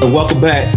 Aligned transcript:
And 0.00 0.14
welcome 0.14 0.40
back 0.40 0.72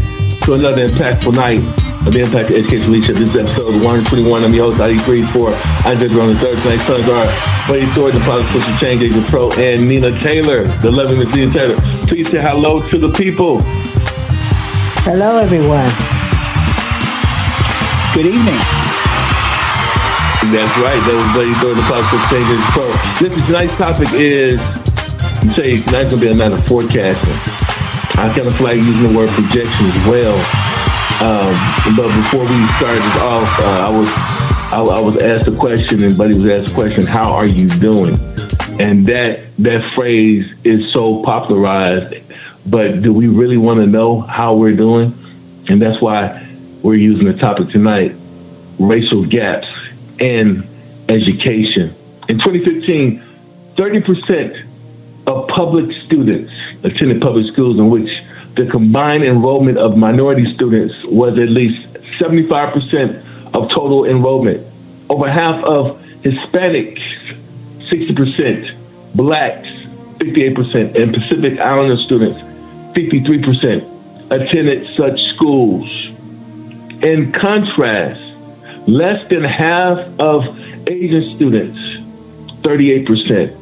to 0.45 0.53
another 0.53 0.87
impactful 0.87 1.35
night 1.35 1.61
of 2.07 2.11
the 2.11 2.21
Impact 2.21 2.49
Education 2.49 2.91
Leadership. 2.91 3.17
This 3.17 3.29
is 3.29 3.35
episode 3.37 3.77
121. 3.85 4.43
I'm 4.43 4.51
your 4.51 4.71
host, 4.73 4.81
ID 4.81 4.97
Three 4.97 5.21
Four. 5.21 5.53
Isaac 5.85 6.09
on 6.13 6.33
the 6.33 6.39
third 6.41 6.57
place. 6.65 6.81
Sons 6.87 7.07
are 7.07 7.29
Buddy 7.69 7.85
Thornton, 7.93 8.17
the 8.17 8.25
Product 8.25 8.49
Social 8.49 8.75
Change 8.79 9.03
Agent 9.03 9.27
Pro, 9.27 9.51
and 9.61 9.87
Nina 9.87 10.09
Taylor, 10.21 10.65
the 10.81 10.91
loving 10.91 11.19
Miss 11.19 11.35
Nina 11.35 11.53
Taylor. 11.53 11.77
Please 12.07 12.31
say 12.31 12.41
hello 12.41 12.81
to 12.89 12.97
the 12.97 13.11
people. 13.13 13.61
Hello, 15.05 15.37
everyone. 15.37 15.85
Good 18.17 18.25
evening. 18.25 18.57
That's 20.49 20.73
right. 20.81 20.97
That 20.97 21.13
was 21.13 21.29
Buddy 21.37 21.53
Thornton, 21.61 21.77
the 21.77 21.85
Product 21.85 22.09
Social 22.09 22.25
Change 22.33 22.49
Agent 22.49 22.73
Pro. 22.73 22.89
This 23.21 23.45
tonight's 23.45 23.75
topic 23.77 24.09
is, 24.17 24.57
you 25.45 25.51
say 25.53 25.77
tonight's 25.77 26.09
going 26.09 26.09
to 26.09 26.17
be 26.17 26.27
a 26.29 26.33
night 26.33 26.57
of 26.57 26.65
forecasting. 26.65 27.50
I 28.17 28.33
kind 28.35 28.47
of 28.47 28.55
feel 28.57 28.67
like 28.67 28.77
using 28.77 29.03
the 29.03 29.17
word 29.17 29.29
projection 29.29 29.87
as 29.87 30.07
well. 30.07 30.35
Um, 31.21 31.53
but 31.95 32.07
before 32.15 32.41
we 32.41 32.67
started 32.77 33.01
this 33.01 33.17
off, 33.19 33.59
uh, 33.59 33.87
I 33.87 33.89
was 33.89 34.09
I, 34.71 34.79
I, 34.79 34.99
was 34.99 35.21
asked 35.21 35.47
a 35.47 35.55
question, 35.55 36.03
and 36.03 36.17
Buddy 36.17 36.37
was 36.37 36.59
asked 36.59 36.71
a 36.71 36.75
question: 36.75 37.05
How 37.05 37.31
are 37.31 37.45
you 37.45 37.67
doing? 37.79 38.15
And 38.79 39.05
that 39.05 39.51
that 39.59 39.93
phrase 39.95 40.45
is 40.63 40.91
so 40.93 41.21
popularized, 41.23 42.15
but 42.65 43.01
do 43.01 43.13
we 43.13 43.27
really 43.27 43.57
want 43.57 43.79
to 43.81 43.85
know 43.85 44.21
how 44.21 44.55
we're 44.55 44.75
doing? 44.75 45.13
And 45.67 45.81
that's 45.81 46.01
why 46.01 46.47
we're 46.83 46.95
using 46.95 47.27
the 47.27 47.37
topic 47.37 47.69
tonight: 47.69 48.13
racial 48.79 49.27
gaps 49.29 49.67
in 50.19 50.67
education. 51.07 51.95
In 52.29 52.39
2015, 52.39 53.75
30 53.77 54.01
percent 54.01 54.70
public 55.55 55.91
students 56.05 56.51
attended 56.83 57.21
public 57.21 57.45
schools 57.51 57.79
in 57.79 57.89
which 57.89 58.09
the 58.55 58.67
combined 58.71 59.23
enrollment 59.23 59.77
of 59.77 59.95
minority 59.95 60.45
students 60.55 60.93
was 61.07 61.37
at 61.39 61.49
least 61.49 61.87
75% 62.19 63.53
of 63.53 63.69
total 63.69 64.05
enrollment. 64.05 64.65
Over 65.09 65.29
half 65.29 65.63
of 65.63 65.97
Hispanics, 66.23 67.01
60%, 67.91 69.15
blacks, 69.15 69.67
58%, 70.19 70.95
and 70.95 71.13
Pacific 71.13 71.59
Islander 71.59 71.97
students, 71.97 72.39
53%, 72.95 74.31
attended 74.31 74.87
such 74.95 75.17
schools. 75.35 75.87
In 77.03 77.33
contrast, 77.39 78.21
less 78.87 79.23
than 79.29 79.43
half 79.43 79.97
of 80.19 80.43
Asian 80.87 81.35
students, 81.35 81.79
38%, 82.63 83.57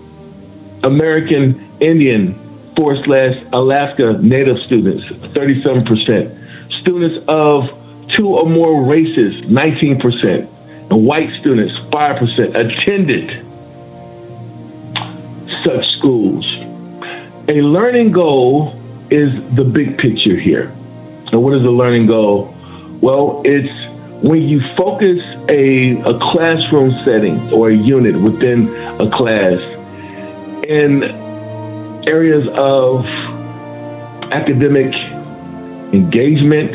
American 0.84 1.69
Indian 1.82 2.74
four 2.80 2.96
slash 3.04 3.36
Alaska 3.52 4.18
Native 4.22 4.58
students, 4.60 5.04
37%. 5.36 6.72
Students 6.82 7.20
of 7.28 7.66
two 8.16 8.28
or 8.28 8.48
more 8.48 8.90
races, 8.90 9.42
19%. 9.46 10.90
And 10.90 11.06
white 11.06 11.30
students, 11.42 11.78
5%, 11.92 12.56
attended 12.56 13.46
such 15.64 15.84
schools. 15.98 16.46
A 17.50 17.62
learning 17.62 18.14
goal 18.14 18.74
is 19.12 19.34
the 19.58 19.66
big 19.66 19.98
picture 19.98 20.40
here. 20.40 20.70
And 21.32 21.44
what 21.44 21.54
is 21.54 21.64
a 21.64 21.70
learning 21.70 22.08
goal? 22.08 22.56
Well, 23.02 23.42
it's 23.44 23.70
when 24.26 24.42
you 24.44 24.62
focus 24.78 25.20
a, 25.50 26.00
a 26.02 26.18
classroom 26.32 26.92
setting 27.04 27.52
or 27.52 27.70
a 27.70 27.76
unit 27.76 28.22
within 28.22 28.70
a 29.00 29.10
class 29.12 29.60
in 30.64 31.29
areas 32.08 32.48
of 32.54 33.06
academic 34.32 34.94
engagement, 35.94 36.72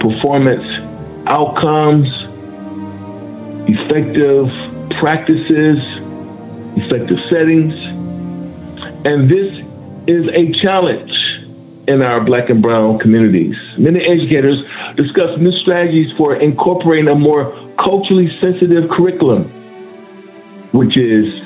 performance 0.00 0.64
outcomes, 1.26 2.08
effective 3.68 4.46
practices, 4.98 5.78
effective 6.76 7.18
settings. 7.28 7.74
And 9.04 9.28
this 9.30 9.62
is 10.06 10.28
a 10.32 10.52
challenge 10.62 11.12
in 11.88 12.02
our 12.02 12.24
black 12.24 12.50
and 12.50 12.62
brown 12.62 12.98
communities. 12.98 13.56
Many 13.78 14.00
educators 14.00 14.62
discuss 14.96 15.38
new 15.38 15.52
strategies 15.52 16.12
for 16.16 16.36
incorporating 16.36 17.08
a 17.08 17.14
more 17.14 17.52
culturally 17.78 18.28
sensitive 18.40 18.90
curriculum, 18.90 19.50
which 20.72 20.96
is 20.96 21.42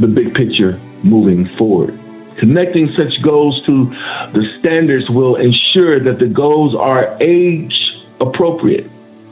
the 0.00 0.06
big 0.06 0.34
picture 0.34 0.80
moving 1.04 1.48
forward. 1.56 1.98
Connecting 2.38 2.88
such 2.88 3.22
goals 3.22 3.62
to 3.66 3.86
the 4.32 4.44
standards 4.58 5.10
will 5.10 5.36
ensure 5.36 6.00
that 6.00 6.18
the 6.18 6.28
goals 6.28 6.74
are 6.74 7.16
age 7.20 7.92
appropriate 8.20 8.86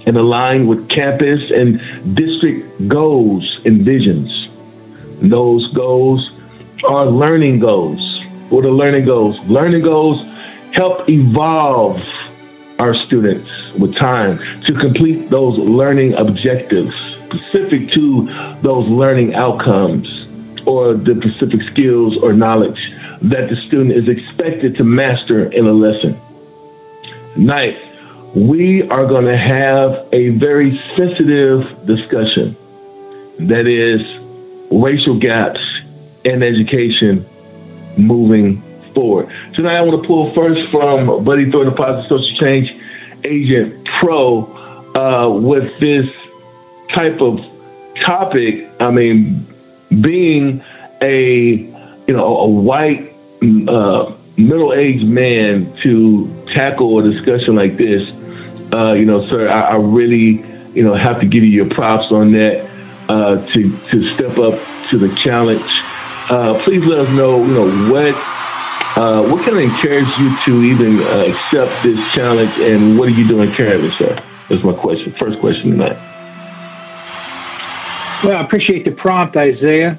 and 0.07 0.17
aligned 0.17 0.69
with 0.69 0.89
campus 0.89 1.51
and 1.51 2.17
district 2.17 2.89
goals 2.89 3.61
and 3.65 3.85
visions. 3.85 4.49
those 5.23 5.71
goals 5.75 6.31
are 6.89 7.05
learning 7.07 7.61
goals. 7.61 8.25
What 8.49 8.65
are 8.65 8.71
learning 8.71 9.05
goals? 9.05 9.39
Learning 9.47 9.83
goals 9.83 10.23
help 10.73 11.09
evolve 11.09 12.01
our 12.79 12.95
students 12.95 13.51
with 13.79 13.95
time 13.97 14.39
to 14.65 14.73
complete 14.81 15.29
those 15.29 15.59
learning 15.59 16.15
objectives 16.15 16.95
specific 17.27 17.91
to 17.91 18.57
those 18.63 18.89
learning 18.89 19.35
outcomes 19.35 20.27
or 20.71 20.95
the 20.95 21.19
specific 21.19 21.61
skills 21.73 22.17
or 22.23 22.33
knowledge 22.33 22.79
that 23.23 23.51
the 23.51 23.57
student 23.67 23.91
is 23.91 24.09
expected 24.09 24.77
to 24.77 24.85
master 24.85 25.51
in 25.51 25.67
a 25.67 25.73
lesson. 25.73 26.15
Ninth, 27.37 27.83
we 28.37 28.87
are 28.89 29.07
going 29.07 29.25
to 29.27 29.37
have 29.37 30.07
a 30.13 30.39
very 30.39 30.79
sensitive 30.97 31.67
discussion 31.87 32.57
that 33.51 33.67
is 33.67 33.99
racial 34.71 35.19
gaps 35.19 35.61
in 36.25 36.43
education 36.43 37.27
moving 37.99 38.63
forward. 38.95 39.27
Tonight, 39.55 39.79
I 39.79 39.83
want 39.83 40.03
to 40.03 40.07
pull 40.07 40.33
first 40.35 40.61
from 40.71 41.25
Buddy 41.25 41.51
Thornton, 41.51 41.75
Positive 41.75 42.07
Social 42.07 42.37
Change 42.39 42.71
Agent 43.25 43.89
Pro, 43.99 44.47
uh, 44.95 45.35
with 45.43 45.67
this 45.81 46.07
type 46.95 47.21
of 47.21 47.39
topic. 48.05 48.71
I 48.79 48.91
mean, 48.91 49.50
being 49.91 50.63
a 51.03 51.71
you 52.07 52.17
know 52.17 52.39
a 52.39 52.49
white 52.49 53.13
uh, 53.69 54.13
middle-aged 54.37 55.07
man 55.07 55.77
to 55.83 56.45
tackle 56.53 56.99
a 56.99 57.03
discussion 57.03 57.57
like 57.57 57.77
this, 57.77 58.09
uh, 58.73 58.93
you 58.93 59.05
know, 59.05 59.27
sir, 59.27 59.49
I, 59.49 59.73
I, 59.73 59.77
really 59.77 60.45
you 60.75 60.85
know 60.85 60.95
have 60.95 61.21
to 61.21 61.27
give 61.27 61.43
you 61.43 61.51
your 61.51 61.69
props 61.69 62.13
on 62.13 62.33
that 62.33 62.67
uh, 63.09 63.47
to 63.53 63.79
to 63.91 64.05
step 64.15 64.39
up 64.39 64.55
to 64.91 64.99
the 64.99 65.15
challenge. 65.17 65.71
Uh, 66.31 66.61
please 66.63 66.85
let 66.85 67.01
us 67.01 67.09
know 67.11 67.45
you 67.45 67.55
know 67.55 67.93
what. 67.93 68.15
Uh, 68.97 69.23
what 69.31 69.39
kind 69.45 69.57
of 69.57 69.63
encouraged 69.63 70.19
you 70.19 70.37
to 70.45 70.63
even 70.63 71.01
uh, 71.01 71.25
accept 71.29 71.71
this 71.85 71.99
challenge, 72.13 72.51
and 72.59 72.99
what 72.99 73.09
are 73.09 73.13
you 73.13 73.27
doing 73.27 73.51
currently, 73.53 73.89
sir? 73.93 74.15
That's 74.49 74.65
my 74.65 74.75
question. 74.75 75.15
First 75.17 75.39
question 75.39 75.71
tonight. 75.71 76.10
Well, 78.23 78.37
I 78.37 78.45
appreciate 78.45 78.85
the 78.85 78.93
prompt, 78.93 79.35
Isaiah. 79.35 79.99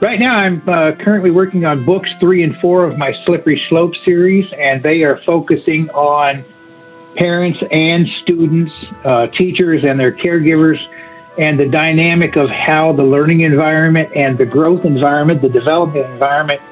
Right 0.00 0.18
now, 0.18 0.36
I'm 0.36 0.66
uh, 0.66 0.92
currently 1.04 1.30
working 1.30 1.66
on 1.66 1.84
books 1.84 2.10
three 2.18 2.42
and 2.42 2.56
four 2.62 2.88
of 2.88 2.96
my 2.96 3.12
Slippery 3.26 3.60
Slope 3.68 3.94
series, 4.06 4.50
and 4.56 4.82
they 4.82 5.02
are 5.02 5.18
focusing 5.26 5.90
on 5.90 6.46
parents 7.16 7.62
and 7.70 8.06
students, 8.22 8.72
uh, 9.04 9.26
teachers 9.34 9.84
and 9.84 10.00
their 10.00 10.12
caregivers, 10.12 10.78
and 11.38 11.60
the 11.60 11.68
dynamic 11.68 12.36
of 12.36 12.48
how 12.48 12.94
the 12.94 13.02
learning 13.02 13.40
environment 13.40 14.08
and 14.16 14.38
the 14.38 14.46
growth 14.46 14.86
environment, 14.86 15.42
the 15.42 15.50
development 15.50 16.06
environment, 16.06 16.62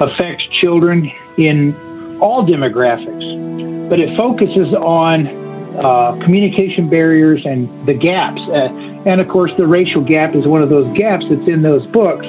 affects 0.00 0.48
children 0.62 1.12
in 1.36 2.18
all 2.22 2.46
demographics. 2.46 3.90
But 3.90 4.00
it 4.00 4.16
focuses 4.16 4.72
on 4.72 5.37
uh, 5.78 6.18
communication 6.24 6.90
barriers 6.90 7.44
and 7.44 7.86
the 7.86 7.94
gaps. 7.94 8.40
Uh, 8.48 8.68
and 9.06 9.20
of 9.20 9.28
course, 9.28 9.52
the 9.56 9.66
racial 9.66 10.04
gap 10.04 10.34
is 10.34 10.46
one 10.46 10.62
of 10.62 10.68
those 10.68 10.86
gaps 10.96 11.24
that's 11.28 11.48
in 11.48 11.62
those 11.62 11.86
books. 11.86 12.26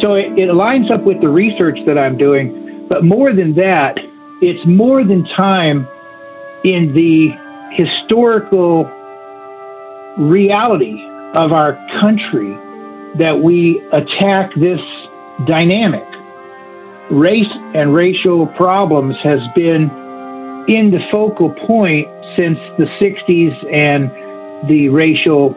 So 0.00 0.14
it, 0.14 0.38
it 0.38 0.52
lines 0.54 0.90
up 0.90 1.04
with 1.04 1.20
the 1.20 1.28
research 1.28 1.78
that 1.86 1.98
I'm 1.98 2.16
doing. 2.16 2.86
But 2.88 3.04
more 3.04 3.32
than 3.32 3.54
that, 3.56 3.98
it's 4.40 4.64
more 4.66 5.04
than 5.04 5.24
time 5.24 5.86
in 6.64 6.92
the 6.94 7.30
historical 7.74 8.84
reality 10.18 11.02
of 11.34 11.52
our 11.52 11.74
country 12.00 12.56
that 13.18 13.40
we 13.42 13.82
attack 13.92 14.50
this 14.56 14.80
dynamic. 15.46 16.04
Race 17.10 17.52
and 17.74 17.94
racial 17.94 18.46
problems 18.48 19.16
has 19.22 19.40
been 19.54 19.88
in 20.68 20.90
the 20.90 21.00
focal 21.10 21.50
point 21.66 22.06
since 22.36 22.58
the 22.76 22.84
60s 23.00 23.72
and 23.72 24.10
the 24.68 24.90
racial 24.90 25.56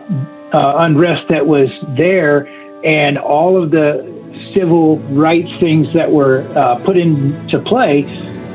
uh, 0.53 0.75
unrest 0.79 1.27
that 1.27 1.45
was 1.45 1.69
there 1.97 2.47
and 2.85 3.17
all 3.17 3.61
of 3.61 3.71
the 3.71 4.07
civil 4.53 4.99
rights 5.09 5.51
things 5.59 5.93
that 5.93 6.09
were 6.09 6.41
uh, 6.55 6.81
put 6.85 6.95
into 6.95 7.59
play 7.65 8.03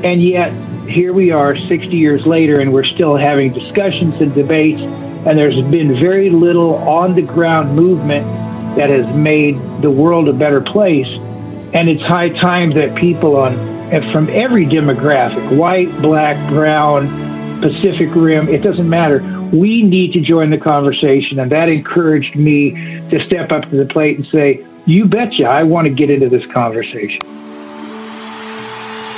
And 0.03 0.21
yet, 0.21 0.51
here 0.87 1.13
we 1.13 1.31
are 1.31 1.55
60 1.55 1.87
years 1.89 2.25
later, 2.25 2.59
and 2.59 2.73
we're 2.73 2.83
still 2.83 3.17
having 3.17 3.53
discussions 3.53 4.15
and 4.21 4.33
debates, 4.33 4.81
and 4.81 5.37
there's 5.37 5.61
been 5.69 5.99
very 5.99 6.29
little 6.29 6.75
on 6.75 7.15
the 7.15 7.21
ground 7.21 7.75
movement 7.75 8.25
that 8.77 8.89
has 8.89 9.05
made 9.15 9.55
the 9.81 9.89
world 9.89 10.29
a 10.29 10.33
better 10.33 10.61
place. 10.61 11.09
And 11.73 11.89
it's 11.89 12.03
high 12.03 12.29
time 12.29 12.73
that 12.75 12.95
people 12.95 13.35
on 13.35 13.76
from 14.11 14.29
every 14.29 14.65
demographic 14.65 15.57
white, 15.57 15.89
black, 16.01 16.37
brown, 16.49 17.07
Pacific 17.61 18.09
Rim, 18.13 18.49
it 18.49 18.61
doesn't 18.61 18.89
matter. 18.89 19.19
We 19.53 19.81
need 19.83 20.13
to 20.13 20.21
join 20.21 20.49
the 20.49 20.57
conversation. 20.57 21.39
And 21.39 21.51
that 21.51 21.69
encouraged 21.69 22.35
me 22.35 22.71
to 23.09 23.19
step 23.25 23.51
up 23.51 23.63
to 23.69 23.77
the 23.77 23.85
plate 23.85 24.17
and 24.17 24.27
say, 24.27 24.65
You 24.85 25.05
betcha, 25.05 25.45
I 25.45 25.63
want 25.63 25.87
to 25.87 25.93
get 25.93 26.09
into 26.09 26.29
this 26.29 26.45
conversation. 26.47 27.21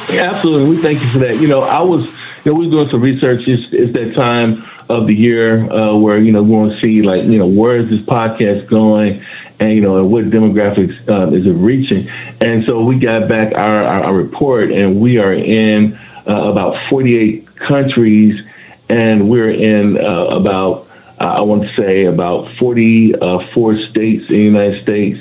Absolutely. 0.09 0.75
We 0.75 0.81
thank 0.81 1.01
you 1.01 1.09
for 1.09 1.19
that. 1.19 1.39
You 1.39 1.47
know, 1.47 1.61
I 1.61 1.81
was, 1.81 2.05
you 2.05 2.51
know, 2.51 2.53
we 2.53 2.65
were 2.65 2.71
doing 2.71 2.89
some 2.89 3.01
research. 3.01 3.47
It's, 3.47 3.67
it's 3.71 3.93
that 3.93 4.15
time 4.15 4.67
of 4.89 5.05
the 5.05 5.13
year 5.13 5.71
uh, 5.71 5.95
where 5.95 6.17
you 6.17 6.31
know 6.31 6.41
we 6.41 6.49
want 6.49 6.71
to 6.73 6.79
see 6.79 7.01
like 7.01 7.23
you 7.23 7.37
know 7.37 7.47
where 7.47 7.77
is 7.77 7.89
this 7.89 8.01
podcast 8.01 8.69
going, 8.69 9.23
and 9.59 9.73
you 9.73 9.81
know 9.81 10.03
what 10.05 10.25
demographics 10.25 10.97
uh, 11.07 11.31
is 11.31 11.45
it 11.45 11.53
reaching, 11.53 12.09
and 12.41 12.63
so 12.65 12.83
we 12.83 12.99
got 12.99 13.29
back 13.29 13.53
our, 13.55 13.83
our, 13.83 14.03
our 14.05 14.15
report, 14.15 14.71
and 14.71 14.99
we 14.99 15.17
are 15.17 15.33
in 15.33 15.97
uh, 16.27 16.51
about 16.51 16.75
48 16.89 17.47
countries, 17.55 18.41
and 18.89 19.29
we're 19.29 19.51
in 19.51 19.97
uh, 19.97 20.25
about 20.25 20.87
I 21.19 21.41
want 21.41 21.63
to 21.63 21.73
say 21.75 22.05
about 22.05 22.47
44 22.57 23.75
states 23.91 24.29
in 24.29 24.35
the 24.35 24.41
United 24.41 24.81
States 24.81 25.19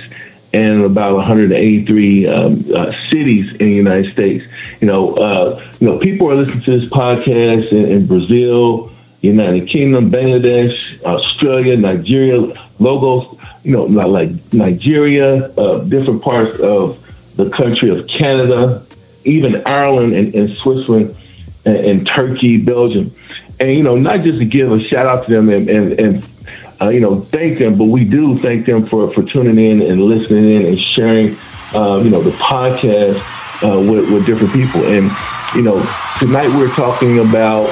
and 0.52 0.84
about 0.84 1.16
183 1.16 2.26
um, 2.26 2.64
uh, 2.74 2.92
cities 3.10 3.50
in 3.60 3.66
the 3.66 3.74
United 3.74 4.12
States. 4.12 4.44
You 4.80 4.86
know, 4.86 5.14
uh, 5.14 5.62
you 5.80 5.88
know, 5.88 5.98
people 5.98 6.30
are 6.30 6.36
listening 6.36 6.62
to 6.64 6.80
this 6.80 6.88
podcast 6.90 7.70
in, 7.72 7.84
in 7.86 8.06
Brazil, 8.06 8.92
United 9.20 9.68
Kingdom, 9.68 10.10
Bangladesh, 10.10 11.02
Australia, 11.02 11.76
Nigeria, 11.76 12.38
Lagos, 12.78 13.36
you 13.64 13.72
know, 13.72 13.84
like 13.84 14.30
Nigeria, 14.52 15.46
uh, 15.56 15.78
different 15.84 16.22
parts 16.22 16.58
of 16.60 16.98
the 17.36 17.50
country 17.50 17.90
of 17.90 18.06
Canada, 18.06 18.84
even 19.24 19.62
Ireland 19.66 20.14
and, 20.14 20.34
and 20.34 20.56
Switzerland 20.58 21.16
and, 21.64 21.76
and, 21.76 22.06
Turkey, 22.06 22.58
Belgium. 22.58 23.12
And, 23.58 23.72
you 23.72 23.82
know, 23.82 23.96
not 23.96 24.22
just 24.22 24.38
to 24.38 24.44
give 24.44 24.70
a 24.70 24.80
shout 24.80 25.06
out 25.06 25.26
to 25.26 25.32
them 25.32 25.48
and, 25.48 25.68
and, 25.68 25.92
and 25.98 26.32
uh, 26.80 26.88
you 26.90 27.00
know, 27.00 27.20
thank 27.20 27.58
them, 27.58 27.76
but 27.76 27.86
we 27.86 28.04
do 28.04 28.38
thank 28.38 28.66
them 28.66 28.86
for, 28.86 29.12
for 29.12 29.24
tuning 29.24 29.58
in 29.58 29.82
and 29.82 30.00
listening 30.00 30.48
in 30.48 30.66
and 30.66 30.78
sharing, 30.78 31.36
uh, 31.74 32.00
you 32.02 32.10
know, 32.10 32.22
the 32.22 32.30
podcast 32.32 33.18
uh, 33.64 33.80
with, 33.80 34.12
with 34.12 34.24
different 34.26 34.52
people. 34.52 34.84
And, 34.84 35.10
you 35.56 35.62
know, 35.62 35.78
tonight 36.20 36.48
we're 36.50 36.72
talking 36.74 37.18
about 37.18 37.66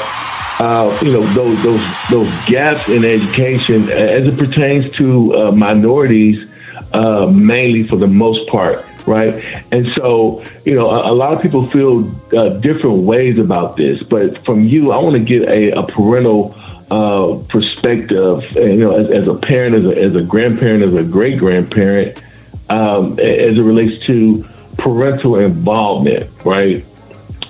uh, 0.59 0.99
you 1.03 1.13
know 1.13 1.27
those 1.35 1.63
those 1.63 1.85
those 2.11 2.47
gaps 2.47 2.89
in 2.89 3.05
education 3.05 3.89
as 3.91 4.27
it 4.27 4.39
pertains 4.39 4.91
to 4.97 5.35
uh, 5.35 5.53
minorities, 5.53 6.51
uh, 6.93 7.27
mainly 7.27 7.87
for 7.87 7.97
the 7.97 8.07
most 8.07 8.49
part, 8.49 8.85
right? 9.07 9.45
And 9.71 9.87
so 9.97 10.43
you 10.65 10.75
know 10.75 10.89
a, 10.89 11.13
a 11.13 11.15
lot 11.15 11.35
of 11.35 11.43
people 11.43 11.71
feel 11.71 12.09
uh, 12.37 12.51
different 12.61 13.03
ways 13.03 13.39
about 13.39 13.77
this, 13.77 14.03
but 14.03 14.45
from 14.45 14.61
you, 14.61 14.93
I 14.93 14.99
want 14.99 15.15
to 15.15 15.23
get 15.23 15.49
a, 15.49 15.73
a 15.73 15.87
parental 15.87 16.55
uh, 16.91 17.39
perspective. 17.49 18.43
You 18.55 18.77
know, 18.77 18.93
as, 18.93 19.11
as, 19.11 19.29
a 19.29 19.35
parent, 19.35 19.75
as 19.75 19.85
a, 19.85 19.97
as 19.97 20.15
a 20.15 20.23
grandparent, 20.23 20.83
as 20.83 20.95
a 20.95 21.03
great 21.03 21.39
grandparent, 21.39 22.23
um, 22.71 23.13
as 23.19 23.59
it 23.59 23.63
relates 23.63 24.05
to 24.07 24.45
parental 24.79 25.39
involvement, 25.39 26.31
right? 26.45 26.85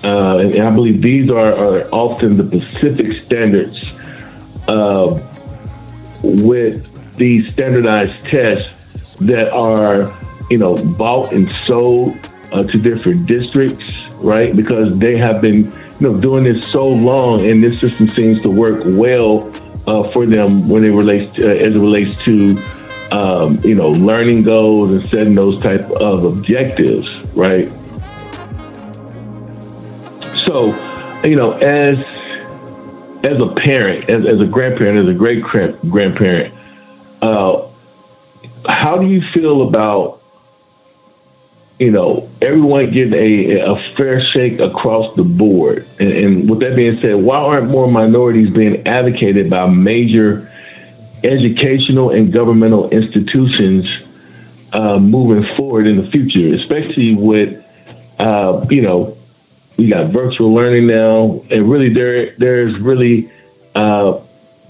Uh, 0.03 0.37
and, 0.37 0.59
I 0.59 0.69
believe 0.69 1.01
these 1.01 1.31
are, 1.31 1.53
are 1.53 1.89
often 1.91 2.37
the 2.37 2.43
Pacific 2.43 3.21
standards 3.21 3.91
uh, 4.67 5.19
with 6.23 7.13
these 7.15 7.49
standardized 7.49 8.25
tests 8.25 9.15
that 9.15 9.51
are, 9.51 10.13
you 10.49 10.57
know, 10.57 10.77
bought 10.85 11.31
and 11.31 11.49
sold 11.65 12.15
uh, 12.51 12.63
to 12.63 12.77
different 12.77 13.25
districts, 13.25 13.85
right? 14.17 14.55
Because 14.55 14.97
they 14.99 15.17
have 15.17 15.41
been, 15.41 15.65
you 15.99 16.11
know, 16.11 16.17
doing 16.19 16.43
this 16.43 16.65
so 16.71 16.87
long, 16.87 17.45
and 17.45 17.63
this 17.63 17.79
system 17.79 18.07
seems 18.07 18.41
to 18.43 18.49
work 18.49 18.83
well 18.85 19.51
uh, 19.87 20.11
for 20.11 20.25
them 20.25 20.69
when 20.69 20.83
it 20.83 20.91
relates 20.91 21.35
to, 21.37 21.55
as 21.55 21.75
it 21.75 21.79
relates 21.79 22.23
to, 22.23 22.57
um, 23.11 23.59
you 23.63 23.73
know, 23.75 23.89
learning 23.89 24.43
goals 24.43 24.91
and 24.91 25.09
setting 25.09 25.35
those 25.35 25.61
type 25.63 25.83
of 26.01 26.23
objectives, 26.23 27.09
right? 27.33 27.71
So, 30.47 30.67
you 31.25 31.35
know, 31.35 31.51
as 31.51 31.99
as 33.23 33.41
a 33.41 33.53
parent, 33.55 34.09
as, 34.09 34.25
as 34.25 34.39
a 34.39 34.45
grandparent, 34.45 34.97
as 34.97 35.07
a 35.07 35.13
great 35.13 35.43
grandparent, 35.43 36.53
uh, 37.21 37.67
how 38.65 38.97
do 38.97 39.07
you 39.07 39.21
feel 39.33 39.67
about 39.67 40.21
you 41.79 41.91
know 41.91 42.29
everyone 42.41 42.91
getting 42.91 43.13
a, 43.13 43.59
a 43.59 43.93
fair 43.97 44.21
shake 44.21 44.61
across 44.61 45.13
the 45.17 45.23
board? 45.23 45.85
And, 45.99 46.11
and 46.13 46.49
with 46.49 46.61
that 46.61 46.77
being 46.77 46.97
said, 46.99 47.15
why 47.15 47.39
aren't 47.39 47.69
more 47.69 47.91
minorities 47.91 48.49
being 48.49 48.87
advocated 48.87 49.49
by 49.49 49.67
major 49.67 50.49
educational 51.25 52.11
and 52.11 52.31
governmental 52.31 52.89
institutions 52.91 53.85
uh, 54.71 54.97
moving 54.97 55.43
forward 55.57 55.87
in 55.87 56.01
the 56.01 56.09
future, 56.09 56.53
especially 56.53 57.15
with 57.15 57.61
uh, 58.17 58.65
you 58.69 58.81
know 58.81 59.16
we 59.77 59.89
got 59.89 60.11
virtual 60.11 60.53
learning 60.53 60.87
now, 60.87 61.41
and 61.51 61.69
really 61.69 61.93
there 61.93 62.31
there's 62.37 62.77
really 62.79 63.31
uh, 63.75 64.19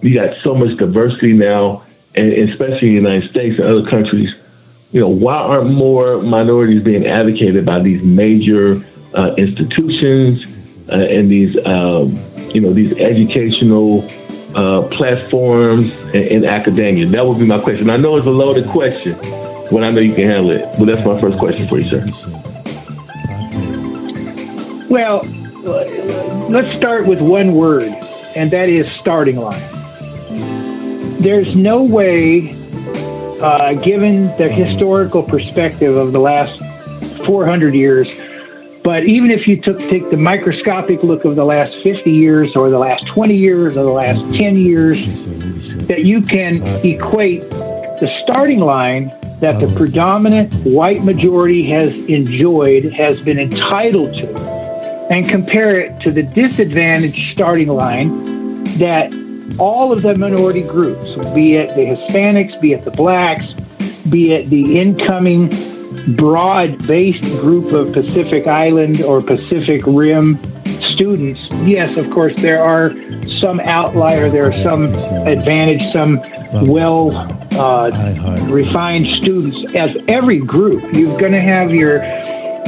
you 0.01 0.13
got 0.13 0.35
so 0.37 0.53
much 0.53 0.77
diversity 0.77 1.33
now, 1.33 1.83
and 2.15 2.31
especially 2.31 2.89
in 2.89 3.03
the 3.03 3.09
United 3.09 3.29
States 3.29 3.57
and 3.59 3.67
other 3.67 3.89
countries. 3.89 4.35
You 4.91 5.01
know, 5.01 5.09
why 5.09 5.35
aren't 5.35 5.73
more 5.73 6.21
minorities 6.21 6.81
being 6.81 7.05
advocated 7.05 7.65
by 7.65 7.81
these 7.81 8.01
major 8.03 8.81
uh, 9.13 9.33
institutions 9.37 10.45
uh, 10.89 10.95
and 10.95 11.31
these 11.31 11.57
um, 11.65 12.17
you 12.53 12.61
know 12.61 12.73
these 12.73 12.93
educational 12.97 14.05
uh, 14.55 14.87
platforms 14.89 15.97
in, 16.13 16.23
in 16.23 16.45
academia? 16.45 17.05
That 17.05 17.25
would 17.25 17.39
be 17.39 17.45
my 17.45 17.59
question. 17.59 17.89
I 17.89 17.97
know 17.97 18.17
it's 18.17 18.27
a 18.27 18.31
loaded 18.31 18.67
question, 18.67 19.13
but 19.71 19.83
I 19.83 19.91
know 19.91 20.01
you 20.01 20.13
can 20.13 20.29
handle 20.29 20.51
it. 20.51 20.65
But 20.77 20.85
that's 20.85 21.05
my 21.05 21.19
first 21.19 21.37
question 21.37 21.65
for 21.67 21.79
you, 21.79 21.85
sir. 21.85 22.46
Well, 24.89 25.23
let's 26.49 26.77
start 26.77 27.07
with 27.07 27.19
one 27.19 27.55
word, 27.55 27.91
and 28.37 28.49
that 28.51 28.69
is 28.69 28.89
starting 28.89 29.35
line. 29.35 29.61
There's 31.19 31.57
no 31.57 31.83
way, 31.83 32.55
uh, 33.41 33.73
given 33.73 34.27
the 34.37 34.47
historical 34.47 35.23
perspective 35.23 35.97
of 35.97 36.13
the 36.13 36.19
last 36.19 36.59
400 37.25 37.75
years, 37.75 38.17
but 38.81 39.03
even 39.03 39.29
if 39.29 39.45
you 39.45 39.61
took 39.61 39.79
take 39.79 40.09
the 40.09 40.15
microscopic 40.15 41.03
look 41.03 41.25
of 41.25 41.35
the 41.35 41.43
last 41.43 41.75
50 41.83 42.09
years, 42.09 42.55
or 42.55 42.69
the 42.69 42.79
last 42.79 43.05
20 43.07 43.35
years, 43.35 43.75
or 43.75 43.83
the 43.83 43.91
last 43.91 44.21
10 44.35 44.55
years, 44.55 45.25
that 45.87 46.05
you 46.05 46.21
can 46.21 46.63
equate 46.85 47.41
the 47.41 48.09
starting 48.23 48.61
line 48.61 49.09
that 49.41 49.59
the 49.59 49.67
predominant 49.75 50.53
white 50.65 51.03
majority 51.03 51.69
has 51.69 51.93
enjoyed, 52.05 52.85
has 52.93 53.19
been 53.19 53.37
entitled 53.37 54.13
to 54.13 54.56
and 55.09 55.27
compare 55.27 55.79
it 55.79 56.01
to 56.01 56.11
the 56.11 56.23
disadvantaged 56.23 57.31
starting 57.31 57.69
line 57.69 58.63
that 58.77 59.11
all 59.59 59.91
of 59.91 60.01
the 60.01 60.15
minority 60.17 60.61
groups, 60.61 61.15
be 61.33 61.55
it 61.55 61.73
the 61.75 61.85
Hispanics, 61.85 62.59
be 62.59 62.73
it 62.73 62.83
the 62.83 62.91
blacks, 62.91 63.53
be 64.09 64.33
it 64.33 64.49
the 64.49 64.79
incoming 64.79 65.49
broad 66.15 66.85
based 66.85 67.23
group 67.39 67.71
of 67.71 67.93
Pacific 67.93 68.47
Island 68.47 69.01
or 69.01 69.21
Pacific 69.21 69.81
Rim 69.85 70.39
students, 70.81 71.47
yes, 71.63 71.97
of 71.97 72.09
course, 72.11 72.33
there 72.35 72.63
are 72.63 72.91
some 73.23 73.59
outlier, 73.61 74.29
there 74.29 74.47
are 74.47 74.53
some 74.63 74.85
advantage, 75.25 75.83
some 75.91 76.19
well 76.67 77.11
uh, 77.53 77.89
refined 78.49 79.07
students. 79.07 79.73
As 79.75 79.95
every 80.07 80.39
group, 80.39 80.95
you're 80.95 81.17
going 81.19 81.31
to 81.31 81.41
have 81.41 81.73
your 81.73 81.99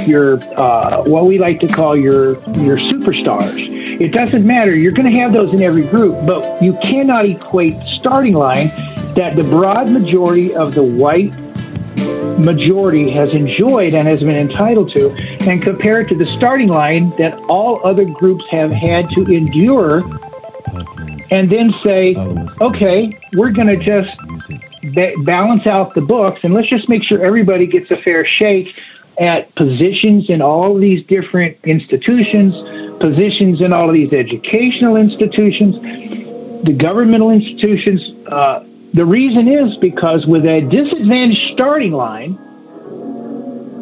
your 0.07 0.39
uh, 0.57 1.03
what 1.03 1.25
we 1.25 1.37
like 1.37 1.59
to 1.61 1.67
call 1.67 1.95
your 1.95 2.33
your 2.59 2.77
superstars. 2.77 3.79
It 3.99 4.09
doesn't 4.09 4.45
matter. 4.45 4.75
You're 4.75 4.93
going 4.93 5.09
to 5.09 5.17
have 5.17 5.33
those 5.33 5.53
in 5.53 5.61
every 5.61 5.85
group, 5.87 6.25
but 6.25 6.61
you 6.61 6.77
cannot 6.81 7.25
equate 7.25 7.73
starting 7.99 8.33
line 8.33 8.67
that 9.15 9.35
the 9.35 9.43
broad 9.43 9.89
majority 9.89 10.55
of 10.55 10.73
the 10.73 10.83
white 10.83 11.33
majority 12.39 13.09
has 13.09 13.33
enjoyed 13.33 13.93
and 13.93 14.07
has 14.07 14.21
been 14.21 14.35
entitled 14.35 14.89
to, 14.91 15.09
and 15.49 15.61
compare 15.61 16.01
it 16.01 16.07
to 16.07 16.15
the 16.15 16.25
starting 16.37 16.69
line 16.69 17.09
that 17.17 17.33
all 17.49 17.85
other 17.85 18.05
groups 18.05 18.45
have 18.49 18.71
had 18.71 19.07
to 19.09 19.23
endure. 19.25 20.01
And 21.31 21.51
then 21.51 21.73
say, 21.83 22.15
okay, 22.59 23.11
we're 23.33 23.51
going 23.51 23.67
to 23.67 23.77
just 23.77 24.17
ba- 24.93 25.13
balance 25.25 25.67
out 25.67 25.93
the 25.93 26.01
books 26.01 26.39
and 26.43 26.53
let's 26.53 26.69
just 26.69 26.89
make 26.89 27.03
sure 27.03 27.23
everybody 27.23 27.67
gets 27.67 27.91
a 27.91 27.97
fair 28.01 28.25
shake 28.25 28.75
at 29.19 29.53
positions 29.55 30.29
in 30.29 30.41
all 30.41 30.77
these 30.79 31.05
different 31.05 31.57
institutions, 31.65 32.55
positions 32.99 33.61
in 33.61 33.73
all 33.73 33.91
these 33.91 34.13
educational 34.13 34.95
institutions, 34.95 35.75
the 36.63 36.73
governmental 36.73 37.29
institutions. 37.29 38.13
Uh, 38.27 38.63
the 38.93 39.05
reason 39.05 39.47
is 39.47 39.77
because 39.77 40.25
with 40.25 40.45
a 40.45 40.61
disadvantaged 40.61 41.53
starting 41.53 41.91
line, 41.91 42.37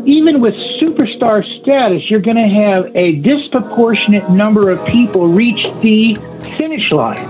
even 0.08 0.42
with 0.42 0.54
superstar 0.82 1.44
status, 1.62 2.10
you're 2.10 2.22
going 2.22 2.38
to 2.38 2.48
have 2.48 2.96
a 2.96 3.20
disproportionate 3.22 4.30
number 4.30 4.72
of 4.72 4.84
people 4.88 5.28
reach 5.28 5.70
the 5.82 6.16
finish 6.58 6.92
line. 6.92 7.28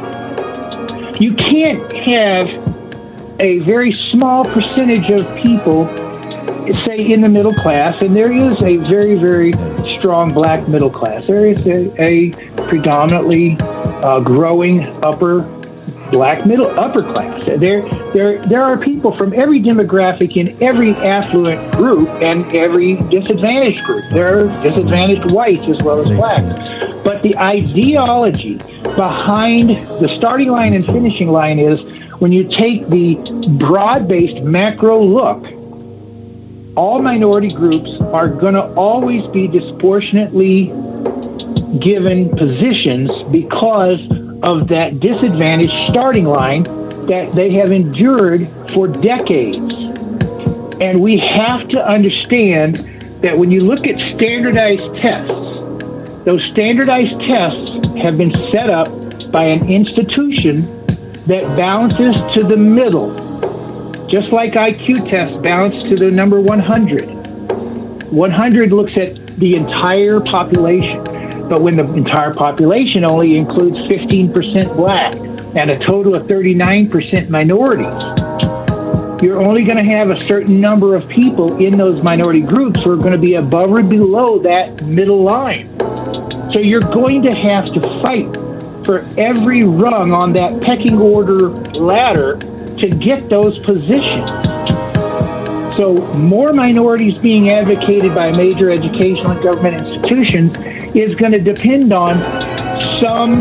You 1.19 1.33
can't 1.33 1.91
have 1.93 2.47
a 3.39 3.59
very 3.59 3.91
small 3.91 4.45
percentage 4.45 5.09
of 5.09 5.25
people, 5.37 5.85
say 6.85 7.11
in 7.11 7.21
the 7.21 7.29
middle 7.29 7.53
class, 7.53 8.01
and 8.01 8.15
there 8.15 8.31
is 8.31 8.61
a 8.61 8.77
very, 8.77 9.15
very 9.15 9.53
strong 9.95 10.33
black 10.33 10.67
middle 10.67 10.89
class. 10.89 11.25
There 11.25 11.45
is 11.45 11.65
a, 11.67 11.91
a 12.01 12.31
predominantly 12.67 13.57
uh, 13.59 14.19
growing 14.19 14.81
upper 15.03 15.41
black 16.11 16.45
middle 16.45 16.67
upper 16.79 17.01
class. 17.01 17.43
There, 17.45 17.87
there, 18.13 18.45
there 18.45 18.63
are 18.63 18.77
people 18.77 19.15
from 19.17 19.33
every 19.37 19.61
demographic 19.61 20.37
in 20.37 20.61
every 20.61 20.91
affluent 20.91 21.73
group 21.73 22.07
and 22.21 22.43
every 22.55 22.95
disadvantaged 23.09 23.83
group. 23.83 24.05
There 24.11 24.39
are 24.39 24.47
disadvantaged 24.47 25.31
whites 25.31 25.67
as 25.67 25.83
well 25.83 25.99
as 25.99 26.09
blacks. 26.09 26.51
But 27.03 27.23
the 27.23 27.37
ideology 27.37 28.57
behind 28.95 29.69
the 29.69 30.07
starting 30.07 30.49
line 30.49 30.73
and 30.73 30.85
finishing 30.85 31.29
line 31.29 31.59
is 31.59 31.81
when 32.19 32.31
you 32.31 32.47
take 32.47 32.87
the 32.87 33.15
broad-based 33.59 34.43
macro 34.43 35.01
look. 35.01 35.56
All 36.77 36.99
minority 36.99 37.49
groups 37.49 37.89
are 38.13 38.29
going 38.29 38.53
to 38.53 38.71
always 38.75 39.25
be 39.29 39.47
disproportionately 39.47 40.67
given 41.81 42.29
positions 42.37 43.09
because 43.31 43.97
of 44.43 44.67
that 44.67 44.99
disadvantaged 44.99 45.73
starting 45.87 46.27
line 46.27 46.65
that 47.09 47.33
they 47.33 47.51
have 47.55 47.71
endured 47.71 48.47
for 48.75 48.87
decades. 48.87 49.57
And 50.79 51.01
we 51.01 51.17
have 51.17 51.67
to 51.69 51.83
understand 51.83 53.23
that 53.23 53.35
when 53.35 53.49
you 53.49 53.61
look 53.61 53.87
at 53.87 53.99
standardized 53.99 54.93
tests, 54.93 55.33
those 56.25 56.45
standardized 56.51 57.19
tests 57.21 57.71
have 57.97 58.19
been 58.19 58.35
set 58.51 58.69
up 58.69 58.87
by 59.31 59.45
an 59.45 59.67
institution 59.67 60.61
that 61.25 61.57
balances 61.57 62.15
to 62.35 62.43
the 62.43 62.55
middle, 62.55 63.09
just 64.07 64.31
like 64.31 64.53
IQ 64.53 65.09
tests 65.09 65.37
balance 65.37 65.83
to 65.83 65.95
the 65.95 66.09
number 66.09 66.39
100. 66.39 68.07
100 68.11 68.71
looks 68.71 68.95
at 68.95 69.37
the 69.37 69.55
entire 69.55 70.21
population. 70.21 71.03
But 71.49 71.61
when 71.61 71.75
the 71.75 71.83
entire 71.93 72.33
population 72.33 73.03
only 73.03 73.37
includes 73.37 73.81
15% 73.81 74.75
black 74.77 75.15
and 75.15 75.69
a 75.69 75.79
total 75.85 76.15
of 76.15 76.27
39% 76.27 77.29
minorities, 77.29 77.87
you're 79.21 79.45
only 79.45 79.63
going 79.63 79.83
to 79.83 79.91
have 79.91 80.09
a 80.09 80.21
certain 80.21 80.61
number 80.61 80.95
of 80.95 81.07
people 81.09 81.57
in 81.57 81.77
those 81.77 82.01
minority 82.01 82.41
groups 82.41 82.83
who 82.83 82.91
are 82.91 82.97
going 82.97 83.13
to 83.13 83.17
be 83.17 83.33
above 83.35 83.71
or 83.71 83.83
below 83.83 84.39
that 84.39 84.85
middle 84.85 85.23
line. 85.23 85.77
So 86.51 86.59
you're 86.59 86.79
going 86.79 87.23
to 87.23 87.35
have 87.35 87.65
to 87.73 87.81
fight 88.01 88.31
for 88.85 88.99
every 89.17 89.63
rung 89.63 90.11
on 90.11 90.31
that 90.33 90.61
pecking 90.61 90.97
order 90.97 91.49
ladder 91.81 92.39
to 92.79 92.89
get 92.89 93.29
those 93.29 93.59
positions. 93.59 94.29
So 95.77 95.93
more 96.17 96.53
minorities 96.53 97.17
being 97.17 97.49
advocated 97.49 98.15
by 98.15 98.35
major 98.35 98.71
educational 98.71 99.31
and 99.31 99.43
government 99.43 99.75
institutions 99.75 100.55
is 100.95 101.15
going 101.15 101.33
to 101.33 101.39
depend 101.39 101.93
on 101.93 102.23
some 102.99 103.33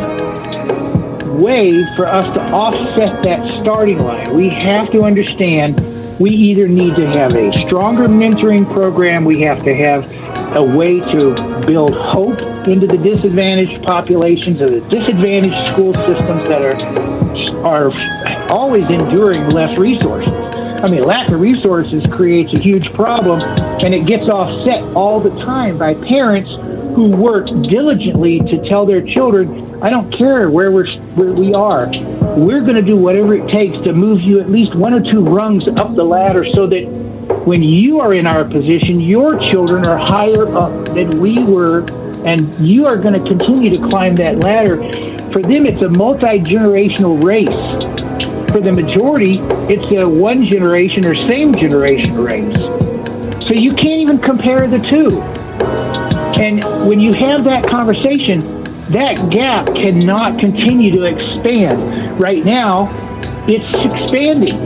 way 1.40 1.85
for 1.97 2.07
us 2.07 2.33
to 2.35 2.43
offset 2.52 3.23
that 3.23 3.62
starting 3.62 3.99
line. 3.99 4.35
We 4.35 4.49
have 4.49 4.90
to 4.93 5.02
understand 5.02 5.81
we 6.19 6.31
either 6.31 6.66
need 6.66 6.97
to 6.97 7.07
have 7.07 7.35
a 7.35 7.52
stronger 7.52 8.09
mentoring 8.09 8.69
program, 8.69 9.25
we 9.25 9.40
have 9.43 9.62
to 9.64 9.75
have 9.75 10.05
a 10.57 10.62
way 10.62 11.00
to 11.00 11.35
build 11.66 11.95
hope 11.95 12.40
into 12.66 12.87
the 12.87 12.97
disadvantaged 12.97 13.83
populations 13.83 14.62
or 14.62 14.71
the 14.71 14.81
disadvantaged 14.88 15.73
school 15.73 15.93
systems 15.95 16.49
that 16.49 16.64
are 16.64 17.05
are 17.64 17.90
always 18.50 18.88
enduring 18.90 19.49
less 19.50 19.78
resources. 19.78 20.33
I 20.76 20.88
mean, 20.90 21.02
lack 21.02 21.31
of 21.31 21.40
resources 21.40 22.05
creates 22.12 22.52
a 22.52 22.59
huge 22.59 22.93
problem, 22.93 23.40
and 23.83 23.95
it 23.95 24.07
gets 24.07 24.28
offset 24.28 24.83
all 24.95 25.21
the 25.21 25.31
time 25.43 25.78
by 25.78 25.95
parents 25.95 26.55
who 26.97 27.11
work 27.11 27.47
diligently 27.62 28.40
to 28.40 28.69
tell 28.69 28.87
their 28.87 29.05
children, 29.05 29.69
I 29.83 29.90
don't 29.90 30.11
care 30.11 30.50
where 30.50 30.73
we're 30.73 30.88
where 31.16 31.33
we 31.33 31.52
are. 31.52 31.87
We're 32.37 32.62
going 32.62 32.76
to 32.76 32.83
do 32.83 32.97
whatever 32.97 33.35
it 33.35 33.49
takes 33.49 33.76
to 33.85 33.93
move 33.93 34.21
you 34.23 34.40
at 34.40 34.50
least 34.50 34.75
one 34.75 34.95
or 34.95 35.02
two 35.02 35.23
rungs 35.25 35.69
up 35.69 35.95
the 35.95 36.05
ladder 36.05 36.45
so 36.45 36.66
that 36.69 36.85
when 37.47 37.62
you 37.62 38.00
are 38.00 38.14
in 38.14 38.26
our 38.26 38.45
position, 38.45 39.00
your 39.00 39.33
children 39.35 39.87
are 39.87 39.99
higher 39.99 40.47
up 40.57 40.73
than 40.95 41.16
we 41.21 41.45
were, 41.45 41.85
and 42.25 42.66
you 42.66 42.87
are 42.87 42.97
going 42.97 43.14
to 43.14 43.28
continue 43.28 43.71
to 43.71 43.88
climb 43.88 44.16
that 44.16 44.43
ladder. 44.43 44.83
For 45.33 45.42
them, 45.42 45.66
it's 45.66 45.83
a 45.83 45.88
multi 45.88 46.40
generational 46.40 47.23
race. 47.23 47.66
For 48.50 48.61
the 48.61 48.73
majority, 48.73 49.38
it's 49.68 49.92
a 49.92 50.09
one 50.09 50.45
generation 50.45 51.04
or 51.04 51.14
same 51.14 51.52
generation 51.52 52.16
race. 52.16 52.56
So 53.45 53.52
you 53.54 53.75
can't 53.75 54.00
even 54.00 54.18
compare 54.18 54.66
the 54.66 54.78
two. 54.78 55.21
And 56.40 56.62
when 56.88 57.00
you 57.00 57.12
have 57.12 57.45
that 57.45 57.68
conversation, 57.68 58.40
that 58.90 59.30
gap 59.30 59.66
cannot 59.66 60.38
continue 60.38 60.92
to 60.92 61.02
expand. 61.02 62.21
Right 62.21 62.45
now, 62.45 62.88
it's 63.49 63.95
expanding. 63.95 64.56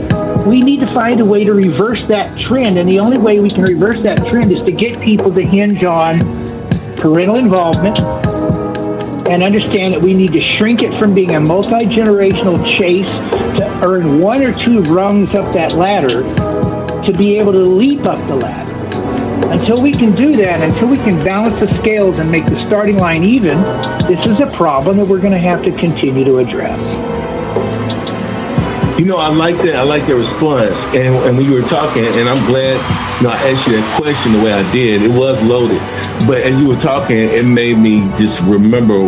We 0.47 0.61
need 0.61 0.79
to 0.79 0.93
find 0.93 1.19
a 1.19 1.25
way 1.25 1.43
to 1.43 1.53
reverse 1.53 2.03
that 2.07 2.39
trend, 2.39 2.77
and 2.77 2.87
the 2.87 2.99
only 2.99 3.19
way 3.19 3.39
we 3.39 3.49
can 3.49 3.63
reverse 3.63 4.01
that 4.03 4.17
trend 4.27 4.51
is 4.51 4.61
to 4.63 4.71
get 4.71 4.99
people 5.01 5.33
to 5.33 5.41
hinge 5.41 5.83
on 5.83 6.19
parental 6.97 7.35
involvement 7.35 7.99
and 9.31 9.43
understand 9.43 9.93
that 9.93 10.01
we 10.01 10.13
need 10.13 10.33
to 10.33 10.41
shrink 10.41 10.83
it 10.83 10.93
from 10.99 11.13
being 11.13 11.35
a 11.35 11.39
multi 11.39 11.85
generational 11.85 12.57
chase 12.77 13.07
to 13.57 13.81
earn 13.87 14.19
one 14.19 14.43
or 14.43 14.53
two 14.59 14.81
rungs 14.93 15.33
up 15.35 15.53
that 15.53 15.71
ladder 15.71 16.21
to 17.01 17.13
be 17.13 17.37
able 17.39 17.53
to 17.53 17.63
leap 17.63 18.05
up 18.05 18.19
the 18.27 18.35
ladder. 18.35 18.69
Until 19.49 19.81
we 19.81 19.93
can 19.93 20.13
do 20.15 20.35
that, 20.43 20.61
until 20.61 20.89
we 20.89 20.97
can 20.97 21.15
balance 21.23 21.57
the 21.61 21.67
scales 21.79 22.17
and 22.17 22.29
make 22.29 22.45
the 22.45 22.61
starting 22.67 22.97
line 22.97 23.23
even, 23.23 23.57
this 24.05 24.25
is 24.25 24.41
a 24.41 24.47
problem 24.57 24.97
that 24.97 25.05
we're 25.05 25.21
going 25.21 25.31
to 25.31 25.39
have 25.39 25.63
to 25.63 25.71
continue 25.71 26.25
to 26.25 26.39
address. 26.39 27.00
You 29.01 29.07
know, 29.07 29.17
I 29.17 29.29
like 29.29 29.57
that. 29.63 29.77
I 29.77 29.81
like 29.81 30.05
that 30.05 30.15
response. 30.15 30.75
And, 30.93 31.15
and 31.25 31.35
when 31.35 31.43
you 31.43 31.53
were 31.53 31.63
talking, 31.63 32.05
and 32.05 32.29
I'm 32.29 32.45
glad 32.45 32.75
you 33.17 33.23
know, 33.23 33.33
I 33.33 33.49
asked 33.49 33.65
you 33.65 33.75
that 33.77 33.99
question 33.99 34.33
the 34.33 34.43
way 34.43 34.53
I 34.53 34.71
did. 34.71 35.01
It 35.01 35.07
was 35.07 35.41
loaded. 35.41 35.79
But 36.27 36.41
as 36.41 36.61
you 36.61 36.67
were 36.67 36.79
talking, 36.81 37.17
it 37.17 37.43
made 37.43 37.79
me 37.79 38.01
just 38.19 38.39
remember 38.43 39.03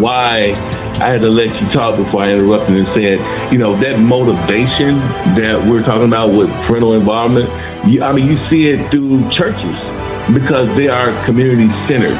why 0.00 0.50
I 0.98 1.10
had 1.10 1.20
to 1.20 1.28
let 1.28 1.62
you 1.62 1.68
talk 1.68 1.96
before 1.96 2.22
I 2.22 2.32
interrupted 2.32 2.74
and 2.76 2.88
said, 2.88 3.52
you 3.52 3.58
know, 3.58 3.76
that 3.76 4.00
motivation 4.00 4.98
that 5.38 5.64
we're 5.70 5.84
talking 5.84 6.08
about 6.08 6.36
with 6.36 6.50
parental 6.66 6.94
involvement, 6.94 7.48
you, 7.86 8.02
I 8.02 8.10
mean, 8.10 8.26
you 8.26 8.38
see 8.48 8.66
it 8.66 8.90
through 8.90 9.30
churches 9.30 9.78
because 10.34 10.74
they 10.74 10.88
are 10.88 11.14
community 11.24 11.68
centered, 11.86 12.18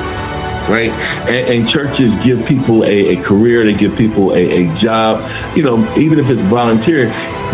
right? 0.69 0.91
And, 1.29 1.63
and 1.63 1.69
churches 1.69 2.13
give 2.25 2.45
people 2.47 2.85
a, 2.85 3.17
a, 3.17 3.23
career, 3.23 3.65
they 3.65 3.75
give 3.75 3.97
people 3.97 4.33
a, 4.33 4.67
a 4.67 4.79
job, 4.79 5.57
you 5.57 5.63
know, 5.63 5.79
even 5.97 6.19
if 6.19 6.29
it's 6.29 6.43
volunteer. 6.43 7.09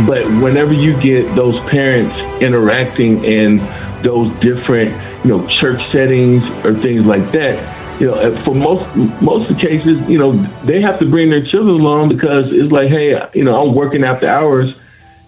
But 0.06 0.24
whenever 0.42 0.72
you 0.72 0.98
get 1.00 1.34
those 1.34 1.58
parents 1.68 2.16
interacting 2.42 3.24
in 3.24 3.58
those 4.02 4.32
different, 4.40 4.90
you 5.24 5.36
know, 5.36 5.46
church 5.46 5.80
settings 5.90 6.42
or 6.64 6.74
things 6.74 7.06
like 7.06 7.30
that, 7.32 8.00
you 8.00 8.06
know, 8.06 8.36
for 8.44 8.54
most 8.54 8.96
most 9.22 9.50
of 9.50 9.56
the 9.56 9.62
cases, 9.62 10.00
you 10.08 10.18
know, 10.18 10.32
they 10.64 10.80
have 10.80 10.98
to 10.98 11.08
bring 11.08 11.30
their 11.30 11.44
children 11.44 11.80
along 11.80 12.08
because 12.08 12.46
it's 12.48 12.72
like, 12.72 12.88
hey, 12.88 13.16
you 13.34 13.44
know, 13.44 13.62
I'm 13.62 13.74
working 13.74 14.02
after 14.02 14.26
hours 14.26 14.74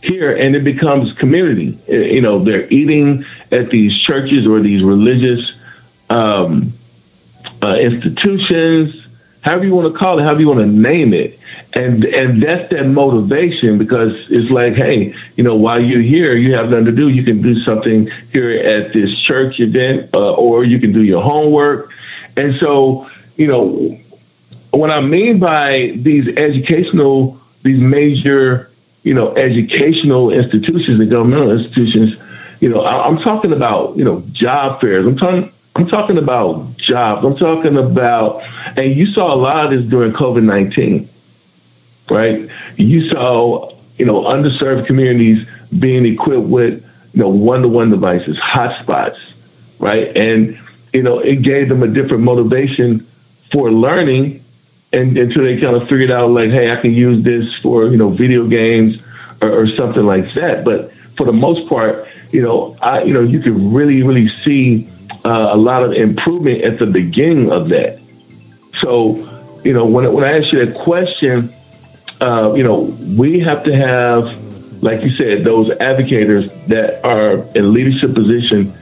here 0.01 0.35
and 0.35 0.55
it 0.57 0.65
becomes 0.65 1.13
community. 1.19 1.79
You 1.87 2.21
know, 2.21 2.45
they're 2.45 2.69
eating 2.69 3.25
at 3.51 3.71
these 3.71 3.97
churches 4.03 4.47
or 4.47 4.61
these 4.61 4.83
religious 4.83 5.55
um, 6.11 6.79
uh, 7.63 7.77
institutions, 7.77 8.95
however 9.43 9.65
you 9.65 9.75
want 9.75 9.93
to 9.93 9.99
call 9.99 10.19
it, 10.19 10.23
however 10.23 10.41
you 10.41 10.49
want 10.49 10.61
to 10.61 10.67
name 10.67 11.13
it. 11.13 11.39
And 11.73 12.05
and 12.05 12.43
that's 12.43 12.73
that 12.73 12.87
motivation 12.87 13.79
because 13.79 14.13
it's 14.31 14.51
like, 14.51 14.75
hey, 14.75 15.13
you 15.37 15.45
know, 15.45 15.57
while 15.57 15.81
you're 15.81 16.03
here, 16.03 16.37
you 16.37 16.55
have 16.55 16.71
nothing 16.71 16.87
to 16.87 16.95
do. 16.95 17.09
You 17.09 17.25
can 17.25 17.43
do 17.43 17.55
something 17.55 18.09
here 18.33 18.51
at 18.51 18.93
this 18.93 19.11
church 19.27 19.55
event, 19.59 20.11
uh, 20.15 20.35
or 20.35 20.65
you 20.65 20.79
can 20.79 20.93
do 20.93 21.03
your 21.03 21.23
homework. 21.23 21.91
And 22.37 22.55
so, 22.59 23.07
you 23.37 23.47
know, 23.47 23.97
what 24.71 24.91
I 24.91 25.01
mean 25.01 25.39
by 25.39 25.93
these 26.03 26.29
educational, 26.37 27.41
these 27.63 27.81
major 27.81 28.71
you 29.05 29.13
know, 29.13 29.37
educational 29.37 30.33
institutions 30.33 30.99
and 30.99 31.11
governmental 31.11 31.57
institutions, 31.57 32.17
you 32.61 32.69
know, 32.69 32.81
I, 32.81 33.07
I'm 33.07 33.19
talking 33.19 33.53
about, 33.53 33.97
you 33.97 34.05
know, 34.05 34.25
job 34.33 34.81
fairs. 34.81 35.07
I'm 35.07 35.17
talking 35.17 35.53
I'm 35.77 35.89
talking 35.89 36.19
about 36.19 36.77
jobs. 36.77 37.25
I'm 37.27 37.37
talking 37.37 37.77
about, 37.77 38.43
and 38.79 38.95
you 38.95 39.07
saw 39.07 39.35
a 39.35 39.37
lot 39.37 39.67
of 39.67 39.73
this 39.73 39.91
during 39.91 40.13
COVID 40.13 40.45
19, 40.45 41.09
right? 42.11 42.49
You 42.77 43.01
saw, 43.09 43.77
you 43.97 44.07
know, 44.07 44.23
underserved 44.23 44.87
communities 44.87 45.45
being 45.81 46.07
equipped 46.07 46.49
with, 46.49 46.75
you 47.13 47.21
know, 47.21 47.29
one 47.29 47.63
to 47.63 47.69
one 47.69 47.91
devices, 47.91 48.39
hotspots, 48.39 49.19
right? 49.81 50.17
And, 50.17 50.57
you 50.93 51.03
know, 51.03 51.19
it 51.19 51.43
gave 51.43 51.69
them 51.69 51.83
a 51.83 51.89
different 51.89 52.23
motivation 52.23 53.07
for 53.53 53.73
learning 53.73 54.45
and 54.93 55.19
until 55.19 55.43
they 55.43 55.61
kind 55.61 55.75
of 55.75 55.89
figured 55.89 56.13
out, 56.13 56.31
like, 56.31 56.51
hey, 56.51 56.71
I 56.71 56.81
can 56.81 56.93
use 56.93 57.25
this 57.25 57.59
for, 57.63 57.87
you 57.89 57.97
know, 57.97 58.11
video 58.15 58.49
games 58.49 58.99
or, 59.43 59.63
or 59.63 59.67
something 59.67 60.05
like 60.07 60.25
that. 60.37 60.65
But 60.65 60.93
for 61.17 61.27
the 61.27 61.33
most 61.33 61.69
part, 61.69 62.07
you 62.31 62.43
know, 62.43 62.77
I, 62.81 63.03
you 63.03 63.13
know, 63.13 63.23
you 63.23 63.41
could 63.41 63.57
really, 63.75 64.05
really 64.05 64.29
see 64.45 64.89
uh, 65.25 65.51
a 65.53 65.57
lot 65.57 65.83
of 65.83 65.93
improvement 65.93 66.63
at 66.63 66.79
the 66.79 66.87
beginning 66.87 67.51
of 67.51 67.69
that. 67.71 67.99
So, 68.75 69.17
you 69.65 69.73
know, 69.73 69.87
when, 69.87 70.13
when 70.13 70.25
I 70.25 70.39
ask 70.39 70.53
you 70.53 70.65
that 70.65 70.77
question, 70.77 71.53
uh, 72.21 72.53
you 72.55 72.63
know, 72.63 72.81
we 73.17 73.41
have 73.41 73.65
to 73.65 73.75
have, 73.75 74.83
like 74.83 75.03
you 75.03 75.11
said, 75.11 75.45
those 75.45 75.71
advocates 75.71 76.53
that 76.69 77.05
are 77.05 77.37
in 77.57 77.73
leadership 77.73 78.15
position 78.15 78.73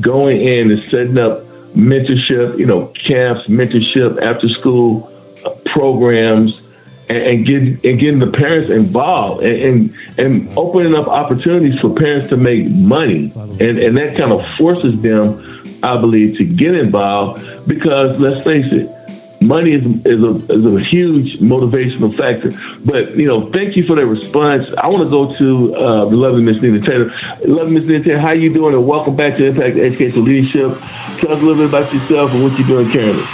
going 0.00 0.40
in 0.40 0.70
and 0.70 0.82
setting 0.90 1.18
up 1.18 1.44
mentorship, 1.74 2.58
you 2.58 2.66
know, 2.66 2.86
camps, 2.88 3.46
mentorship, 3.46 4.20
after 4.20 4.48
school 4.48 5.10
uh, 5.44 5.50
programs, 5.66 6.60
and, 7.08 7.22
and 7.22 7.46
getting 7.46 7.80
and 7.84 7.98
getting 7.98 8.20
the 8.20 8.30
parents 8.30 8.70
involved 8.70 9.42
and, 9.42 9.94
and, 10.18 10.18
and 10.18 10.58
opening 10.58 10.94
up 10.94 11.08
opportunities 11.08 11.78
for 11.80 11.94
parents 11.94 12.28
to 12.28 12.36
make 12.36 12.66
money, 12.68 13.32
and 13.34 13.78
and 13.78 13.96
that 13.96 14.16
kind 14.16 14.32
of 14.32 14.44
forces 14.56 15.00
them 15.02 15.61
I 15.82 16.00
believe, 16.00 16.36
to 16.38 16.44
get 16.44 16.74
involved 16.74 17.66
because 17.66 18.18
let's 18.18 18.42
face 18.44 18.72
it, 18.72 18.88
money 19.42 19.72
is, 19.72 19.84
is, 20.06 20.22
a, 20.22 20.52
is 20.52 20.64
a 20.64 20.84
huge 20.84 21.38
motivational 21.40 22.16
factor. 22.16 22.50
But, 22.84 23.16
you 23.16 23.26
know, 23.26 23.50
thank 23.50 23.76
you 23.76 23.84
for 23.84 23.96
that 23.96 24.06
response. 24.06 24.72
I 24.78 24.86
want 24.88 25.02
to 25.02 25.10
go 25.10 25.36
to 25.36 25.76
uh, 25.76 26.04
lovely 26.06 26.42
Miss 26.42 26.62
Nina 26.62 26.80
Taylor. 26.80 27.12
Lovely 27.44 27.74
Miss 27.74 27.84
Nina 27.84 28.04
Taylor, 28.04 28.18
how 28.18 28.30
you 28.30 28.52
doing? 28.52 28.74
And 28.74 28.86
welcome 28.86 29.16
back 29.16 29.34
to 29.36 29.46
Impact 29.46 29.76
Educational 29.76 30.22
Leadership. 30.22 30.78
Tell 31.18 31.32
us 31.32 31.40
a 31.40 31.44
little 31.44 31.56
bit 31.56 31.68
about 31.68 31.92
yourself 31.92 32.30
and 32.32 32.44
what 32.44 32.58
you're 32.58 32.68
doing 32.68 32.90
currently. 32.90 33.24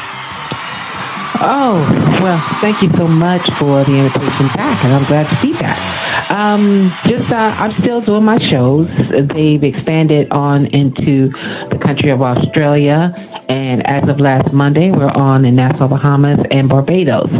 Oh, 1.40 2.18
well, 2.20 2.40
thank 2.60 2.82
you 2.82 2.90
so 2.96 3.06
much 3.06 3.48
for 3.58 3.84
the 3.84 3.96
invitation 3.96 4.48
back, 4.48 4.84
and 4.84 4.92
I'm 4.92 5.04
glad 5.04 5.28
to 5.28 5.40
be 5.40 5.52
back. 5.52 6.07
Um, 6.30 6.92
just, 7.04 7.30
uh, 7.30 7.54
I'm 7.58 7.72
still 7.80 8.00
doing 8.00 8.24
my 8.24 8.38
shows. 8.38 8.90
They've 9.10 9.62
expanded 9.62 10.30
on 10.30 10.66
into 10.66 11.30
the 11.70 11.78
country 11.80 12.10
of 12.10 12.22
Australia, 12.22 13.14
and 13.48 13.86
as 13.86 14.08
of 14.08 14.20
last 14.20 14.52
Monday, 14.52 14.90
we're 14.90 15.10
on 15.10 15.44
in 15.44 15.56
Nassau, 15.56 15.88
Bahamas, 15.88 16.44
and 16.50 16.68
Barbados. 16.68 17.30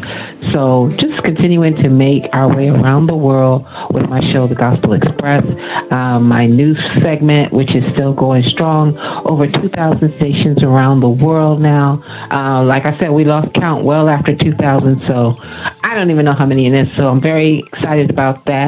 So, 0.53 0.89
just 0.97 1.23
continuing 1.23 1.75
to 1.77 1.89
make 1.89 2.29
our 2.33 2.55
way 2.55 2.69
around 2.69 3.07
the 3.07 3.17
world 3.17 3.67
with 3.91 4.09
my 4.09 4.21
show, 4.33 4.47
The 4.47 4.55
Gospel 4.55 4.95
Express, 4.95 5.45
um, 5.91 6.29
my 6.29 6.47
news 6.47 6.79
segment, 7.01 7.53
which 7.53 7.75
is 7.75 7.85
still 7.87 8.15
going 8.15 8.43
strong, 8.43 8.97
over 9.27 9.47
2,000 9.47 10.15
stations 10.17 10.63
around 10.63 11.01
the 11.01 11.11
world 11.11 11.61
now. 11.61 12.03
Uh, 12.31 12.63
like 12.65 12.85
I 12.85 12.99
said, 12.99 13.11
we 13.11 13.25
lost 13.25 13.53
count 13.55 13.85
well 13.85 14.09
after 14.09 14.35
2000, 14.35 15.03
so 15.07 15.35
I 15.83 15.95
don't 15.95 16.11
even 16.11 16.25
know 16.25 16.33
how 16.33 16.47
many 16.47 16.67
it 16.67 16.75
is. 16.75 16.97
So 16.97 17.09
I'm 17.09 17.21
very 17.21 17.61
excited 17.61 18.11
about 18.11 18.45
that. 18.47 18.68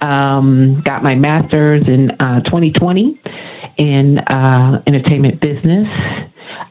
Um, 0.00 0.82
got 0.84 1.02
my 1.02 1.14
master's 1.14 1.86
in 1.88 2.10
uh, 2.20 2.40
2020 2.44 3.20
in 3.78 4.18
uh, 4.18 4.82
entertainment 4.86 5.40
business. 5.40 5.88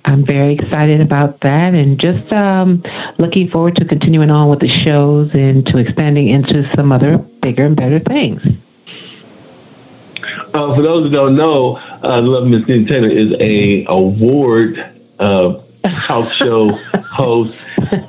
I'm 0.06 0.26
very 0.26 0.54
excited 0.54 1.02
about 1.02 1.42
that 1.42 1.74
and 1.74 2.00
just 2.00 2.32
um, 2.34 2.84
looking 3.18 3.50
forward 3.50 3.76
to 3.76 3.86
continuing 3.86 4.30
on 4.30 4.50
with 4.50 4.60
the 4.60 4.68
shows 4.68 5.32
and 5.34 5.66
to 5.68 5.78
expanding 5.78 6.30
into 6.30 6.70
some 6.76 6.92
other 6.92 7.18
bigger 7.42 7.66
and 7.66 7.76
better 7.76 8.00
things. 8.00 8.42
Uh, 10.54 10.76
for 10.76 10.82
those 10.82 11.08
who 11.08 11.12
don't 11.12 11.38
know, 11.38 11.78
uh, 12.04 12.22
Love 12.22 12.48
Miss 12.48 12.66
Taylor 12.66 13.10
is 13.10 13.34
a 13.40 13.86
award 13.88 14.76
uh, 15.20 15.62
house 15.84 16.34
show 16.36 16.72
host. 17.12 17.58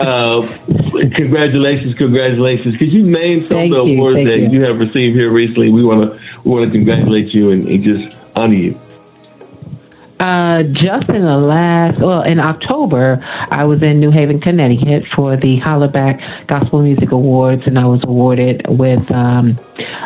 Uh, 0.01 0.43
congratulations, 1.15 1.95
congratulations! 1.95 2.75
Because 2.77 2.93
you 2.93 3.05
named 3.05 3.49
some 3.49 3.59
thank 3.59 3.75
of 3.75 3.85
the 3.85 3.91
you, 3.91 3.99
awards 3.99 4.25
that 4.25 4.39
you. 4.39 4.51
you. 4.51 4.63
have 4.63 4.79
received 4.79 5.17
here 5.17 5.33
recently. 5.33 5.71
We 5.71 5.85
want 5.85 6.03
to 6.03 6.21
we 6.45 6.51
want 6.51 6.67
to 6.67 6.71
congratulate 6.71 7.33
you 7.33 7.51
and, 7.51 7.69
and 7.69 7.83
just 7.83 8.17
honor 8.35 8.55
you. 8.55 8.81
Uh, 10.21 10.65
just 10.65 11.09
in 11.09 11.23
the 11.23 11.39
last, 11.39 11.99
well, 11.99 12.21
in 12.21 12.39
October, 12.39 13.19
I 13.23 13.65
was 13.65 13.83
in 13.83 14.01
New 14.01 14.11
Haven, 14.11 14.39
Connecticut 14.39 15.07
for 15.07 15.35
the 15.35 15.59
Hollaback 15.59 16.47
Gospel 16.47 16.83
Music 16.83 17.11
Awards, 17.11 17.67
and 17.67 17.79
I 17.79 17.87
was 17.87 18.05
awarded 18.05 18.67
with 18.69 19.11
um, 19.11 19.57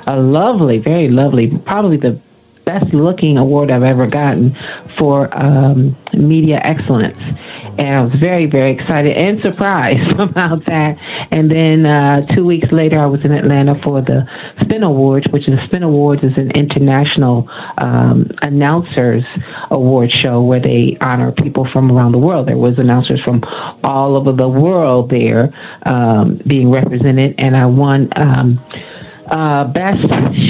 a 0.07 0.17
lovely, 0.17 0.79
very 0.79 1.09
lovely, 1.09 1.59
probably 1.67 1.97
the 1.97 2.21
best 2.65 2.93
looking 2.95 3.39
award 3.39 3.71
I've 3.71 3.83
ever 3.83 4.07
gotten 4.07 4.57
for 4.99 5.29
um, 5.37 5.97
media 6.13 6.61
excellence. 6.63 7.19
And 7.79 7.95
I 7.95 8.03
was 8.03 8.19
very, 8.19 8.47
very 8.47 8.71
excited 8.71 9.17
and 9.17 9.41
surprised 9.41 10.11
about 10.19 10.65
that. 10.67 10.97
And 11.31 11.51
then 11.51 11.87
uh, 11.87 12.27
two 12.35 12.45
weeks 12.45 12.71
later, 12.73 12.99
I 12.99 13.07
was 13.07 13.25
in 13.25 13.33
Atlanta 13.33 13.81
for 13.83 14.01
the 14.01 14.29
Spin 14.61 14.83
Awards, 14.83 15.27
which 15.31 15.47
the 15.47 15.61
Spin 15.67 15.83
Awards 15.83 16.23
is 16.23 16.37
an 16.37 16.51
international 16.53 17.49
um, 17.79 18.31
announcers 18.43 19.25
award 19.71 20.11
show 20.11 20.43
where 20.43 20.61
they 20.61 20.97
honor 21.01 21.33
people 21.33 21.67
from 21.71 21.91
around 21.91 22.13
the 22.13 22.19
world. 22.19 22.49
There 22.49 22.57
was 22.57 22.79
announcers 22.79 23.23
from 23.23 23.43
all 23.83 24.17
over 24.17 24.33
the 24.33 24.49
world 24.49 25.11
there 25.11 25.53
um, 25.83 26.41
being 26.47 26.71
represented, 26.71 27.35
and 27.39 27.57
I 27.57 27.67
won. 27.67 28.09
Uh, 29.27 29.65
best 29.73 30.03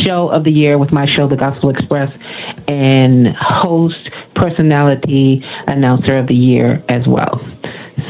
show 0.03 0.29
of 0.29 0.45
the 0.45 0.51
year 0.51 0.79
with 0.79 0.93
my 0.93 1.07
show, 1.07 1.29
The 1.29 1.37
Gospel 1.37 1.71
Express, 1.71 2.11
and 2.67 3.29
host, 3.29 4.11
personality, 4.35 5.43
announcer 5.69 6.17
of 6.19 6.27
the 6.27 6.35
year 6.35 6.83
as 6.89 7.07
well. 7.07 7.41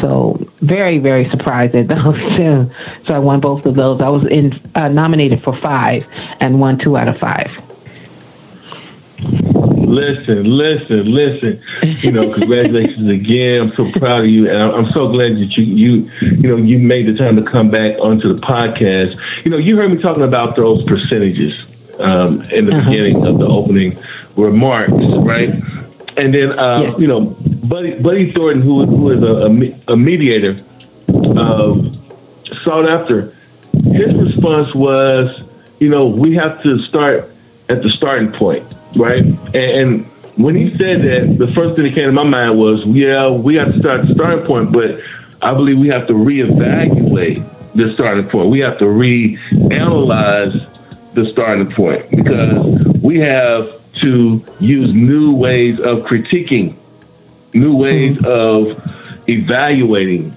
So 0.01 0.39
very, 0.63 0.99
very 0.99 1.29
surprised 1.31 1.75
at 1.75 1.89
those 1.89 2.19
two. 2.37 2.71
So 3.07 3.15
I 3.15 3.19
won 3.19 3.41
both 3.41 3.67
of 3.67 3.75
those. 3.75 4.01
I 4.01 4.09
was 4.09 4.27
in 4.27 4.53
uh, 4.75 4.89
nominated 4.89 5.43
for 5.43 5.59
five 5.61 6.07
and 6.41 6.61
won 6.61 6.79
two 6.79 6.97
out 6.97 7.09
of 7.09 7.19
five. 7.19 7.51
Listen, 9.87 10.45
listen, 10.45 11.13
listen. 11.13 11.63
You 11.83 12.13
know, 12.13 12.33
congratulations 12.33 13.11
again. 13.11 13.63
I'm 13.63 13.73
so 13.75 13.91
proud 13.99 14.25
of 14.25 14.31
you, 14.31 14.49
and 14.49 14.57
I'm 14.57 14.91
so 14.93 15.09
glad 15.09 15.33
that 15.33 15.57
you 15.57 15.65
you 15.65 16.11
you 16.21 16.49
know 16.49 16.57
you 16.57 16.79
made 16.79 17.07
the 17.07 17.17
time 17.17 17.37
to 17.37 17.43
come 17.43 17.71
back 17.71 17.99
onto 18.01 18.33
the 18.33 18.41
podcast. 18.41 19.17
You 19.45 19.51
know, 19.51 19.59
you 19.59 19.77
heard 19.77 19.91
me 19.91 20.01
talking 20.01 20.23
about 20.23 20.57
those 20.57 20.85
percentages 20.85 21.67
um, 21.99 22.43
in 22.51 22.67
the 22.67 22.77
uh-huh. 22.77 22.91
beginning 22.91 23.27
of 23.27 23.39
the 23.39 23.47
opening 23.47 23.99
remarks, 24.37 24.93
right? 25.19 25.51
And 26.17 26.35
then 26.35 26.59
uh, 26.59 26.97
you 26.99 27.07
know, 27.07 27.27
Buddy 27.69 28.01
Buddy 28.01 28.33
Thornton, 28.33 28.63
who 28.63 28.87
who 28.87 29.11
is 29.11 29.23
a, 29.23 29.93
a 29.93 29.97
mediator, 29.97 30.57
uh, 31.09 31.77
sought 32.63 32.89
after. 32.89 33.33
His 33.93 34.17
response 34.17 34.75
was, 34.75 35.45
you 35.81 35.89
know, 35.89 36.07
we 36.07 36.35
have 36.37 36.63
to 36.63 36.79
start 36.79 37.31
at 37.69 37.83
the 37.83 37.91
starting 37.91 38.33
point 38.33 38.65
right? 38.97 39.25
And, 39.25 39.57
and 39.57 40.07
when 40.37 40.55
he 40.55 40.75
said 40.75 41.03
that, 41.03 41.37
the 41.39 41.53
first 41.55 41.77
thing 41.77 41.85
that 41.85 41.95
came 41.95 42.07
to 42.07 42.13
my 42.13 42.25
mind 42.25 42.59
was, 42.59 42.85
yeah, 42.87 43.31
we 43.31 43.55
have 43.57 43.73
to 43.73 43.79
start 43.79 44.07
the 44.07 44.15
starting 44.15 44.45
point, 44.47 44.73
but 44.73 45.01
I 45.43 45.55
believe 45.55 45.79
we 45.79 45.89
have 45.89 46.07
to 46.09 46.15
reevaluate 46.15 47.45
the 47.75 47.93
starting 47.93 48.29
point. 48.29 48.51
We 48.51 48.61
have 48.61 48.79
to 48.79 48.85
reanalyze 48.85 50.67
the 51.15 51.27
starting 51.27 51.69
point 51.75 52.11
because 52.11 53.01
we 53.03 53.19
have 53.21 53.69
to 54.01 54.45
use 54.59 54.93
new 54.93 55.35
ways 55.35 55.79
of 55.81 55.99
critiquing, 56.01 56.77
new 57.53 57.77
ways 57.77 58.17
mm-hmm. 58.19 58.27
of 58.27 59.29
evaluating, 59.29 60.37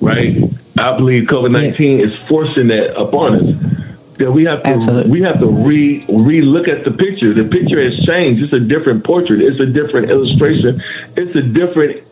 right? 0.00 0.36
I 0.78 0.96
believe 0.96 1.24
COVID 1.28 1.50
19 1.50 2.00
is 2.00 2.16
forcing 2.28 2.68
that 2.68 2.96
upon 2.96 3.36
us 3.36 3.83
that 4.18 4.30
we 4.30 4.44
have 4.44 4.62
to 4.62 4.68
Absolutely. 4.68 5.10
we 5.10 5.22
have 5.22 5.40
to 5.40 5.46
re 5.46 6.04
re 6.08 6.40
look 6.40 6.68
at 6.68 6.84
the 6.84 6.92
picture. 6.92 7.34
The 7.34 7.48
picture 7.48 7.82
has 7.82 7.98
changed. 8.06 8.42
It's 8.42 8.52
a 8.52 8.60
different 8.60 9.04
portrait. 9.04 9.40
It's 9.40 9.60
a 9.60 9.66
different 9.66 10.10
illustration. 10.10 10.80
It's 11.16 11.34
a 11.36 11.42
different 11.42 12.02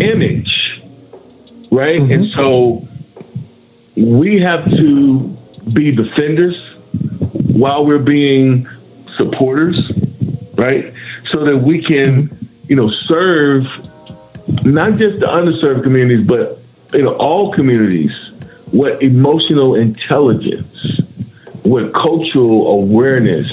image, 0.00 0.82
right? 1.70 2.00
Mm-hmm. 2.00 2.12
And 2.12 2.26
so 2.32 2.86
we 3.96 4.40
have 4.40 4.64
to 4.64 5.34
be 5.72 5.92
defenders 5.92 6.56
while 7.52 7.86
we're 7.86 8.02
being 8.02 8.66
supporters, 9.16 9.92
right? 10.56 10.92
So 11.26 11.44
that 11.44 11.58
we 11.58 11.82
can, 11.82 12.48
you 12.68 12.76
know, 12.76 12.88
serve 12.88 13.64
not 14.64 14.98
just 14.98 15.20
the 15.20 15.26
underserved 15.26 15.82
communities, 15.82 16.26
but 16.26 16.58
you 16.92 17.02
know 17.02 17.16
all 17.16 17.52
communities 17.52 18.12
What 18.72 19.02
emotional 19.02 19.74
intelligence 19.74 21.00
with 21.68 21.92
cultural 21.92 22.72
awareness 22.80 23.50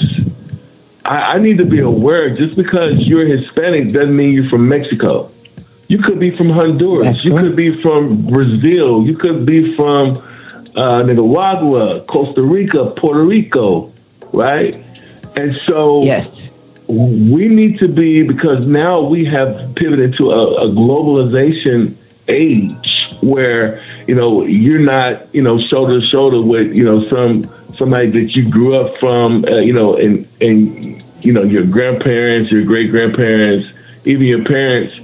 I, 1.04 1.34
I 1.34 1.38
need 1.38 1.58
to 1.58 1.66
be 1.66 1.80
aware. 1.80 2.34
Just 2.34 2.56
because 2.56 3.06
you're 3.06 3.26
Hispanic 3.26 3.92
doesn't 3.92 4.16
mean 4.16 4.32
you're 4.32 4.48
from 4.48 4.66
Mexico. 4.68 5.30
You 5.88 5.98
could 5.98 6.18
be 6.18 6.34
from 6.34 6.48
Honduras. 6.48 7.16
That's 7.16 7.24
you 7.26 7.36
right. 7.36 7.42
could 7.42 7.56
be 7.56 7.80
from 7.82 8.26
Brazil. 8.26 9.04
You 9.06 9.16
could 9.16 9.44
be 9.44 9.76
from 9.76 10.16
uh, 10.74 11.02
Nicaragua, 11.02 12.04
Costa 12.08 12.42
Rica, 12.42 12.94
Puerto 12.96 13.22
Rico, 13.22 13.92
right? 14.32 14.74
And 15.36 15.54
so 15.66 16.02
Yes. 16.04 16.26
we 16.88 17.48
need 17.48 17.78
to 17.80 17.88
be 17.88 18.22
because 18.22 18.66
now 18.66 19.02
we 19.06 19.26
have 19.26 19.74
pivoted 19.76 20.14
to 20.16 20.30
a, 20.30 20.68
a 20.68 20.70
globalization 20.70 21.96
age 22.28 23.14
where 23.20 23.82
you 24.08 24.14
know 24.14 24.44
you're 24.46 24.78
not 24.78 25.32
you 25.34 25.42
know 25.42 25.58
shoulder 25.58 26.00
to 26.00 26.06
shoulder 26.06 26.40
with 26.46 26.74
you 26.74 26.82
know 26.82 27.06
some 27.10 27.42
somebody 27.76 28.10
that 28.10 28.32
you 28.32 28.50
grew 28.50 28.74
up 28.74 28.96
from 28.98 29.44
uh, 29.44 29.58
you 29.58 29.72
know 29.72 29.96
and 29.96 30.28
and 30.40 31.02
you 31.24 31.32
know 31.32 31.42
your 31.42 31.66
grandparents 31.66 32.50
your 32.50 32.64
great 32.64 32.90
grandparents 32.90 33.66
even 34.04 34.22
your 34.26 34.44
parents 34.44 34.94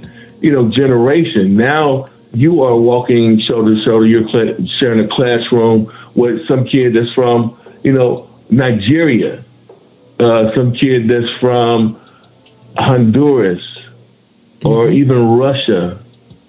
you 0.41 0.51
know 0.51 0.69
generation 0.69 1.53
now 1.53 2.07
you 2.33 2.61
are 2.63 2.77
walking 2.77 3.39
shoulder 3.39 3.75
to 3.75 3.81
shoulder 3.81 4.05
you're 4.05 4.27
cl- 4.27 4.65
sharing 4.65 5.03
a 5.03 5.07
classroom 5.07 5.91
with 6.15 6.45
some 6.47 6.65
kid 6.65 6.95
that's 6.95 7.13
from 7.13 7.57
you 7.83 7.91
know 7.91 8.29
Nigeria 8.49 9.43
uh, 10.19 10.53
some 10.53 10.73
kid 10.73 11.09
that's 11.09 11.31
from 11.39 11.99
Honduras 12.77 13.79
or 14.63 14.89
even 14.89 15.37
Russia 15.37 16.01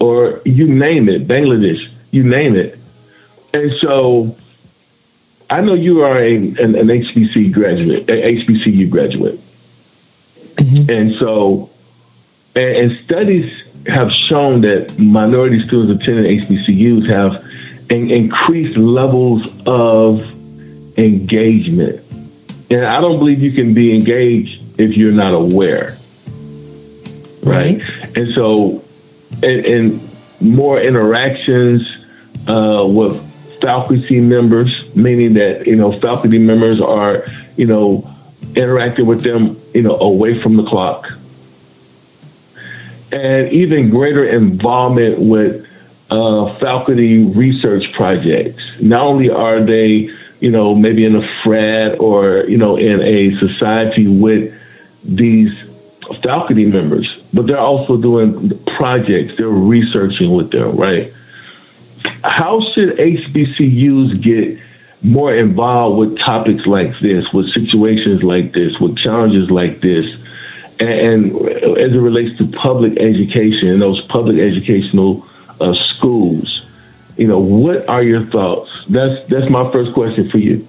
or 0.03 0.43
you 0.45 0.67
name 0.67 1.09
it, 1.09 1.29
Bangladesh, 1.29 1.81
you 2.11 2.25
name 2.25 2.57
it. 2.57 2.77
And 3.55 3.71
so 3.79 4.37
I 5.53 5.61
know 5.61 5.75
you 5.75 6.03
are 6.03 6.19
a, 6.19 6.35
an, 6.35 6.57
an 6.57 6.87
HBC 6.87 7.53
graduate, 7.53 8.09
a 8.09 8.13
HBCU 8.13 8.89
graduate. 8.89 9.39
And 10.57 11.15
so, 11.17 11.69
and, 12.55 12.77
and 12.77 13.05
studies 13.05 13.63
have 13.87 14.11
shown 14.11 14.63
that 14.63 14.99
minority 14.99 15.63
students 15.63 16.03
attending 16.03 16.41
HBCUs 16.41 17.07
have 17.11 17.45
in, 17.91 18.11
increased 18.11 18.79
levels 18.79 19.47
of 19.67 20.23
engagement. 20.97 22.01
And 22.71 22.87
I 22.87 23.03
don't 23.03 23.19
believe 23.19 23.41
you 23.41 23.53
can 23.53 23.75
be 23.75 23.95
engaged 23.95 24.81
if 24.81 24.97
you're 24.97 25.13
not 25.13 25.35
aware. 25.35 25.91
Right. 27.43 27.83
And 28.17 28.33
so, 28.35 28.83
and, 29.43 29.67
and 29.67 30.11
more 30.41 30.81
interactions 30.81 31.87
uh, 32.49 32.87
with 32.89 33.23
faculty 33.63 34.21
members, 34.21 34.85
meaning 34.95 35.35
that, 35.35 35.67
you 35.67 35.77
know, 35.77 35.93
faculty 35.93 36.39
members 36.39 36.81
are, 36.81 37.25
you 37.57 37.67
know, 37.67 38.05
interacting 38.57 39.07
with 39.07 39.23
them, 39.23 39.57
you 39.73 39.83
know, 39.83 39.97
away 39.97 40.41
from 40.43 40.57
the 40.57 40.65
clock. 40.65 41.07
And 43.13 43.51
even 43.53 43.91
greater 43.91 44.27
involvement 44.27 45.21
with 45.21 45.67
uh, 46.11 46.59
faculty 46.59 47.25
research 47.35 47.85
projects. 47.95 48.63
Not 48.81 49.03
only 49.03 49.31
are 49.31 49.65
they, 49.65 50.11
you 50.41 50.51
know, 50.51 50.75
maybe 50.75 51.07
in 51.07 51.17
a 51.17 51.43
frat 51.43 51.99
or, 52.01 52.45
you 52.49 52.59
know, 52.59 52.77
in 52.77 53.01
a 53.01 53.35
society 53.39 54.09
with 54.09 54.53
these 55.05 55.53
faculty 56.23 56.67
members, 56.67 57.19
but 57.33 57.47
they're 57.47 57.59
also 57.59 57.97
doing 57.97 58.51
projects. 58.77 59.35
They're 59.39 59.49
researching 59.49 60.35
with 60.35 60.51
them, 60.51 60.77
right? 60.77 61.13
How 62.25 62.61
should 62.73 62.97
HBCUs 62.99 64.23
get 64.23 64.59
more 65.03 65.35
involved 65.35 65.99
with 65.99 66.19
topics 66.19 66.67
like 66.67 66.93
this, 67.01 67.27
with 67.33 67.49
situations 67.49 68.23
like 68.23 68.53
this, 68.53 68.79
with 68.81 68.97
challenges 68.97 69.51
like 69.51 69.81
this, 69.81 70.07
and, 70.79 70.91
and 70.91 71.49
as 71.79 71.95
it 71.95 72.01
relates 72.01 72.39
to 72.39 72.47
public 72.59 72.99
education 72.99 73.69
and 73.69 73.83
those 73.83 74.01
public 74.09 74.39
educational 74.39 75.27
uh, 75.61 75.75
schools? 75.75 76.63
You 77.17 77.27
know, 77.27 77.41
what 77.41 77.89
are 77.89 78.03
your 78.03 78.27
thoughts? 78.31 78.71
That's 78.89 79.29
that's 79.29 79.51
my 79.51 79.71
first 79.71 79.93
question 79.93 80.31
for 80.31 80.39
you. 80.39 80.67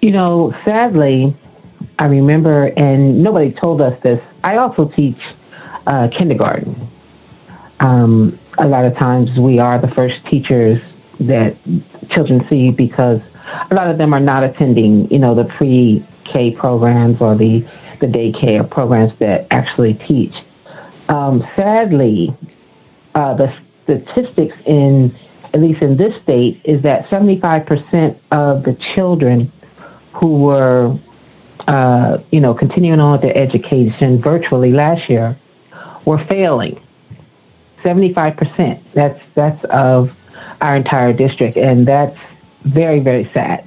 You 0.00 0.12
know, 0.12 0.52
sadly, 0.64 1.36
I 1.98 2.06
remember, 2.06 2.66
and 2.76 3.22
nobody 3.22 3.50
told 3.50 3.80
us 3.80 4.00
this. 4.02 4.22
I 4.44 4.56
also 4.56 4.86
teach 4.88 5.18
uh, 5.86 6.08
kindergarten. 6.08 6.88
Um, 7.80 8.38
a 8.58 8.66
lot 8.66 8.84
of 8.84 8.96
times, 8.96 9.38
we 9.38 9.58
are 9.58 9.78
the 9.78 9.88
first 9.88 10.24
teachers 10.26 10.82
that 11.20 11.56
children 12.10 12.46
see 12.48 12.70
because 12.70 13.20
a 13.70 13.74
lot 13.74 13.88
of 13.88 13.98
them 13.98 14.12
are 14.12 14.20
not 14.20 14.44
attending, 14.44 15.10
you 15.10 15.18
know, 15.18 15.34
the 15.34 15.44
pre-K 15.44 16.52
programs 16.52 17.20
or 17.20 17.36
the 17.36 17.64
the 18.00 18.06
daycare 18.06 18.68
programs 18.70 19.12
that 19.18 19.44
actually 19.50 19.92
teach. 19.92 20.32
Um, 21.08 21.40
sadly, 21.56 22.32
uh, 23.16 23.34
the 23.34 23.52
statistics 23.82 24.54
in 24.66 25.16
at 25.52 25.60
least 25.60 25.82
in 25.82 25.96
this 25.96 26.14
state 26.22 26.60
is 26.62 26.82
that 26.82 27.06
75% 27.08 28.20
of 28.30 28.62
the 28.62 28.74
children 28.74 29.50
who 30.12 30.42
were 30.42 30.96
uh, 31.68 32.18
you 32.30 32.40
know, 32.40 32.54
continuing 32.54 32.98
on 32.98 33.12
with 33.12 33.22
their 33.22 33.36
education 33.36 34.20
virtually 34.20 34.72
last 34.72 35.08
year 35.10 35.36
were 36.04 36.22
failing. 36.24 36.80
75%. 37.82 38.80
That's 38.94 39.20
that's 39.34 39.64
of 39.66 40.16
our 40.60 40.76
entire 40.76 41.12
district, 41.12 41.56
and 41.56 41.86
that's 41.86 42.16
very 42.62 43.00
very 43.00 43.30
sad. 43.32 43.66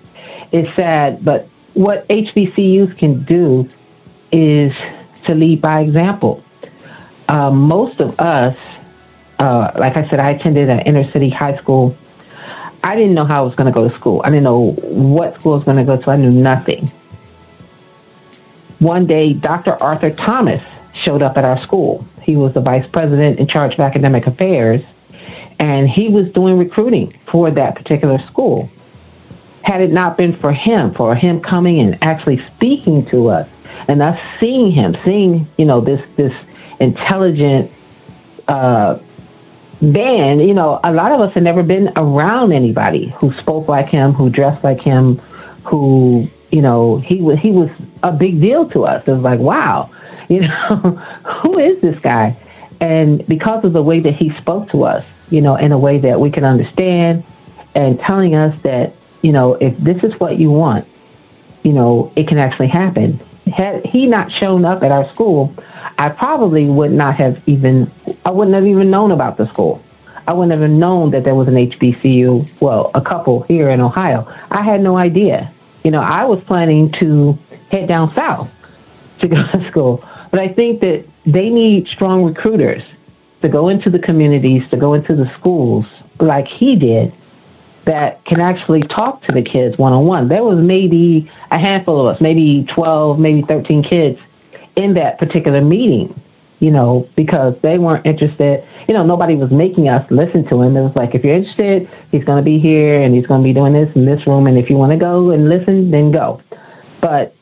It's 0.51 0.73
sad, 0.75 1.23
but 1.23 1.47
what 1.73 2.07
HBCUs 2.09 2.97
can 2.97 3.23
do 3.23 3.67
is 4.31 4.73
to 5.23 5.35
lead 5.35 5.61
by 5.61 5.81
example. 5.81 6.43
Uh, 7.27 7.49
most 7.49 8.01
of 8.01 8.19
us, 8.19 8.57
uh, 9.39 9.71
like 9.77 9.95
I 9.95 10.07
said, 10.09 10.19
I 10.19 10.31
attended 10.31 10.69
an 10.69 10.81
inner 10.81 11.03
city 11.03 11.29
high 11.29 11.55
school. 11.55 11.95
I 12.83 12.95
didn't 12.95 13.13
know 13.13 13.25
how 13.25 13.43
I 13.43 13.45
was 13.45 13.55
going 13.55 13.71
to 13.71 13.73
go 13.73 13.87
to 13.87 13.95
school. 13.95 14.21
I 14.25 14.29
didn't 14.29 14.43
know 14.43 14.71
what 14.81 15.39
school 15.39 15.53
I 15.53 15.55
was 15.55 15.63
going 15.63 15.77
to 15.77 15.83
go 15.83 15.95
to. 16.01 16.11
I 16.11 16.17
knew 16.17 16.31
nothing 16.31 16.91
one 18.81 19.05
day 19.05 19.33
Dr. 19.33 19.81
Arthur 19.81 20.09
Thomas 20.09 20.61
showed 20.93 21.21
up 21.21 21.37
at 21.37 21.45
our 21.45 21.61
school. 21.61 22.05
He 22.21 22.35
was 22.35 22.53
the 22.53 22.61
vice 22.61 22.87
president 22.87 23.39
in 23.39 23.47
charge 23.47 23.73
of 23.73 23.79
academic 23.79 24.27
affairs, 24.27 24.81
and 25.59 25.89
he 25.89 26.09
was 26.09 26.31
doing 26.31 26.57
recruiting 26.57 27.11
for 27.31 27.51
that 27.51 27.75
particular 27.75 28.19
school. 28.27 28.69
Had 29.63 29.81
it 29.81 29.91
not 29.91 30.17
been 30.17 30.37
for 30.39 30.51
him, 30.51 30.93
for 30.93 31.15
him 31.15 31.39
coming 31.41 31.79
and 31.79 31.97
actually 32.03 32.39
speaking 32.55 33.05
to 33.07 33.29
us, 33.29 33.47
and 33.87 34.01
us 34.01 34.19
seeing 34.39 34.71
him, 34.71 34.95
seeing 35.03 35.47
you 35.57 35.65
know 35.65 35.81
this 35.81 36.01
this 36.15 36.33
intelligent 36.79 37.71
uh, 38.47 38.99
man, 39.81 40.39
you 40.39 40.53
know, 40.53 40.79
a 40.83 40.91
lot 40.91 41.11
of 41.11 41.21
us 41.21 41.33
had 41.33 41.43
never 41.43 41.63
been 41.63 41.91
around 41.95 42.53
anybody 42.53 43.13
who 43.19 43.31
spoke 43.33 43.67
like 43.67 43.87
him, 43.87 44.13
who 44.13 44.29
dressed 44.29 44.63
like 44.63 44.79
him, 44.79 45.17
who 45.63 46.27
you 46.51 46.61
know, 46.61 46.97
he 46.97 47.21
was 47.21 47.39
he 47.39 47.51
was 47.51 47.69
a 48.03 48.11
big 48.11 48.39
deal 48.41 48.67
to 48.69 48.85
us. 48.85 49.07
It 49.07 49.11
was 49.11 49.21
like, 49.21 49.39
wow, 49.39 49.89
you 50.31 50.39
know, 50.39 50.77
who 51.43 51.59
is 51.59 51.81
this 51.81 51.99
guy? 51.99 52.39
And 52.79 53.25
because 53.27 53.65
of 53.65 53.73
the 53.73 53.83
way 53.83 53.99
that 53.99 54.15
he 54.15 54.31
spoke 54.37 54.69
to 54.69 54.83
us, 54.83 55.05
you 55.29 55.41
know, 55.41 55.55
in 55.55 55.71
a 55.71 55.77
way 55.77 55.97
that 55.99 56.19
we 56.19 56.31
can 56.31 56.45
understand, 56.45 57.23
and 57.75 57.99
telling 57.99 58.33
us 58.35 58.59
that, 58.61 58.95
you 59.21 59.31
know, 59.31 59.55
if 59.55 59.77
this 59.77 60.03
is 60.03 60.17
what 60.19 60.39
you 60.39 60.49
want, 60.49 60.87
you 61.63 61.73
know, 61.73 62.11
it 62.15 62.27
can 62.27 62.37
actually 62.37 62.67
happen. 62.67 63.19
Had 63.53 63.85
he 63.85 64.07
not 64.07 64.31
shown 64.31 64.65
up 64.65 64.83
at 64.83 64.91
our 64.91 65.07
school, 65.13 65.53
I 65.97 66.09
probably 66.09 66.69
would 66.69 66.91
not 66.91 67.15
have 67.15 67.47
even, 67.47 67.91
I 68.25 68.31
wouldn't 68.31 68.55
have 68.55 68.65
even 68.65 68.89
known 68.89 69.11
about 69.11 69.37
the 69.37 69.47
school. 69.47 69.83
I 70.27 70.33
wouldn't 70.33 70.59
have 70.59 70.69
known 70.69 71.11
that 71.11 71.23
there 71.23 71.35
was 71.35 71.47
an 71.47 71.55
HBCU, 71.55 72.61
well, 72.61 72.91
a 72.93 73.01
couple 73.01 73.41
here 73.43 73.69
in 73.69 73.81
Ohio. 73.81 74.27
I 74.49 74.61
had 74.61 74.81
no 74.81 74.97
idea. 74.97 75.51
You 75.83 75.91
know, 75.91 76.01
I 76.01 76.23
was 76.25 76.41
planning 76.43 76.91
to 76.93 77.37
head 77.69 77.87
down 77.87 78.13
south 78.13 78.49
to 79.19 79.27
go 79.27 79.35
to 79.35 79.67
school. 79.69 80.03
But 80.31 80.39
I 80.39 80.53
think 80.53 80.81
that 80.81 81.05
they 81.25 81.49
need 81.49 81.87
strong 81.87 82.23
recruiters 82.23 82.83
to 83.41 83.49
go 83.49 83.69
into 83.69 83.89
the 83.89 83.99
communities, 83.99 84.63
to 84.71 84.77
go 84.77 84.93
into 84.93 85.15
the 85.15 85.31
schools 85.37 85.85
like 86.19 86.47
he 86.47 86.77
did 86.77 87.13
that 87.85 88.23
can 88.25 88.39
actually 88.39 88.81
talk 88.83 89.21
to 89.23 89.31
the 89.31 89.41
kids 89.41 89.77
one 89.77 89.91
on 89.91 90.05
one. 90.05 90.27
There 90.29 90.43
was 90.43 90.59
maybe 90.59 91.29
a 91.49 91.57
handful 91.57 92.07
of 92.07 92.15
us, 92.15 92.21
maybe 92.21 92.65
12, 92.73 93.19
maybe 93.19 93.43
13 93.47 93.83
kids 93.83 94.19
in 94.75 94.93
that 94.93 95.17
particular 95.17 95.61
meeting, 95.61 96.19
you 96.59 96.71
know, 96.71 97.09
because 97.15 97.55
they 97.63 97.79
weren't 97.79 98.05
interested. 98.05 98.63
You 98.87 98.93
know, 98.93 99.03
nobody 99.03 99.35
was 99.35 99.51
making 99.51 99.89
us 99.89 100.09
listen 100.11 100.47
to 100.49 100.61
him. 100.61 100.77
It 100.77 100.83
was 100.83 100.95
like, 100.95 101.15
if 101.15 101.23
you're 101.23 101.35
interested, 101.35 101.89
he's 102.11 102.23
going 102.23 102.37
to 102.37 102.45
be 102.45 102.59
here 102.59 103.01
and 103.01 103.15
he's 103.15 103.25
going 103.25 103.41
to 103.41 103.43
be 103.43 103.53
doing 103.53 103.73
this 103.73 103.93
in 103.95 104.05
this 104.05 104.25
room. 104.27 104.45
And 104.47 104.57
if 104.57 104.69
you 104.69 104.77
want 104.77 104.91
to 104.91 104.97
go 104.97 105.31
and 105.31 105.49
listen, 105.49 105.89
then 105.89 106.11
go. 106.11 106.39
But 107.01 107.35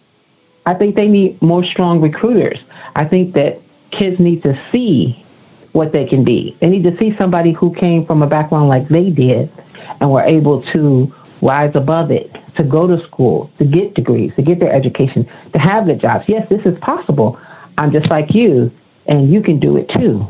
I 0.70 0.76
think 0.76 0.96
they 0.96 1.08
need 1.08 1.42
more 1.42 1.64
strong 1.64 2.00
recruiters. 2.00 2.60
I 2.96 3.04
think 3.04 3.34
that 3.34 3.60
kids 3.90 4.20
need 4.20 4.44
to 4.44 4.54
see 4.72 5.26
what 5.72 5.94
they 5.94 6.06
can 6.06 6.24
be. 6.24 6.56
They 6.62 6.70
need 6.70 6.84
to 6.84 6.96
see 6.98 7.12
somebody 7.18 7.54
who 7.54 7.74
came 7.74 8.06
from 8.06 8.22
a 8.22 8.28
background 8.28 8.70
like 8.70 8.88
they 8.88 9.10
did 9.10 9.52
and 10.00 10.12
were 10.12 10.22
able 10.22 10.62
to 10.74 11.12
rise 11.42 11.72
above 11.74 12.12
it, 12.12 12.38
to 12.56 12.64
go 12.64 12.86
to 12.86 13.04
school, 13.04 13.50
to 13.58 13.66
get 13.66 13.96
degrees, 13.96 14.32
to 14.36 14.44
get 14.44 14.60
their 14.60 14.72
education, 14.72 15.28
to 15.54 15.58
have 15.58 15.88
the 15.88 15.96
jobs. 15.96 16.26
Yes, 16.28 16.48
this 16.50 16.64
is 16.68 16.78
possible. 16.82 17.40
I'm 17.80 17.92
just 17.92 18.12
like 18.12 18.36
you, 18.36 18.70
and 19.08 19.34
you 19.34 19.42
can 19.42 19.60
do 19.60 19.76
it 19.76 19.90
too. 19.90 20.24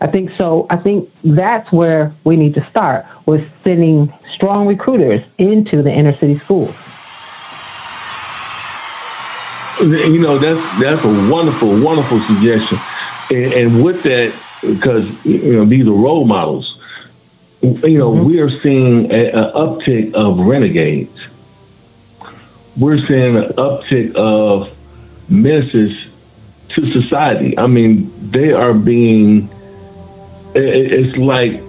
I 0.00 0.10
think 0.10 0.30
so. 0.30 0.66
I 0.70 0.82
think 0.82 1.10
that's 1.24 1.70
where 1.72 2.14
we 2.24 2.36
need 2.36 2.54
to 2.54 2.66
start 2.70 3.04
with 3.26 3.42
sending 3.62 4.10
strong 4.32 4.66
recruiters 4.66 5.20
into 5.36 5.82
the 5.82 5.92
inner 5.92 6.16
city 6.16 6.38
schools. 6.38 6.74
You 9.80 10.20
know, 10.20 10.38
that's 10.38 10.60
that's 10.80 11.04
a 11.04 11.30
wonderful, 11.30 11.80
wonderful 11.82 12.20
suggestion. 12.22 12.78
And, 13.30 13.52
and 13.52 13.84
with 13.84 14.02
that, 14.04 14.34
because 14.60 15.04
you 15.24 15.52
know 15.52 15.66
these 15.66 15.86
are 15.86 15.92
role 15.92 16.24
models. 16.24 16.78
You 17.60 17.98
know, 17.98 18.12
mm-hmm. 18.12 18.26
we 18.26 18.40
are 18.40 18.50
seeing 18.60 19.10
an 19.10 19.32
uptick 19.54 20.12
of 20.14 20.38
renegades. 20.38 21.18
We're 22.76 22.98
seeing 22.98 23.36
an 23.36 23.52
uptick 23.54 24.14
of 24.14 24.68
menaces 25.28 26.06
to 26.70 26.92
society. 26.92 27.56
I 27.58 27.66
mean, 27.66 28.30
they 28.30 28.52
are 28.52 28.74
being. 28.74 29.48
It's 30.54 31.16
like 31.16 31.62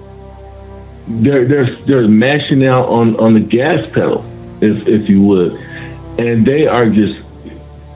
they're 1.08 1.48
they're 1.48 1.76
they're 1.86 2.08
mashing 2.08 2.66
out 2.66 2.88
on 2.88 3.16
on 3.18 3.34
the 3.34 3.40
gas 3.40 3.86
pedal, 3.94 4.24
if 4.62 4.88
if 4.88 5.10
you 5.10 5.22
would, 5.24 5.54
and 6.20 6.46
they 6.46 6.68
are 6.68 6.90
just 6.90 7.25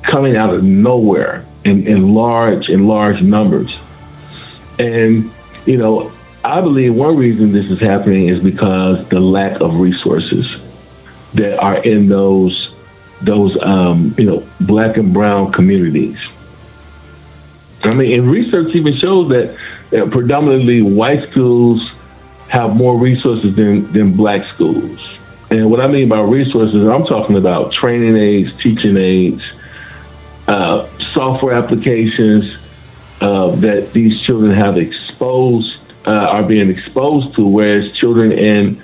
coming 0.10 0.36
out 0.36 0.54
of 0.54 0.63
nowhere 0.63 1.45
in, 1.63 1.88
in 1.88 2.13
large 2.13 2.69
in 2.69 2.88
large 2.88 3.22
numbers. 3.22 3.78
And 4.78 5.32
you 5.65 5.78
know, 5.78 6.12
I 6.43 6.62
believe 6.62 6.93
one 6.95 7.17
reason 7.17 7.52
this 7.52 7.69
is 7.69 7.80
happening 7.80 8.28
is 8.28 8.39
because 8.39 9.08
the 9.10 9.19
lack 9.19 9.62
of 9.62 9.76
resources 9.76 10.58
that 11.34 11.60
are 11.60 11.82
in 11.84 12.10
those 12.10 12.74
those 13.22 13.58
um, 13.62 14.15
you 14.17 14.26
know 14.26 14.48
black 14.62 14.98
and 14.98 15.13
brown 15.13 15.52
communities. 15.52 16.17
I 17.84 17.93
mean, 17.93 18.19
and 18.19 18.30
research 18.30 18.76
even 18.76 18.93
shows 18.93 19.30
that, 19.30 19.58
that 19.91 20.12
predominantly 20.12 20.82
white 20.82 21.30
schools 21.32 21.91
have 22.50 22.76
more 22.76 23.00
resources 23.00 23.56
than, 23.56 23.91
than 23.93 24.17
black 24.17 24.43
schools. 24.54 25.00
And 25.50 25.72
what 25.72 25.80
I 25.80 25.88
mean 25.88 26.10
by 26.10 26.22
resources, 26.22 26.86
I'm 26.86 27.06
talking 27.06 27.38
about 27.38 27.72
training 27.72 28.17
aids, 28.17 28.52
teaching 28.62 28.98
aids, 28.98 29.41
uh, 30.49 30.89
software 31.13 31.53
applications 31.53 32.57
uh, 33.21 33.51
that 33.57 33.93
these 33.93 34.19
children 34.23 34.51
have 34.51 34.77
exposed, 34.77 35.77
uh, 36.07 36.09
are 36.09 36.43
being 36.43 36.71
exposed 36.71 37.35
to, 37.35 37.45
whereas 37.45 37.91
children 37.91 38.31
in 38.31 38.83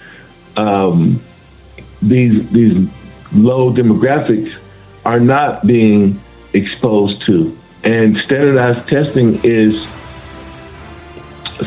um, 0.58 1.20
these 2.04 2.48
these 2.52 2.88
low 3.32 3.74
demographics 3.74 4.54
are 5.06 5.20
not 5.20 5.66
being 5.66 6.22
exposed 6.54 7.26
to. 7.26 7.58
And 7.84 8.16
standardized 8.18 8.88
testing 8.88 9.40
is, 9.44 9.88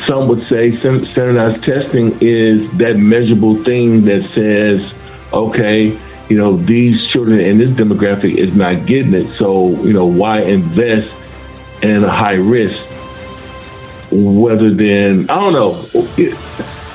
some 0.06 0.28
would 0.28 0.46
say, 0.46 0.76
standardized 0.76 1.64
testing 1.64 2.16
is 2.20 2.70
that 2.78 2.96
measurable 2.98 3.56
thing 3.64 4.04
that 4.04 4.24
says, 4.26 4.94
okay, 5.32 5.98
you 6.28 6.36
know, 6.36 6.56
these 6.56 7.06
children 7.06 7.40
in 7.40 7.58
this 7.58 7.70
demographic 7.70 8.34
is 8.36 8.54
not 8.54 8.86
getting 8.86 9.14
it. 9.14 9.34
So, 9.36 9.70
you 9.82 9.92
know, 9.92 10.06
why 10.06 10.42
invest 10.42 11.12
in 11.82 12.04
a 12.04 12.10
high 12.10 12.34
risk 12.34 12.82
rather 14.10 14.72
than, 14.72 15.28
I 15.30 15.36
don't 15.36 15.52
know. 15.52 15.70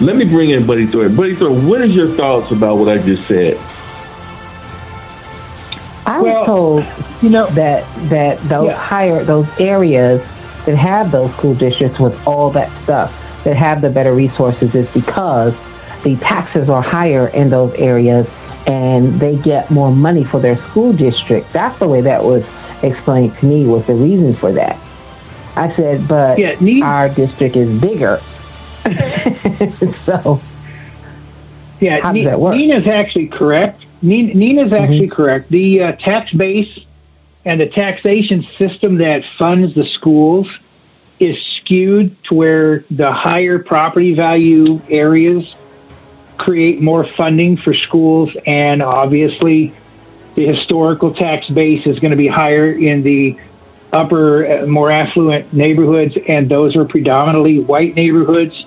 Let 0.02 0.16
me 0.16 0.26
bring 0.26 0.52
in 0.52 0.66
Buddy 0.66 0.86
Thor. 0.86 1.10
Buddy 1.10 1.36
Thor, 1.36 1.52
what 1.52 1.82
is 1.82 1.96
your 1.96 2.08
thoughts 2.08 2.52
about 2.52 2.78
what 2.78 2.90
I 2.90 2.98
just 2.98 3.28
said? 3.28 3.58
I 6.06 6.20
was 6.20 6.24
well, 6.24 6.46
told, 6.46 6.86
you 7.22 7.30
know, 7.30 7.48
that 7.52 7.88
that 8.10 8.38
those 8.50 8.68
yeah. 8.68 8.76
higher 8.76 9.24
those 9.24 9.48
areas 9.58 10.22
that 10.66 10.76
have 10.76 11.12
those 11.12 11.32
school 11.32 11.56
districts 11.56 11.98
with 11.98 12.28
all 12.28 12.50
that 12.52 12.70
stuff 12.84 13.12
that 13.46 13.56
have 13.56 13.82
the 13.82 13.90
better 13.90 14.14
resources 14.14 14.76
is 14.76 14.92
because 14.94 15.54
the 16.04 16.18
taxes 16.18 16.70
are 16.70 16.82
higher 16.82 17.30
in 17.30 17.50
those 17.50 17.74
areas 17.76 18.28
and 18.68 19.20
they 19.20 19.36
get 19.38 19.70
more 19.70 19.92
money 19.92 20.24
for 20.24 20.40
their 20.40 20.56
school 20.56 20.94
district. 20.94 21.52
That's 21.52 21.78
the 21.80 21.88
way 21.88 22.02
that 22.02 22.24
was 22.24 22.50
explained 22.82 23.38
to 23.38 23.46
me 23.46 23.66
was 23.66 23.88
the 23.88 23.96
reason 23.96 24.34
for 24.34 24.52
that. 24.54 24.80
I 25.56 25.74
said, 25.76 26.08
but 26.08 26.40
yeah, 26.40 26.56
our 26.84 27.10
district 27.10 27.56
is 27.56 27.80
bigger. 27.80 28.20
so 30.06 30.42
yeah, 31.80 32.02
how 32.02 32.14
does 32.14 32.26
that 32.26 32.40
work? 32.40 32.56
Nina's 32.56 32.88
actually 32.88 33.28
correct. 33.28 33.86
Nina's 34.02 34.72
mm-hmm. 34.72 34.74
actually 34.74 35.10
correct. 35.10 35.50
The 35.52 35.82
uh, 35.82 35.92
tax 35.94 36.34
base 36.34 36.80
and 37.46 37.60
the 37.60 37.70
taxation 37.70 38.46
system 38.58 38.98
that 38.98 39.24
funds 39.38 39.76
the 39.76 39.86
schools 39.86 40.48
is 41.20 41.38
skewed 41.58 42.16
to 42.24 42.36
where 42.36 42.86
the 42.90 43.12
higher 43.12 43.60
property 43.60 44.16
value 44.16 44.82
areas 44.90 45.56
create 46.44 46.82
more 46.82 47.06
funding 47.16 47.58
for 47.58 47.74
schools, 47.74 48.36
and 48.46 48.82
obviously, 48.82 49.74
the 50.36 50.46
historical 50.46 51.14
tax 51.14 51.50
base 51.50 51.86
is 51.86 52.00
going 52.00 52.12
to 52.12 52.18
be 52.18 52.28
higher 52.28 52.72
in 52.72 53.04
the 53.04 53.38
upper, 53.94 54.46
uh, 54.46 54.66
more 54.66 54.92
affluent 54.92 55.54
neighborhoods, 55.54 56.18
and 56.28 56.50
those 56.50 56.76
are 56.76 56.86
predominantly 56.86 57.64
white 57.64 57.96
neighborhoods. 57.96 58.66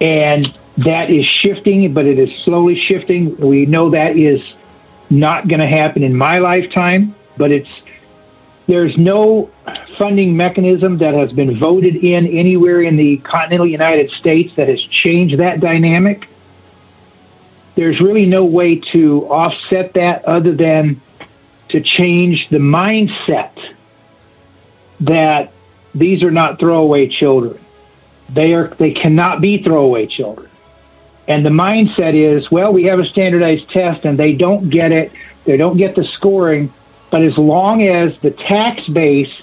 And 0.00 0.46
that 0.84 1.10
is 1.10 1.26
shifting, 1.26 1.92
but 1.92 2.06
it 2.06 2.18
is 2.18 2.30
slowly 2.44 2.76
shifting. 2.76 3.36
We 3.38 3.66
know 3.66 3.90
that 3.90 4.16
is 4.16 4.40
not 5.10 5.48
going 5.48 5.60
to 5.60 5.66
happen 5.66 6.02
in 6.02 6.16
my 6.16 6.38
lifetime, 6.38 7.14
but 7.36 7.50
it's 7.50 7.68
there's 8.68 8.96
no 8.96 9.50
funding 9.98 10.36
mechanism 10.36 10.98
that 10.98 11.12
has 11.12 11.32
been 11.32 11.58
voted 11.58 11.96
in 11.96 12.26
anywhere 12.26 12.82
in 12.82 12.96
the 12.96 13.18
continental 13.28 13.66
United 13.66 14.10
States 14.10 14.52
that 14.56 14.68
has 14.68 14.80
changed 15.02 15.40
that 15.40 15.60
dynamic. 15.60 16.26
There's 17.76 18.00
really 18.00 18.26
no 18.26 18.44
way 18.44 18.76
to 18.92 19.26
offset 19.26 19.94
that 19.94 20.24
other 20.24 20.54
than 20.54 21.00
to 21.68 21.80
change 21.80 22.48
the 22.50 22.58
mindset 22.58 23.52
that 25.00 25.52
these 25.94 26.22
are 26.22 26.30
not 26.30 26.58
throwaway 26.58 27.08
children. 27.08 27.64
They 28.28 28.54
are 28.54 28.68
they 28.78 28.92
cannot 28.92 29.40
be 29.40 29.62
throwaway 29.62 30.06
children. 30.06 30.48
And 31.26 31.46
the 31.46 31.50
mindset 31.50 32.14
is, 32.14 32.50
well, 32.50 32.72
we 32.72 32.84
have 32.84 32.98
a 32.98 33.04
standardized 33.04 33.70
test 33.70 34.04
and 34.04 34.18
they 34.18 34.34
don't 34.34 34.68
get 34.68 34.90
it, 34.90 35.12
they 35.44 35.56
don't 35.56 35.76
get 35.76 35.94
the 35.94 36.04
scoring, 36.04 36.72
but 37.10 37.22
as 37.22 37.38
long 37.38 37.82
as 37.82 38.18
the 38.18 38.30
tax 38.30 38.88
base 38.88 39.42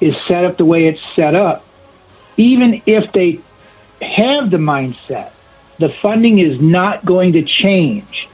is 0.00 0.16
set 0.26 0.44
up 0.44 0.58
the 0.58 0.64
way 0.64 0.86
it's 0.86 1.02
set 1.14 1.34
up, 1.34 1.64
even 2.36 2.82
if 2.86 3.12
they 3.12 3.40
have 4.02 4.50
the 4.50 4.56
mindset, 4.56 5.32
the 5.78 5.88
funding 5.88 6.38
is 6.38 6.60
not 6.60 7.04
going 7.04 7.32
to 7.32 7.42
change. 7.42 8.28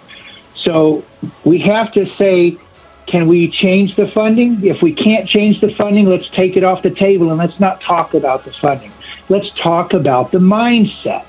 So 0.55 1.05
we 1.45 1.59
have 1.61 1.93
to 1.93 2.07
say, 2.07 2.59
can 3.07 3.27
we 3.27 3.51
change 3.51 3.97
the 3.97 4.07
funding? 4.07 4.65
If 4.65 4.83
we 4.83 4.93
can't 4.93 5.29
change 5.29 5.61
the 5.61 5.75
funding, 5.75 6.07
let's 6.07 6.29
take 6.29 6.57
it 6.57 6.65
off 6.65 6.83
the 6.83 6.91
table 6.91 7.31
and 7.31 7.39
let's 7.39 7.59
not 7.59 7.81
talk 7.81 8.15
about 8.15 8.45
the 8.45 8.53
funding. 8.53 8.93
Let's 9.29 9.51
talk 9.51 9.95
about 9.95 10.33
the 10.33 10.39
mindset. 10.39 11.27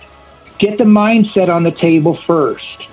Get 0.59 0.77
the 0.77 0.83
mindset 0.83 1.49
on 1.49 1.63
the 1.63 1.71
table 1.71 2.15
first. 2.15 2.87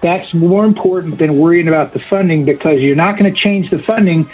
That's 0.00 0.34
more 0.34 0.64
important 0.64 1.18
than 1.18 1.38
worrying 1.38 1.68
about 1.68 1.92
the 1.92 2.00
funding 2.00 2.44
because 2.44 2.80
you're 2.80 2.96
not 2.96 3.18
going 3.18 3.32
to 3.32 3.38
change 3.38 3.70
the 3.70 3.78
funding 3.78 4.28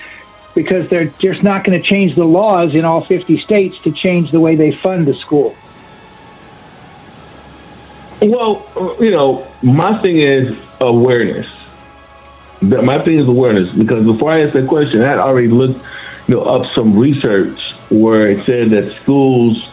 because 0.54 0.88
they're 0.88 1.06
just 1.18 1.42
not 1.42 1.64
going 1.64 1.80
to 1.80 1.86
change 1.86 2.14
the 2.14 2.24
laws 2.24 2.74
in 2.74 2.84
all 2.84 3.02
50 3.02 3.38
states 3.38 3.78
to 3.80 3.92
change 3.92 4.30
the 4.30 4.40
way 4.40 4.56
they 4.56 4.70
fund 4.70 5.06
the 5.06 5.14
school. 5.14 5.56
Well, 8.22 8.64
you 9.00 9.10
know, 9.10 9.50
my 9.62 9.98
thing 9.98 10.18
is 10.18 10.56
awareness. 10.80 11.48
My 12.60 12.98
thing 13.00 13.18
is 13.18 13.26
awareness 13.26 13.72
because 13.72 14.04
before 14.04 14.30
I 14.30 14.42
asked 14.42 14.52
that 14.52 14.68
question, 14.68 15.02
I 15.02 15.08
had 15.08 15.18
already 15.18 15.48
looked, 15.48 15.84
you 16.28 16.36
know, 16.36 16.42
up 16.42 16.66
some 16.66 16.96
research 16.96 17.72
where 17.90 18.30
it 18.30 18.44
said 18.44 18.70
that 18.70 18.92
schools 18.92 19.68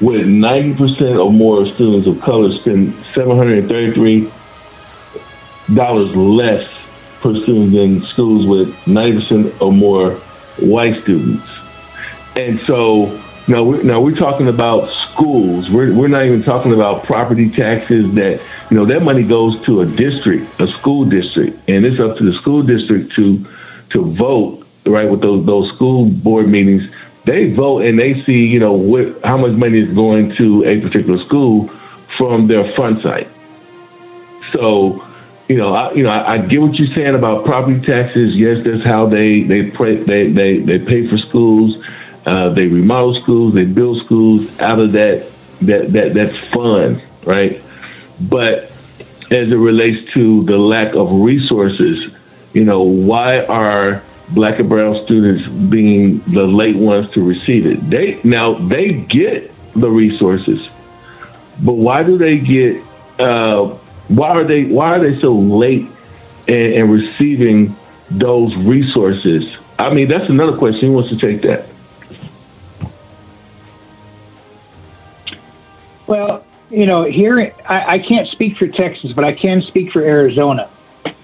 with 0.00 0.26
90% 0.26 1.24
or 1.24 1.32
more 1.32 1.66
students 1.66 2.08
of 2.08 2.20
color 2.20 2.50
spend 2.50 2.94
$733 3.14 4.30
less 6.36 6.68
per 7.20 7.34
student 7.36 7.72
than 7.72 8.02
schools 8.02 8.44
with 8.44 8.74
90% 8.86 9.62
or 9.62 9.70
more 9.72 10.14
white 10.58 10.96
students. 10.96 11.48
And 12.34 12.58
so 12.58 13.20
now 13.48 13.62
we're, 13.62 13.82
now 13.82 14.00
we're 14.00 14.14
talking 14.14 14.48
about 14.48 14.88
schools. 14.88 15.70
We're, 15.70 15.94
we're 15.94 16.08
not 16.08 16.24
even 16.24 16.42
talking 16.42 16.72
about 16.72 17.04
property 17.04 17.50
taxes 17.50 18.14
that, 18.14 18.42
you 18.70 18.76
know, 18.76 18.86
that 18.86 19.02
money 19.02 19.22
goes 19.22 19.60
to 19.62 19.80
a 19.80 19.86
district, 19.86 20.60
a 20.60 20.66
school 20.66 21.04
district, 21.04 21.56
and 21.68 21.84
it's 21.84 22.00
up 22.00 22.16
to 22.18 22.24
the 22.24 22.32
school 22.34 22.62
district 22.62 23.12
to, 23.16 23.44
to 23.90 24.14
vote, 24.14 24.66
right, 24.86 25.10
with 25.10 25.20
those, 25.20 25.44
those 25.46 25.68
school 25.74 26.08
board 26.08 26.48
meetings 26.48 26.88
they 27.26 27.54
vote 27.54 27.84
and 27.84 27.98
they 27.98 28.22
see, 28.24 28.46
you 28.46 28.60
know, 28.60 28.72
what, 28.72 29.18
how 29.24 29.36
much 29.36 29.52
money 29.52 29.78
is 29.78 29.94
going 29.94 30.34
to 30.36 30.64
a 30.64 30.80
particular 30.80 31.18
school 31.24 31.70
from 32.18 32.48
their 32.48 32.70
fund 32.76 33.00
site. 33.00 33.28
So, 34.52 35.02
you 35.48 35.56
know, 35.56 35.74
I, 35.74 35.92
you 35.92 36.02
know, 36.02 36.10
I, 36.10 36.34
I 36.34 36.38
get 36.46 36.60
what 36.60 36.74
you're 36.74 36.94
saying 36.94 37.14
about 37.14 37.44
property 37.44 37.80
taxes. 37.80 38.36
Yes, 38.36 38.58
that's 38.64 38.84
how 38.84 39.08
they 39.08 39.42
they 39.42 39.70
pay, 39.70 40.02
they 40.04 40.32
they 40.32 40.58
they 40.60 40.78
pay 40.78 41.08
for 41.08 41.16
schools. 41.16 41.76
Uh, 42.26 42.48
they 42.54 42.66
remodel 42.66 43.14
schools. 43.22 43.54
They 43.54 43.64
build 43.64 43.98
schools 44.04 44.58
out 44.60 44.78
of 44.78 44.92
that 44.92 45.30
that 45.62 45.92
that 45.92 46.14
that 46.14 46.50
fund, 46.52 47.02
right? 47.24 47.62
But 48.20 48.70
as 49.30 49.50
it 49.50 49.56
relates 49.56 50.12
to 50.14 50.44
the 50.44 50.56
lack 50.56 50.94
of 50.94 51.10
resources, 51.12 52.10
you 52.52 52.64
know, 52.64 52.82
why 52.82 53.44
are 53.46 54.02
black 54.30 54.58
and 54.58 54.68
brown 54.68 55.04
students 55.04 55.46
being 55.70 56.20
the 56.20 56.46
late 56.46 56.76
ones 56.76 57.10
to 57.14 57.22
receive 57.22 57.66
it? 57.66 57.90
They 57.90 58.20
now 58.24 58.54
they 58.54 58.92
get 58.92 59.52
the 59.74 59.90
resources, 59.90 60.68
but 61.62 61.74
why 61.74 62.02
do 62.02 62.16
they 62.16 62.38
get? 62.38 62.82
Uh, 63.18 63.76
why 64.08 64.28
are 64.28 64.44
they? 64.44 64.64
Why 64.64 64.96
are 64.96 65.00
they 65.00 65.20
so 65.20 65.34
late 65.34 65.86
in, 66.46 66.72
in 66.72 66.90
receiving 66.90 67.76
those 68.10 68.54
resources? 68.56 69.44
I 69.78 69.92
mean, 69.92 70.08
that's 70.08 70.28
another 70.30 70.56
question. 70.56 70.88
Who 70.88 70.94
wants 70.94 71.10
to 71.10 71.18
take 71.18 71.42
that? 71.42 71.66
Well, 76.06 76.44
you 76.70 76.86
know, 76.86 77.04
here 77.04 77.54
I, 77.68 77.94
I 77.94 77.98
can't 77.98 78.28
speak 78.28 78.56
for 78.56 78.66
Texas, 78.68 79.12
but 79.12 79.24
I 79.24 79.32
can 79.32 79.60
speak 79.60 79.92
for 79.92 80.02
Arizona. 80.02 80.70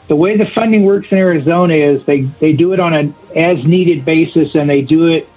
The 0.09 0.17
way 0.17 0.37
the 0.37 0.47
funding 0.47 0.85
works 0.85 1.13
in 1.13 1.19
Arizona 1.19 1.75
is 1.75 2.05
they, 2.05 2.23
they 2.23 2.53
do 2.53 2.73
it 2.73 2.81
on 2.81 2.93
an 2.93 3.15
as 3.37 3.65
needed 3.65 4.05
basis, 4.05 4.55
and 4.55 4.69
they 4.69 4.83
do 4.83 5.07
it. 5.07 5.29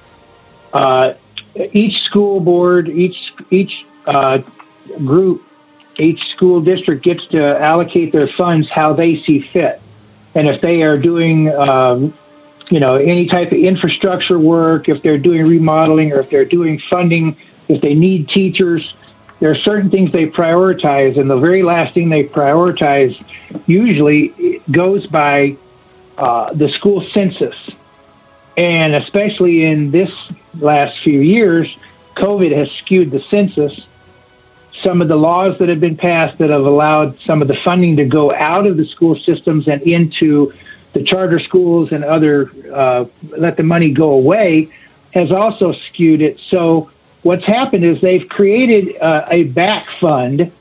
Uh, 0.72 1.14
each 1.56 2.02
school 2.04 2.40
board, 2.40 2.90
each 2.90 3.34
each 3.52 3.86
uh, 4.08 4.40
group, 5.06 5.44
each 5.98 6.20
school 6.32 6.62
district 6.62 7.04
gets 7.04 7.28
to 7.28 7.60
allocate 7.60 8.12
their 8.12 8.28
funds 8.28 8.70
how 8.70 8.94
they 8.94 9.22
see 9.22 9.48
fit, 9.54 9.80
and 10.34 10.48
if 10.48 10.62
they 10.62 10.82
are 10.82 10.98
doing 10.98 11.54
um, 11.54 12.12
you 12.72 12.80
know 12.80 12.96
any 12.96 13.28
type 13.28 13.52
of 13.52 13.60
infrastructure 13.60 14.40
work, 14.40 14.90
if 14.90 15.04
they're 15.04 15.20
doing 15.20 15.48
remodeling, 15.48 16.12
or 16.12 16.20
if 16.20 16.32
they're 16.32 16.46
doing 16.46 16.80
funding, 16.90 17.38
if 17.70 17.80
they 17.82 17.94
need 17.94 18.28
teachers, 18.28 18.96
there 19.44 19.52
are 19.52 19.56
certain 19.56 19.90
things 19.90 20.10
they 20.14 20.26
prioritize, 20.26 21.20
and 21.20 21.30
the 21.30 21.36
very 21.36 21.64
last 21.64 21.94
thing 21.94 22.08
they 22.08 22.24
prioritize 22.24 23.22
usually 23.66 24.62
goes 24.72 25.06
by 25.06 25.58
uh, 26.18 26.54
the 26.54 26.70
school 26.70 27.02
census. 27.02 27.70
And 28.56 28.96
especially 28.96 29.66
in 29.66 29.92
this 29.92 30.10
last 30.62 30.98
few 31.04 31.20
years, 31.20 31.78
COVID 32.16 32.56
has 32.56 32.72
skewed 32.72 33.12
the 33.12 33.20
census. 33.20 33.86
Some 34.82 35.02
of 35.02 35.10
the 35.10 35.18
laws 35.18 35.58
that 35.58 35.68
have 35.68 35.82
been 35.82 35.98
passed 35.98 36.38
that 36.38 36.50
have 36.50 36.66
allowed 36.66 37.20
some 37.20 37.42
of 37.42 37.50
the 37.50 37.60
funding 37.66 37.98
to 37.98 38.06
go 38.06 38.34
out 38.34 38.66
of 38.66 38.78
the 38.78 38.86
school 38.86 39.14
systems 39.14 39.68
and 39.68 39.82
into 39.82 40.54
the 40.94 41.04
charter 41.04 41.40
schools 41.42 41.92
and 41.92 42.06
other, 42.06 42.50
uh, 42.74 43.04
let 43.24 43.58
the 43.58 43.64
money 43.64 43.92
go 43.92 44.12
away, 44.12 44.70
has 45.14 45.34
also 45.34 45.74
skewed 45.74 46.22
it. 46.22 46.40
So 46.40 46.93
what's 47.24 47.46
happened 47.46 47.84
is 47.84 48.02
they've 48.02 48.28
created 48.30 48.96
uh, 49.02 49.26
a 49.30 49.46
back 49.46 49.88
fund 50.00 50.52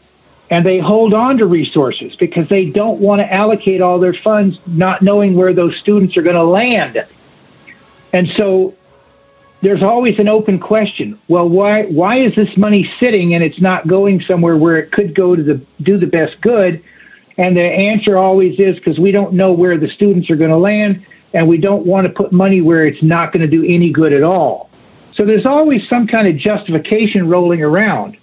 and 0.51 0.67
they 0.67 0.79
hold 0.79 1.15
on 1.15 1.39
to 1.39 1.47
resources 1.47 2.17
because 2.17 2.49
they 2.49 2.71
don't 2.71 3.01
want 3.01 3.21
to 3.21 3.33
allocate 3.33 3.81
all 3.81 3.99
their 3.99 4.13
funds 4.13 4.59
not 4.67 5.03
knowing 5.03 5.35
where 5.37 5.53
those 5.53 5.77
students 5.77 6.17
are 6.17 6.23
going 6.23 6.37
to 6.37 6.45
land. 6.45 7.07
And 8.13 8.29
so 8.29 8.75
there's 9.63 9.83
always 9.83 10.19
an 10.19 10.29
open 10.29 10.59
question. 10.59 11.19
Well, 11.29 11.49
why 11.49 11.85
why 11.85 12.17
is 12.19 12.35
this 12.35 12.57
money 12.57 12.85
sitting 12.99 13.35
and 13.35 13.43
it's 13.43 13.61
not 13.61 13.87
going 13.87 14.21
somewhere 14.21 14.57
where 14.57 14.79
it 14.79 14.93
could 14.93 15.15
go 15.15 15.35
to 15.35 15.43
the 15.43 15.65
do 15.83 15.99
the 15.99 16.07
best 16.07 16.41
good? 16.41 16.83
And 17.39 17.57
the 17.57 17.63
answer 17.63 18.19
always 18.19 18.61
is 18.61 18.77
because 18.77 18.99
we 18.99 19.11
don't 19.11 19.33
know 19.33 19.53
where 19.53 19.79
the 19.79 19.89
students 19.89 20.31
are 20.31 20.37
going 20.37 20.51
to 20.51 20.59
land 20.59 21.07
and 21.33 21.49
we 21.49 21.57
don't 21.57 21.87
want 21.87 22.07
to 22.07 22.13
put 22.13 22.31
money 22.31 22.61
where 22.61 22.85
it's 22.87 23.03
not 23.03 23.33
going 23.33 23.41
to 23.41 23.49
do 23.49 23.65
any 23.65 23.91
good 23.91 24.13
at 24.13 24.23
all. 24.23 24.69
So 25.15 25.27
there's 25.27 25.47
always 25.47 25.87
some 25.89 26.07
kind 26.07 26.27
of 26.27 26.37
justification 26.37 27.29
rolling 27.29 27.63
around. 27.63 28.17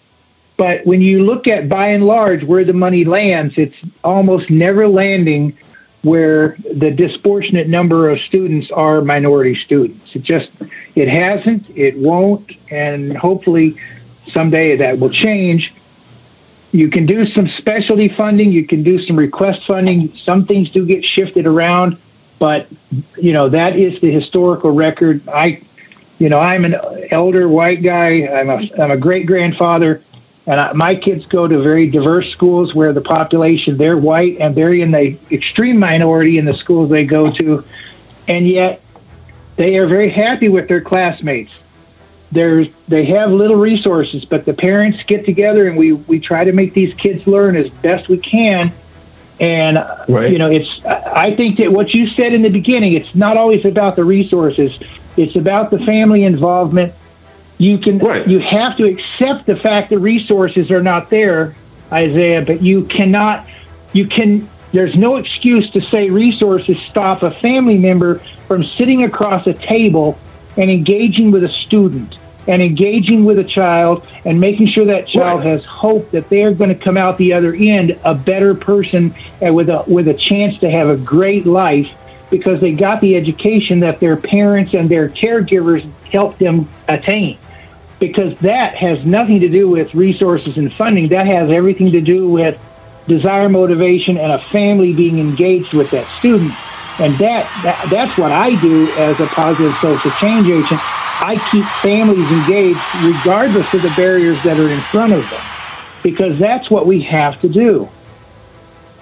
But 0.58 0.86
when 0.86 1.02
you 1.02 1.24
look 1.24 1.48
at 1.48 1.70
by 1.70 1.90
and 1.90 2.04
large 2.04 2.44
where 2.44 2.66
the 2.66 2.74
money 2.74 3.06
lands, 3.06 3.54
it's 3.58 3.78
almost 4.04 4.50
never 4.50 4.88
landing 4.88 5.58
where 6.02 6.58
the 6.78 6.92
disproportionate 6.92 7.68
number 7.68 8.10
of 8.10 8.20
students 8.20 8.72
are 8.74 9.02
minority 9.02 9.56
students. 9.56 10.16
It 10.16 10.24
just 10.24 10.50
it 10.96 11.08
hasn't, 11.08 11.70
it 11.70 11.98
won't, 11.98 12.52
and 12.72 13.16
hopefully 13.16 13.78
someday 14.28 14.78
that 14.78 15.00
will 15.00 15.12
change. 15.12 15.74
You 16.72 16.90
can 16.90 17.06
do 17.06 17.26
some 17.26 17.48
specialty 17.58 18.12
funding, 18.16 18.52
you 18.52 18.66
can 18.66 18.84
do 18.84 19.00
some 19.00 19.18
request 19.18 19.62
funding. 19.66 20.14
Some 20.24 20.46
things 20.46 20.70
do 20.70 20.86
get 20.86 21.04
shifted 21.04 21.48
around, 21.48 21.98
but 22.40 22.68
you 23.18 23.34
know 23.34 23.50
that 23.50 23.78
is 23.78 24.00
the 24.02 24.12
historical 24.12 24.72
record. 24.72 25.28
I 25.28 25.62
you 26.20 26.28
know, 26.28 26.40
I'm 26.40 26.66
an 26.66 26.76
elder 27.12 27.48
white 27.48 27.82
guy. 27.82 28.28
I'm 28.28 28.50
a, 28.50 28.60
I'm 28.82 28.92
a 28.92 28.98
great 28.98 29.26
grandfather, 29.26 30.04
and 30.46 30.60
I, 30.60 30.74
my 30.74 30.96
kids 30.96 31.26
go 31.26 31.48
to 31.48 31.64
very 31.64 31.90
diverse 31.90 32.32
schools 32.34 32.76
where 32.76 32.94
the 32.94 33.02
population 33.02 33.78
they're 33.78 33.98
white 33.98 34.38
and 34.40 34.56
they're 34.56 34.74
in 34.74 34.92
the 34.92 35.18
extreme 35.32 35.80
minority 35.80 36.38
in 36.38 36.46
the 36.46 36.54
schools 36.54 36.92
they 36.92 37.06
go 37.06 37.32
to, 37.38 37.64
and 38.28 38.48
yet 38.48 38.82
they 39.58 39.78
are 39.78 39.88
very 39.88 40.12
happy 40.12 40.50
with 40.50 40.68
their 40.68 40.82
classmates. 40.82 41.52
There's 42.32 42.68
they 42.88 43.06
have 43.08 43.30
little 43.30 43.58
resources, 43.58 44.26
but 44.30 44.46
the 44.46 44.54
parents 44.54 45.02
get 45.08 45.26
together 45.26 45.68
and 45.68 45.78
we 45.78 45.94
we 45.94 46.20
try 46.20 46.44
to 46.44 46.52
make 46.52 46.74
these 46.74 46.94
kids 46.96 47.26
learn 47.28 47.56
as 47.56 47.70
best 47.82 48.10
we 48.10 48.20
can. 48.20 48.74
And 49.40 49.78
right. 50.10 50.32
you 50.32 50.38
know, 50.38 50.50
it's 50.52 50.82
I 50.86 51.34
think 51.36 51.58
that 51.58 51.72
what 51.72 51.90
you 51.90 52.08
said 52.08 52.34
in 52.34 52.44
the 52.44 52.52
beginning, 52.52 52.94
it's 52.94 53.16
not 53.16 53.38
always 53.38 53.66
about 53.66 53.96
the 53.96 54.04
resources. 54.04 54.78
It's 55.20 55.36
about 55.36 55.70
the 55.70 55.80
family 55.80 56.24
involvement. 56.24 56.94
You 57.58 57.78
can 57.78 58.00
right. 58.00 58.26
you 58.26 58.40
have 58.40 58.78
to 58.78 58.86
accept 58.86 59.48
the 59.48 59.58
fact 59.58 59.90
that 59.90 60.00
resources 60.00 60.72
are 60.72 60.82
not 60.82 61.10
there, 61.10 61.58
Isaiah, 61.92 62.44
but 62.46 62.64
you 62.64 62.86
cannot 62.86 63.46
you 63.92 64.08
can 64.08 64.50
there's 64.72 64.96
no 64.96 65.18
excuse 65.18 65.70
to 65.72 65.82
say 65.82 66.10
resources 66.10 66.78
stop 66.90 67.22
a 67.22 67.32
family 67.42 67.78
member 67.78 68.22
from 68.48 68.64
sitting 68.64 69.04
across 69.04 69.46
a 69.46 69.54
table 69.68 70.18
and 70.56 70.72
engaging 70.72 71.32
with 71.32 71.44
a 71.44 71.50
student 71.68 72.16
and 72.48 72.62
engaging 72.62 73.26
with 73.26 73.40
a 73.40 73.44
child 73.44 74.08
and 74.24 74.40
making 74.40 74.68
sure 74.68 74.86
that 74.86 75.06
child 75.06 75.40
right. 75.40 75.48
has 75.48 75.66
hope 75.66 76.10
that 76.12 76.30
they're 76.30 76.54
going 76.54 76.70
to 76.70 76.82
come 76.82 76.96
out 76.96 77.18
the 77.18 77.34
other 77.34 77.54
end 77.56 78.00
a 78.06 78.16
better 78.16 78.56
person 78.56 79.14
and 79.42 79.54
with 79.54 79.68
a 79.68 79.84
with 79.86 80.08
a 80.08 80.14
chance 80.30 80.58
to 80.60 80.70
have 80.72 80.88
a 80.88 80.96
great 80.96 81.46
life 81.46 81.88
because 82.30 82.62
they 82.62 82.74
got 82.74 83.02
the 83.02 83.16
education 83.16 83.80
that 83.80 84.00
their 84.00 84.16
parents 84.16 84.74
and 84.74 84.90
their 84.90 85.10
caregivers 85.10 85.90
helped 86.12 86.40
them 86.40 86.70
attain. 86.88 87.38
Because 88.00 88.38
that 88.40 88.76
has 88.76 89.04
nothing 89.06 89.40
to 89.42 89.50
do 89.50 89.70
with 89.70 89.94
resources 89.94 90.58
and 90.58 90.72
funding. 90.74 91.10
That 91.10 91.28
has 91.28 91.52
everything 91.52 91.92
to 91.92 92.02
do 92.02 92.30
with 92.30 92.58
desire, 93.08 93.50
motivation, 93.50 94.18
and 94.18 94.32
a 94.32 94.40
family 94.52 94.94
being 94.94 95.20
engaged 95.20 95.74
with 95.74 95.92
that 95.92 96.08
student. 96.20 96.54
And 97.00 97.18
that, 97.18 97.50
that 97.64 97.90
that's 97.90 98.18
what 98.18 98.32
I 98.32 98.60
do 98.62 98.92
as 98.94 99.20
a 99.20 99.28
positive 99.28 99.74
social 99.82 100.12
change 100.12 100.48
agent. 100.48 100.80
I 101.22 101.36
keep 101.52 101.66
families 101.82 102.30
engaged 102.32 102.80
regardless 103.04 103.74
of 103.74 103.82
the 103.82 103.92
barriers 103.98 104.42
that 104.44 104.60
are 104.60 104.70
in 104.70 104.82
front 104.84 105.14
of 105.14 105.30
them. 105.30 105.42
Because 106.04 106.40
that's 106.40 106.70
what 106.70 106.88
we 106.88 107.02
have 107.02 107.42
to 107.42 107.50
do. 107.50 107.90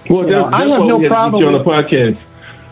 Well, 0.10 0.26
you 0.26 0.32
know, 0.32 0.46
I 0.46 0.62
have 0.62 0.86
no 0.86 1.08
problem 1.08 1.44
on 1.44 1.54
the 1.54 1.64
podcast. 1.64 2.20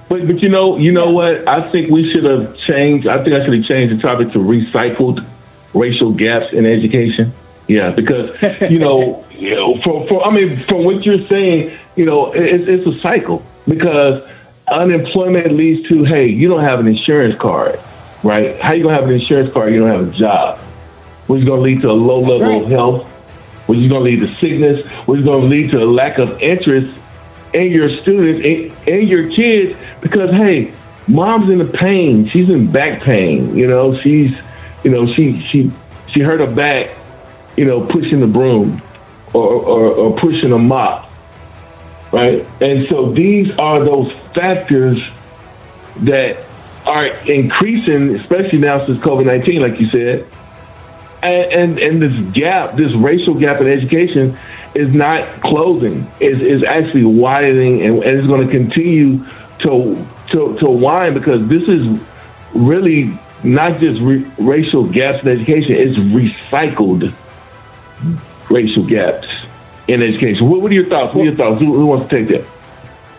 But 0.10 0.28
but 0.28 0.40
you 0.40 0.50
know 0.50 0.78
you 0.78 0.92
know 0.92 1.12
what? 1.12 1.48
I 1.48 1.72
think 1.72 1.92
we 1.92 2.12
should 2.12 2.24
have 2.24 2.56
changed. 2.68 3.08
I 3.08 3.24
think 3.24 3.36
I 3.36 3.44
should 3.44 3.56
have 3.56 3.66
changed 3.66 3.98
the 3.98 4.02
topic 4.02 4.32
to 4.34 4.40
recycled 4.40 5.26
racial 5.74 6.14
gaps 6.14 6.54
in 6.54 6.66
education. 6.66 7.34
Yeah, 7.68 7.92
because 7.96 8.32
you 8.70 8.80
know, 8.86 9.26
you 9.32 9.56
know, 9.56 9.76
for, 9.84 10.08
for 10.08 10.26
I 10.26 10.32
mean, 10.32 10.64
from 10.68 10.86
what 10.86 11.04
you're 11.04 11.28
saying, 11.28 11.78
you 11.96 12.06
know, 12.06 12.32
it's 12.34 12.66
it's 12.68 12.88
a 12.88 13.00
cycle 13.02 13.44
because 13.68 14.22
unemployment 14.68 15.54
leads 15.54 15.88
to 15.90 16.04
hey, 16.04 16.28
you 16.28 16.48
don't 16.48 16.64
have 16.64 16.80
an 16.80 16.88
insurance 16.88 17.36
card, 17.40 17.80
right? 18.24 18.60
How 18.62 18.74
you 18.74 18.84
gonna 18.84 18.96
have 18.96 19.06
an 19.06 19.16
insurance 19.16 19.52
card? 19.54 19.74
You 19.74 19.80
don't 19.80 19.90
have 19.90 20.14
a 20.14 20.18
job, 20.18 20.60
which 21.28 21.42
is 21.42 21.48
gonna 21.48 21.62
lead 21.62 21.82
to 21.82 21.90
a 21.90 21.94
low 21.94 22.20
level 22.20 22.48
right. 22.48 22.64
of 22.64 22.70
health, 22.70 23.08
which 23.66 23.80
is 23.80 23.88
gonna 23.88 24.06
lead 24.06 24.20
to 24.20 24.28
sickness, 24.36 24.86
which 25.08 25.20
is 25.20 25.26
gonna 25.26 25.46
lead 25.46 25.72
to 25.72 25.80
a 25.80 25.86
lack 25.86 26.20
of 26.20 26.40
interest 26.40 26.96
in 27.54 27.72
your 27.72 27.90
students 27.90 28.75
and 28.88 29.08
your 29.08 29.30
kids 29.30 29.78
because 30.02 30.32
hey, 30.32 30.74
mom's 31.08 31.50
in 31.50 31.60
the 31.60 31.66
pain. 31.66 32.28
She's 32.28 32.50
in 32.50 32.72
back 32.72 33.02
pain. 33.02 33.56
You 33.56 33.68
know, 33.68 33.98
she's 33.98 34.32
you 34.84 34.92
know 34.92 35.08
she 35.08 35.42
she 35.42 35.72
she 36.08 36.22
hurt 36.22 36.40
her 36.40 36.54
back. 36.54 36.96
You 37.58 37.66
know, 37.66 37.86
pushing 37.86 38.20
the 38.20 38.28
broom 38.28 38.82
or 39.34 39.48
or, 39.54 39.86
or 39.88 40.18
pushing 40.18 40.52
a 40.52 40.60
mop. 40.60 41.10
Right, 42.12 42.46
and 42.62 42.88
so 42.88 43.12
these 43.12 43.52
are 43.58 43.84
those 43.84 44.12
factors 44.34 45.00
that 46.04 46.38
are 46.86 47.08
increasing, 47.28 48.16
especially 48.16 48.60
now 48.60 48.86
since 48.86 49.00
COVID 49.00 49.26
nineteen, 49.26 49.62
like 49.62 49.80
you 49.80 49.88
said, 49.88 50.28
and, 51.28 51.80
and 51.80 52.02
this 52.02 52.34
gap, 52.34 52.78
this 52.78 52.94
racial 52.96 53.40
gap 53.40 53.62
in 53.62 53.68
education, 53.68 54.38
is 54.74 54.94
not 54.94 55.42
closing; 55.42 56.10
is 56.20 56.42
is 56.42 56.64
actually 56.64 57.06
widening, 57.06 57.82
and, 57.82 58.04
and 58.04 58.20
it's 58.20 58.28
going 58.28 58.46
to 58.46 58.52
continue 58.52 59.26
to 59.60 60.06
to 60.32 60.58
to 60.60 60.70
widen 60.70 61.14
because 61.14 61.48
this 61.48 61.64
is 61.68 61.88
really 62.54 63.18
not 63.44 63.80
just 63.80 64.02
re- 64.02 64.30
racial 64.40 64.92
gaps 64.92 65.24
in 65.24 65.30
education; 65.30 65.76
it's 65.76 65.98
recycled 65.98 67.14
racial 68.50 68.86
gaps 68.88 69.28
in 69.88 70.02
education. 70.02 70.50
What, 70.50 70.62
what 70.62 70.72
are 70.72 70.76
your 70.76 70.88
thoughts? 70.88 71.16
What 71.16 71.22
are 71.22 71.26
your 71.26 71.36
thoughts? 71.36 71.62
Who, 71.62 71.74
who 71.74 71.86
wants 71.86 72.10
to 72.10 72.20
take 72.20 72.30
that? 72.30 72.48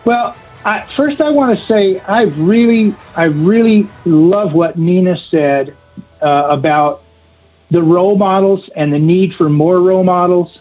Well, 0.05 0.35
I, 0.63 0.87
first 0.95 1.21
I 1.21 1.31
want 1.31 1.57
to 1.57 1.65
say 1.65 1.99
I 1.99 2.23
really, 2.23 2.95
I 3.15 3.25
really 3.25 3.89
love 4.05 4.53
what 4.53 4.77
Nina 4.77 5.17
said 5.17 5.75
uh, 6.21 6.47
about 6.49 7.03
the 7.71 7.81
role 7.81 8.17
models 8.17 8.69
and 8.75 8.93
the 8.93 8.99
need 8.99 9.33
for 9.37 9.49
more 9.49 9.81
role 9.81 10.03
models 10.03 10.59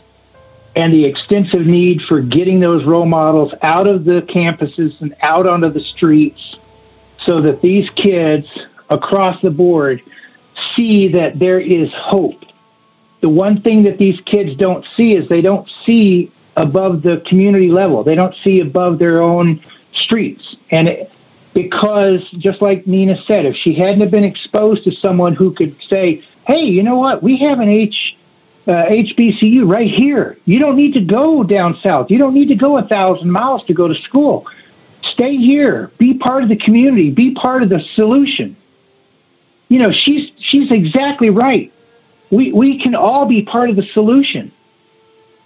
and 0.75 0.93
the 0.93 1.05
extensive 1.05 1.67
need 1.67 2.01
for 2.09 2.21
getting 2.21 2.61
those 2.61 2.85
role 2.85 3.07
models 3.07 3.55
out 3.63 3.87
of 3.87 4.05
the 4.05 4.27
campuses 4.29 5.01
and 5.01 5.17
out 5.23 5.47
onto 5.47 5.71
the 5.71 5.81
streets 5.81 6.59
so 7.19 7.41
that 7.41 7.63
these 7.63 7.89
kids 7.97 8.47
across 8.91 9.41
the 9.43 9.51
board 9.51 10.03
see 10.75 11.11
that 11.13 11.39
there 11.39 11.61
is 11.61 11.89
hope. 11.95 12.41
The 13.23 13.29
one 13.29 13.63
thing 13.63 13.83
that 13.85 13.99
these 13.99 14.21
kids 14.27 14.57
don't 14.57 14.85
see 14.97 15.13
is 15.13 15.29
they 15.29 15.41
don't 15.41 15.69
see 15.85 16.31
above 16.57 17.03
the 17.03 17.23
community 17.29 17.69
level. 17.69 18.05
They 18.05 18.15
don't 18.15 18.35
see 18.35 18.61
above 18.61 18.99
their 18.99 19.23
own 19.23 19.63
streets. 19.93 20.57
And 20.71 20.89
it, 20.89 21.11
because 21.55 22.29
just 22.39 22.61
like 22.61 22.87
Nina 22.87 23.17
said, 23.25 23.47
if 23.47 23.57
she 23.57 23.75
hadn't 23.75 24.01
have 24.01 24.11
been 24.11 24.25
exposed 24.25 24.85
to 24.85 24.91
someone 24.91 25.35
who 25.35 25.55
could 25.55 25.75
say, 25.89 26.23
"Hey, 26.47 26.65
you 26.65 26.83
know 26.83 26.97
what? 26.97 27.23
We 27.23 27.39
have 27.39 27.61
an 27.61 27.69
H 27.69 28.17
uh, 28.67 28.87
HBCU 28.91 29.69
right 29.69 29.91
here. 29.91 30.37
You 30.45 30.59
don't 30.59 30.77
need 30.77 30.93
to 30.95 31.05
go 31.05 31.45
down 31.45 31.75
south. 31.83 32.11
You 32.11 32.19
don't 32.19 32.35
need 32.35 32.49
to 32.49 32.57
go 32.57 32.79
a 32.79 32.87
thousand 32.87 33.31
miles 33.31 33.65
to 33.65 33.75
go 33.75 33.87
to 33.89 33.95
school. 33.95 34.47
Stay 35.03 35.37
here. 35.37 35.93
Be 35.99 36.19
part 36.19 36.43
of 36.43 36.49
the 36.49 36.57
community. 36.57 37.11
Be 37.11 37.35
part 37.35 37.63
of 37.63 37.69
the 37.69 37.81
solution." 37.95 38.57
You 39.69 39.81
know, 39.81 39.91
she's 39.93 40.31
she's 40.39 40.71
exactly 40.71 41.31
right. 41.31 41.73
We 42.31 42.53
we 42.53 42.81
can 42.81 42.95
all 42.95 43.27
be 43.27 43.45
part 43.45 43.71
of 43.71 43.77
the 43.77 43.83
solution. 43.83 44.53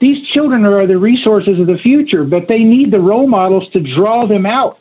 These 0.01 0.27
children 0.29 0.65
are 0.65 0.87
the 0.87 0.99
resources 0.99 1.61
of 1.61 1.67
the 1.67 1.77
future, 1.77 2.25
but 2.25 2.49
they 2.49 2.65
need 2.65 2.91
the 2.91 3.01
role 3.01 3.27
models 3.27 3.69
to 3.73 3.83
draw 3.83 4.27
them 4.27 4.47
out. 4.47 4.79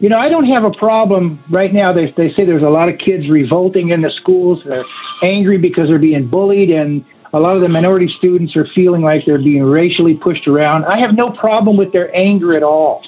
You 0.00 0.08
know, 0.08 0.16
I 0.16 0.30
don't 0.30 0.46
have 0.46 0.64
a 0.64 0.72
problem 0.72 1.44
right 1.50 1.74
now. 1.74 1.92
They, 1.92 2.12
they 2.16 2.30
say 2.30 2.46
there's 2.46 2.62
a 2.62 2.70
lot 2.70 2.88
of 2.88 2.98
kids 2.98 3.28
revolting 3.28 3.90
in 3.90 4.00
the 4.00 4.10
schools. 4.10 4.62
They're 4.64 4.84
angry 5.22 5.58
because 5.58 5.88
they're 5.88 5.98
being 5.98 6.26
bullied, 6.26 6.70
and 6.70 7.04
a 7.34 7.38
lot 7.38 7.54
of 7.54 7.60
the 7.60 7.68
minority 7.68 8.08
students 8.08 8.56
are 8.56 8.64
feeling 8.74 9.02
like 9.02 9.26
they're 9.26 9.36
being 9.38 9.62
racially 9.62 10.16
pushed 10.16 10.48
around. 10.48 10.86
I 10.86 10.98
have 10.98 11.14
no 11.14 11.30
problem 11.30 11.76
with 11.76 11.92
their 11.92 12.14
anger 12.16 12.56
at 12.56 12.62
all. 12.62 13.04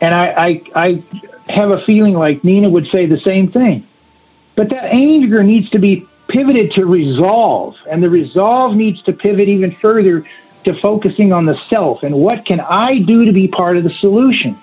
And 0.00 0.12
I, 0.12 0.26
I, 0.26 0.62
I 0.74 1.04
have 1.52 1.70
a 1.70 1.84
feeling 1.86 2.14
like 2.14 2.42
Nina 2.42 2.68
would 2.68 2.86
say 2.86 3.06
the 3.06 3.18
same 3.18 3.52
thing. 3.52 3.86
But 4.56 4.70
that 4.70 4.92
anger 4.92 5.44
needs 5.44 5.70
to 5.70 5.78
be 5.78 6.04
pivoted 6.28 6.72
to 6.72 6.84
resolve, 6.84 7.74
and 7.88 8.02
the 8.02 8.10
resolve 8.10 8.74
needs 8.74 9.00
to 9.04 9.12
pivot 9.12 9.48
even 9.48 9.76
further 9.80 10.26
to 10.64 10.80
focusing 10.82 11.32
on 11.32 11.46
the 11.46 11.54
self 11.68 12.02
and 12.02 12.14
what 12.14 12.44
can 12.44 12.58
I 12.58 13.00
do 13.06 13.24
to 13.24 13.32
be 13.32 13.46
part 13.46 13.76
of 13.76 13.84
the 13.84 13.90
solution. 13.90 14.60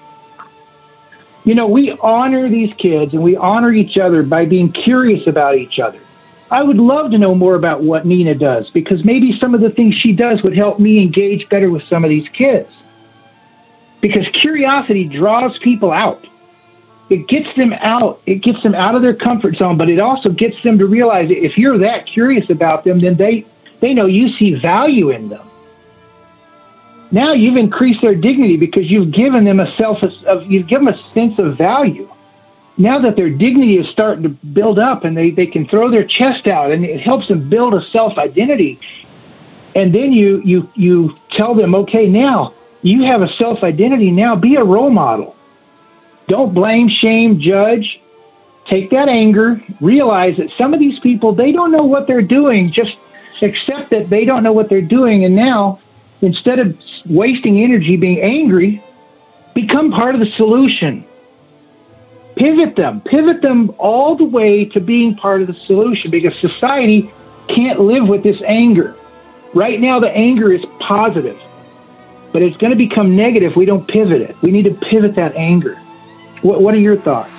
You 1.45 1.53
know, 1.53 1.67
we 1.67 1.97
honor 2.01 2.49
these 2.49 2.73
kids 2.77 3.13
and 3.13 3.23
we 3.23 3.37
honor 3.37 3.71
each 3.71 3.97
other 3.97 4.23
by 4.23 4.45
being 4.45 4.71
curious 4.71 5.27
about 5.27 5.55
each 5.55 5.77
other. 5.79 5.99
I 6.49 6.63
would 6.63 6.77
love 6.77 7.11
to 7.11 7.19
know 7.19 7.35
more 7.35 7.55
about 7.55 7.83
what 7.83 8.05
Nina 8.05 8.35
does 8.35 8.71
because 8.73 9.05
maybe 9.05 9.31
some 9.31 9.53
of 9.53 9.61
the 9.61 9.69
things 9.69 9.95
she 9.95 10.15
does 10.15 10.41
would 10.43 10.55
help 10.55 10.79
me 10.79 11.01
engage 11.01 11.47
better 11.49 11.69
with 11.69 11.83
some 11.83 12.03
of 12.03 12.09
these 12.09 12.27
kids. 12.29 12.69
Because 14.01 14.27
curiosity 14.41 15.07
draws 15.07 15.57
people 15.63 15.91
out. 15.91 16.25
It 17.09 17.27
gets 17.27 17.55
them 17.55 17.73
out. 17.73 18.19
It 18.25 18.41
gets 18.41 18.63
them 18.63 18.73
out 18.73 18.95
of 18.95 19.03
their 19.03 19.15
comfort 19.15 19.55
zone, 19.55 19.77
but 19.77 19.89
it 19.89 19.99
also 19.99 20.29
gets 20.29 20.61
them 20.63 20.79
to 20.79 20.87
realize 20.87 21.27
if 21.29 21.57
you're 21.57 21.77
that 21.79 22.07
curious 22.07 22.49
about 22.49 22.83
them, 22.83 22.99
then 22.99 23.17
they, 23.17 23.45
they 23.81 23.93
know 23.93 24.07
you 24.07 24.29
see 24.29 24.59
value 24.59 25.11
in 25.11 25.29
them. 25.29 25.49
Now 27.11 27.33
you've 27.33 27.57
increased 27.57 28.01
their 28.01 28.15
dignity 28.15 28.57
because 28.57 28.89
you've 28.89 29.13
given 29.13 29.45
them 29.45 29.59
a 29.59 29.67
self 29.75 29.99
of 30.01 30.43
you've 30.47 30.67
given 30.67 30.85
them 30.85 30.95
a 30.95 31.13
sense 31.13 31.33
of 31.37 31.57
value. 31.57 32.09
Now 32.77 32.99
that 33.01 33.15
their 33.15 33.29
dignity 33.29 33.75
is 33.77 33.89
starting 33.91 34.23
to 34.23 34.29
build 34.29 34.79
up 34.79 35.05
and 35.05 35.15
they, 35.15 35.31
they 35.31 35.47
can 35.47 35.67
throw 35.67 35.89
their 35.89 36.05
chest 36.05 36.47
out 36.47 36.71
and 36.71 36.83
it 36.83 36.99
helps 36.99 37.27
them 37.27 37.49
build 37.49 37.73
a 37.73 37.81
self 37.81 38.17
identity. 38.17 38.79
And 39.75 39.93
then 39.93 40.11
you 40.11 40.41
you 40.43 40.69
you 40.75 41.11
tell 41.31 41.55
them, 41.55 41.75
okay, 41.75 42.07
now 42.07 42.53
you 42.81 43.03
have 43.03 43.21
a 43.21 43.27
self 43.27 43.63
identity, 43.63 44.11
now 44.11 44.35
be 44.35 44.55
a 44.55 44.63
role 44.63 44.89
model. 44.89 45.35
Don't 46.27 46.53
blame, 46.53 46.87
shame, 46.89 47.39
judge. 47.39 47.99
Take 48.67 48.89
that 48.89 49.07
anger, 49.07 49.61
realize 49.79 50.37
that 50.37 50.49
some 50.57 50.73
of 50.73 50.79
these 50.79 50.99
people 51.01 51.35
they 51.35 51.51
don't 51.51 51.71
know 51.71 51.85
what 51.85 52.07
they're 52.07 52.25
doing, 52.25 52.71
just 52.73 52.97
accept 53.41 53.91
that 53.91 54.09
they 54.09 54.25
don't 54.25 54.43
know 54.43 54.53
what 54.53 54.69
they're 54.69 54.81
doing 54.81 55.25
and 55.25 55.35
now 55.35 55.79
instead 56.21 56.59
of 56.59 56.75
wasting 57.09 57.59
energy 57.61 57.97
being 57.97 58.21
angry, 58.21 58.83
become 59.53 59.91
part 59.91 60.15
of 60.15 60.21
the 60.21 60.31
solution. 60.37 61.05
Pivot 62.35 62.75
them, 62.75 63.01
pivot 63.01 63.41
them 63.41 63.73
all 63.77 64.17
the 64.17 64.25
way 64.25 64.65
to 64.65 64.81
being 64.81 65.15
part 65.15 65.41
of 65.41 65.47
the 65.47 65.53
solution 65.53 66.11
because 66.11 66.37
society 66.39 67.09
can't 67.47 67.79
live 67.79 68.07
with 68.07 68.23
this 68.23 68.41
anger. 68.45 68.95
Right 69.53 69.79
now, 69.79 70.01
the 70.01 70.09
anger 70.09 70.51
is 70.51 70.65
positive, 70.81 71.39
but 72.33 72.41
it's 72.41 72.57
going 72.57 72.71
to 72.71 72.77
become 72.77 73.15
negative 73.15 73.51
if 73.51 73.57
we 73.57 73.65
don't 73.65 73.87
pivot 73.87 74.21
it. 74.21 74.35
We 74.41 74.51
need 74.51 74.65
to 74.65 74.73
pivot 74.73 75.15
that 75.15 75.33
anger. 75.35 75.75
What, 76.41 76.61
what 76.61 76.73
are 76.73 76.79
your 76.79 76.97
thoughts? 76.97 77.31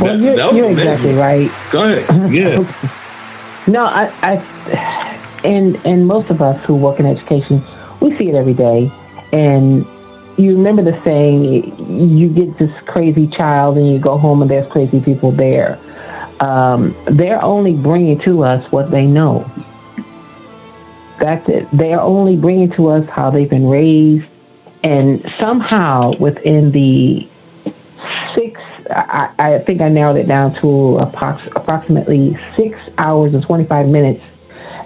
Well, 0.00 0.18
you're, 0.18 0.54
you're 0.54 0.70
exactly 0.70 1.12
right. 1.12 1.50
Go 1.70 1.84
ahead. 1.84 2.32
Yeah. 2.32 2.64
no, 3.70 3.84
I, 3.84 4.10
I 4.22 5.13
and 5.44 5.76
and 5.84 6.06
most 6.06 6.30
of 6.30 6.42
us 6.42 6.64
who 6.64 6.74
work 6.74 6.98
in 6.98 7.06
education, 7.06 7.62
we 8.00 8.16
see 8.16 8.28
it 8.28 8.34
every 8.34 8.54
day. 8.54 8.90
And 9.32 9.86
you 10.36 10.56
remember 10.56 10.82
the 10.82 11.00
saying, 11.04 12.10
you 12.10 12.28
get 12.28 12.58
this 12.58 12.72
crazy 12.86 13.26
child 13.26 13.76
and 13.76 13.92
you 13.92 13.98
go 13.98 14.18
home 14.18 14.42
and 14.42 14.50
there's 14.50 14.66
crazy 14.68 15.00
people 15.00 15.30
there. 15.30 15.78
Um, 16.40 16.96
they're 17.06 17.42
only 17.42 17.74
bringing 17.74 18.18
to 18.20 18.42
us 18.42 18.70
what 18.72 18.90
they 18.90 19.06
know. 19.06 19.48
That's 21.20 21.48
it. 21.48 21.68
They're 21.72 22.00
only 22.00 22.36
bringing 22.36 22.70
to 22.72 22.88
us 22.88 23.08
how 23.08 23.30
they've 23.30 23.48
been 23.48 23.68
raised. 23.68 24.26
And 24.82 25.24
somehow 25.38 26.16
within 26.18 26.72
the 26.72 27.28
six, 28.34 28.60
I, 28.90 29.32
I 29.38 29.58
think 29.64 29.80
I 29.80 29.88
narrowed 29.88 30.16
it 30.16 30.26
down 30.26 30.54
to 30.60 30.98
approximately 30.98 32.36
six 32.56 32.78
hours 32.98 33.34
and 33.34 33.42
25 33.42 33.86
minutes 33.86 34.22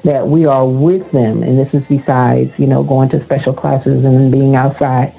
that 0.05 0.29
we 0.29 0.45
are 0.45 0.67
with 0.67 1.11
them, 1.13 1.43
and 1.43 1.59
this 1.59 1.73
is 1.75 1.87
besides, 1.89 2.53
you 2.59 2.67
know, 2.67 2.83
going 2.83 3.09
to 3.11 3.25
special 3.25 3.53
classes 3.53 4.05
and 4.05 4.31
being 4.33 4.55
outside. 4.55 5.15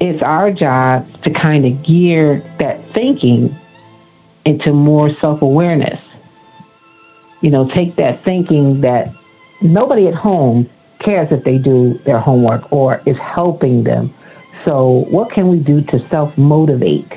It's 0.00 0.22
our 0.22 0.52
job 0.52 1.06
to 1.22 1.30
kind 1.30 1.66
of 1.66 1.82
gear 1.84 2.40
that 2.58 2.92
thinking 2.94 3.56
into 4.44 4.72
more 4.72 5.10
self 5.14 5.42
awareness. 5.42 6.00
You 7.40 7.50
know, 7.50 7.68
take 7.68 7.96
that 7.96 8.22
thinking 8.24 8.80
that 8.82 9.08
nobody 9.60 10.08
at 10.08 10.14
home 10.14 10.68
cares 11.00 11.30
if 11.30 11.44
they 11.44 11.58
do 11.58 11.94
their 12.04 12.18
homework 12.18 12.72
or 12.72 13.00
is 13.06 13.16
helping 13.18 13.84
them. 13.84 14.14
So, 14.64 15.06
what 15.10 15.30
can 15.30 15.48
we 15.48 15.58
do 15.58 15.82
to 15.82 16.08
self 16.08 16.36
motivate? 16.38 17.12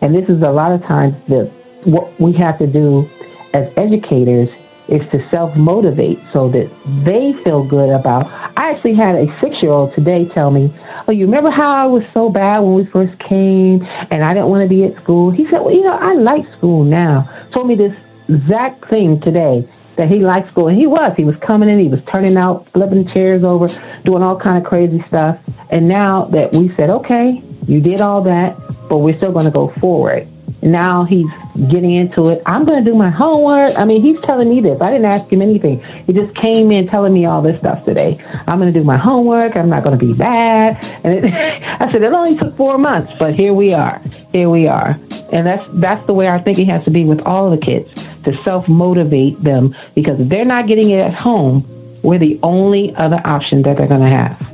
And 0.00 0.14
this 0.14 0.28
is 0.28 0.42
a 0.42 0.50
lot 0.50 0.72
of 0.72 0.82
times 0.82 1.14
the 1.28 1.50
what 1.84 2.20
we 2.20 2.32
have 2.34 2.58
to 2.58 2.66
do 2.66 3.08
as 3.52 3.72
educators 3.76 4.48
is 4.88 5.08
to 5.10 5.28
self 5.30 5.56
motivate 5.56 6.18
so 6.32 6.48
that 6.50 6.70
they 7.04 7.32
feel 7.44 7.64
good 7.64 7.90
about. 7.90 8.26
I 8.56 8.70
actually 8.70 8.94
had 8.94 9.14
a 9.14 9.40
six 9.40 9.62
year 9.62 9.72
old 9.72 9.94
today 9.94 10.28
tell 10.28 10.50
me, 10.50 10.74
Oh, 11.08 11.12
you 11.12 11.24
remember 11.26 11.50
how 11.50 11.70
I 11.70 11.86
was 11.86 12.04
so 12.12 12.28
bad 12.30 12.60
when 12.60 12.74
we 12.74 12.84
first 12.86 13.18
came 13.18 13.82
and 14.10 14.24
I 14.24 14.34
didn't 14.34 14.48
want 14.48 14.62
to 14.62 14.68
be 14.68 14.84
at 14.84 14.96
school? 15.02 15.30
He 15.30 15.44
said, 15.44 15.60
Well, 15.60 15.74
you 15.74 15.82
know, 15.82 15.92
I 15.92 16.14
like 16.14 16.46
school 16.52 16.84
now. 16.84 17.28
Told 17.52 17.68
me 17.68 17.74
this 17.74 17.96
exact 18.28 18.88
thing 18.88 19.20
today 19.20 19.68
that 19.96 20.08
he 20.08 20.20
liked 20.20 20.48
school 20.48 20.68
and 20.68 20.76
he 20.76 20.86
was. 20.86 21.14
He 21.16 21.24
was 21.24 21.36
coming 21.36 21.68
in, 21.68 21.78
he 21.78 21.88
was 21.88 22.02
turning 22.04 22.36
out, 22.36 22.68
flipping 22.70 23.06
chairs 23.06 23.44
over, 23.44 23.68
doing 24.04 24.22
all 24.22 24.38
kind 24.38 24.58
of 24.58 24.68
crazy 24.68 25.02
stuff. 25.08 25.38
And 25.70 25.86
now 25.88 26.24
that 26.26 26.52
we 26.52 26.74
said, 26.76 26.90
Okay, 26.90 27.42
you 27.66 27.80
did 27.80 28.00
all 28.00 28.22
that, 28.22 28.56
but 28.88 28.98
we're 28.98 29.16
still 29.16 29.32
gonna 29.32 29.50
go 29.50 29.68
forward 29.80 30.28
now 30.62 31.04
he's 31.04 31.26
getting 31.68 31.90
into 31.90 32.28
it. 32.28 32.40
I'm 32.46 32.64
going 32.64 32.84
to 32.84 32.90
do 32.90 32.96
my 32.96 33.10
homework. 33.10 33.78
I 33.78 33.84
mean, 33.84 34.00
he's 34.00 34.20
telling 34.20 34.48
me 34.48 34.60
this. 34.60 34.80
I 34.80 34.90
didn't 34.90 35.06
ask 35.06 35.30
him 35.30 35.42
anything. 35.42 35.82
He 36.06 36.12
just 36.12 36.34
came 36.34 36.70
in 36.70 36.86
telling 36.86 37.12
me 37.12 37.26
all 37.26 37.42
this 37.42 37.58
stuff 37.58 37.84
today. 37.84 38.22
I'm 38.46 38.58
going 38.58 38.72
to 38.72 38.78
do 38.78 38.84
my 38.84 38.96
homework. 38.96 39.56
I'm 39.56 39.68
not 39.68 39.82
going 39.82 39.98
to 39.98 40.06
be 40.06 40.14
bad. 40.14 40.82
And 41.04 41.24
it, 41.24 41.32
I 41.80 41.90
said 41.90 42.02
it 42.02 42.12
only 42.12 42.36
took 42.36 42.56
four 42.56 42.78
months, 42.78 43.12
but 43.18 43.34
here 43.34 43.52
we 43.52 43.74
are. 43.74 44.00
Here 44.32 44.48
we 44.48 44.68
are. 44.68 44.96
And 45.32 45.46
that's 45.46 45.66
that's 45.74 46.06
the 46.06 46.14
way 46.14 46.26
our 46.26 46.40
thinking 46.40 46.66
has 46.68 46.84
to 46.84 46.90
be 46.90 47.04
with 47.04 47.20
all 47.22 47.50
the 47.50 47.58
kids 47.58 48.10
to 48.24 48.36
self 48.42 48.68
motivate 48.68 49.42
them 49.42 49.74
because 49.94 50.20
if 50.20 50.28
they're 50.28 50.44
not 50.44 50.66
getting 50.66 50.90
it 50.90 50.98
at 50.98 51.14
home, 51.14 51.66
we're 52.02 52.18
the 52.18 52.38
only 52.42 52.94
other 52.96 53.20
option 53.24 53.62
that 53.62 53.78
they're 53.78 53.88
going 53.88 54.00
to 54.00 54.08
have. 54.08 54.52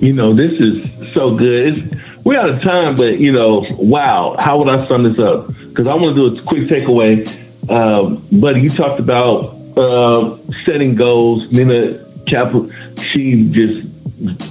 You 0.00 0.12
know, 0.12 0.34
this 0.34 0.58
is 0.58 0.90
so 1.14 1.36
good. 1.36 1.92
It's, 1.92 1.99
we're 2.24 2.38
out 2.38 2.48
of 2.50 2.62
time, 2.62 2.94
but 2.94 3.18
you 3.18 3.32
know, 3.32 3.64
wow, 3.78 4.36
how 4.38 4.58
would 4.58 4.68
I 4.68 4.86
sum 4.86 5.04
this 5.04 5.18
up? 5.18 5.48
Because 5.48 5.86
I 5.86 5.94
want 5.94 6.16
to 6.16 6.30
do 6.30 6.40
a 6.40 6.42
quick 6.46 6.68
takeaway. 6.68 7.26
Um, 7.70 8.26
buddy, 8.40 8.60
you 8.60 8.68
talked 8.68 9.00
about 9.00 9.56
uh, 9.76 10.36
setting 10.64 10.94
goals. 10.94 11.50
Nina 11.50 12.04
Cap, 12.26 12.52
she 12.98 13.48
just 13.50 13.82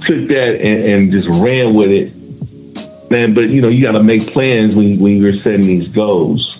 took 0.04 0.28
that 0.28 0.60
and, 0.60 0.84
and 0.84 1.12
just 1.12 1.28
ran 1.42 1.74
with 1.74 1.90
it. 1.90 2.14
Man, 3.10 3.34
but 3.34 3.50
you 3.50 3.60
know, 3.60 3.68
you 3.68 3.82
got 3.82 3.92
to 3.92 4.02
make 4.02 4.32
plans 4.32 4.74
when 4.74 5.00
when 5.00 5.20
you're 5.20 5.32
setting 5.32 5.66
these 5.66 5.88
goals 5.88 6.59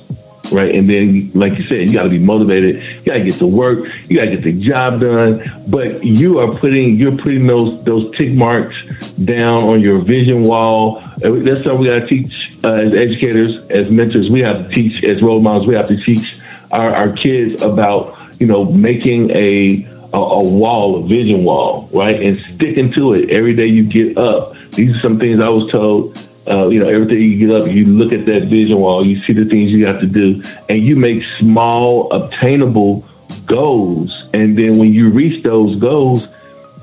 right? 0.52 0.74
And 0.74 0.88
then, 0.88 1.30
like 1.34 1.58
you 1.58 1.64
said, 1.64 1.88
you 1.88 1.94
got 1.94 2.04
to 2.04 2.08
be 2.08 2.18
motivated. 2.18 2.82
You 2.82 3.04
got 3.04 3.14
to 3.14 3.24
get 3.24 3.34
to 3.34 3.46
work. 3.46 3.86
You 4.08 4.16
got 4.16 4.26
to 4.26 4.30
get 4.36 4.42
the 4.42 4.52
job 4.52 5.00
done. 5.00 5.50
But 5.68 6.04
you 6.04 6.38
are 6.38 6.56
putting 6.58 6.96
you're 6.96 7.16
putting 7.16 7.46
those 7.46 7.82
those 7.84 8.16
tick 8.16 8.34
marks 8.34 8.76
down 9.24 9.64
on 9.64 9.80
your 9.80 10.00
vision 10.00 10.42
wall. 10.42 11.02
That's 11.18 11.64
something 11.64 11.78
we 11.78 11.86
got 11.86 12.00
to 12.00 12.06
teach 12.06 12.52
uh, 12.64 12.74
as 12.74 12.94
educators, 12.94 13.58
as 13.70 13.90
mentors. 13.90 14.30
We 14.30 14.40
have 14.40 14.66
to 14.66 14.68
teach 14.68 15.02
as 15.04 15.22
role 15.22 15.40
models. 15.40 15.66
We 15.66 15.74
have 15.74 15.88
to 15.88 16.02
teach 16.02 16.36
our, 16.70 16.94
our 16.94 17.12
kids 17.12 17.62
about 17.62 18.16
you 18.40 18.46
know 18.46 18.64
making 18.64 19.30
a 19.30 19.86
a, 20.12 20.18
a 20.18 20.42
wall, 20.42 21.04
a 21.04 21.08
vision 21.08 21.44
wall, 21.44 21.88
right, 21.92 22.20
and 22.20 22.38
sticking 22.54 22.90
to 22.92 23.14
it 23.14 23.30
every 23.30 23.54
day 23.54 23.66
you 23.66 23.84
get 23.84 24.18
up. 24.18 24.54
These 24.72 24.96
are 24.96 25.00
some 25.00 25.18
things 25.18 25.40
I 25.40 25.48
was 25.48 25.70
told 25.70 26.29
uh, 26.50 26.68
you 26.68 26.80
know, 26.80 26.88
every 26.88 27.06
day 27.06 27.20
you 27.20 27.46
get 27.46 27.54
up, 27.54 27.70
you 27.70 27.86
look 27.86 28.12
at 28.12 28.26
that 28.26 28.48
vision 28.48 28.78
wall, 28.78 29.04
you 29.04 29.22
see 29.22 29.32
the 29.32 29.44
things 29.44 29.70
you 29.70 29.86
have 29.86 30.00
to 30.00 30.06
do, 30.06 30.42
and 30.68 30.82
you 30.82 30.96
make 30.96 31.22
small, 31.38 32.10
obtainable 32.10 33.06
goals. 33.46 34.24
And 34.34 34.58
then 34.58 34.78
when 34.78 34.92
you 34.92 35.10
reach 35.10 35.42
those 35.44 35.76
goals, 35.76 36.28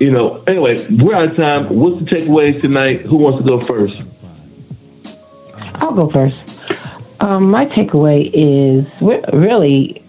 you 0.00 0.10
know, 0.10 0.42
anyway, 0.46 0.84
we're 0.90 1.14
out 1.14 1.30
of 1.30 1.36
time. 1.36 1.68
What's 1.68 1.98
the 1.98 2.04
takeaways 2.04 2.60
tonight? 2.60 3.02
Who 3.02 3.16
wants 3.16 3.38
to 3.38 3.44
go 3.44 3.60
first? 3.60 4.00
I'll 5.74 5.94
go 5.94 6.10
first. 6.10 6.60
Um, 7.20 7.50
my 7.50 7.66
takeaway 7.66 8.30
is 8.32 8.86
really 9.32 10.02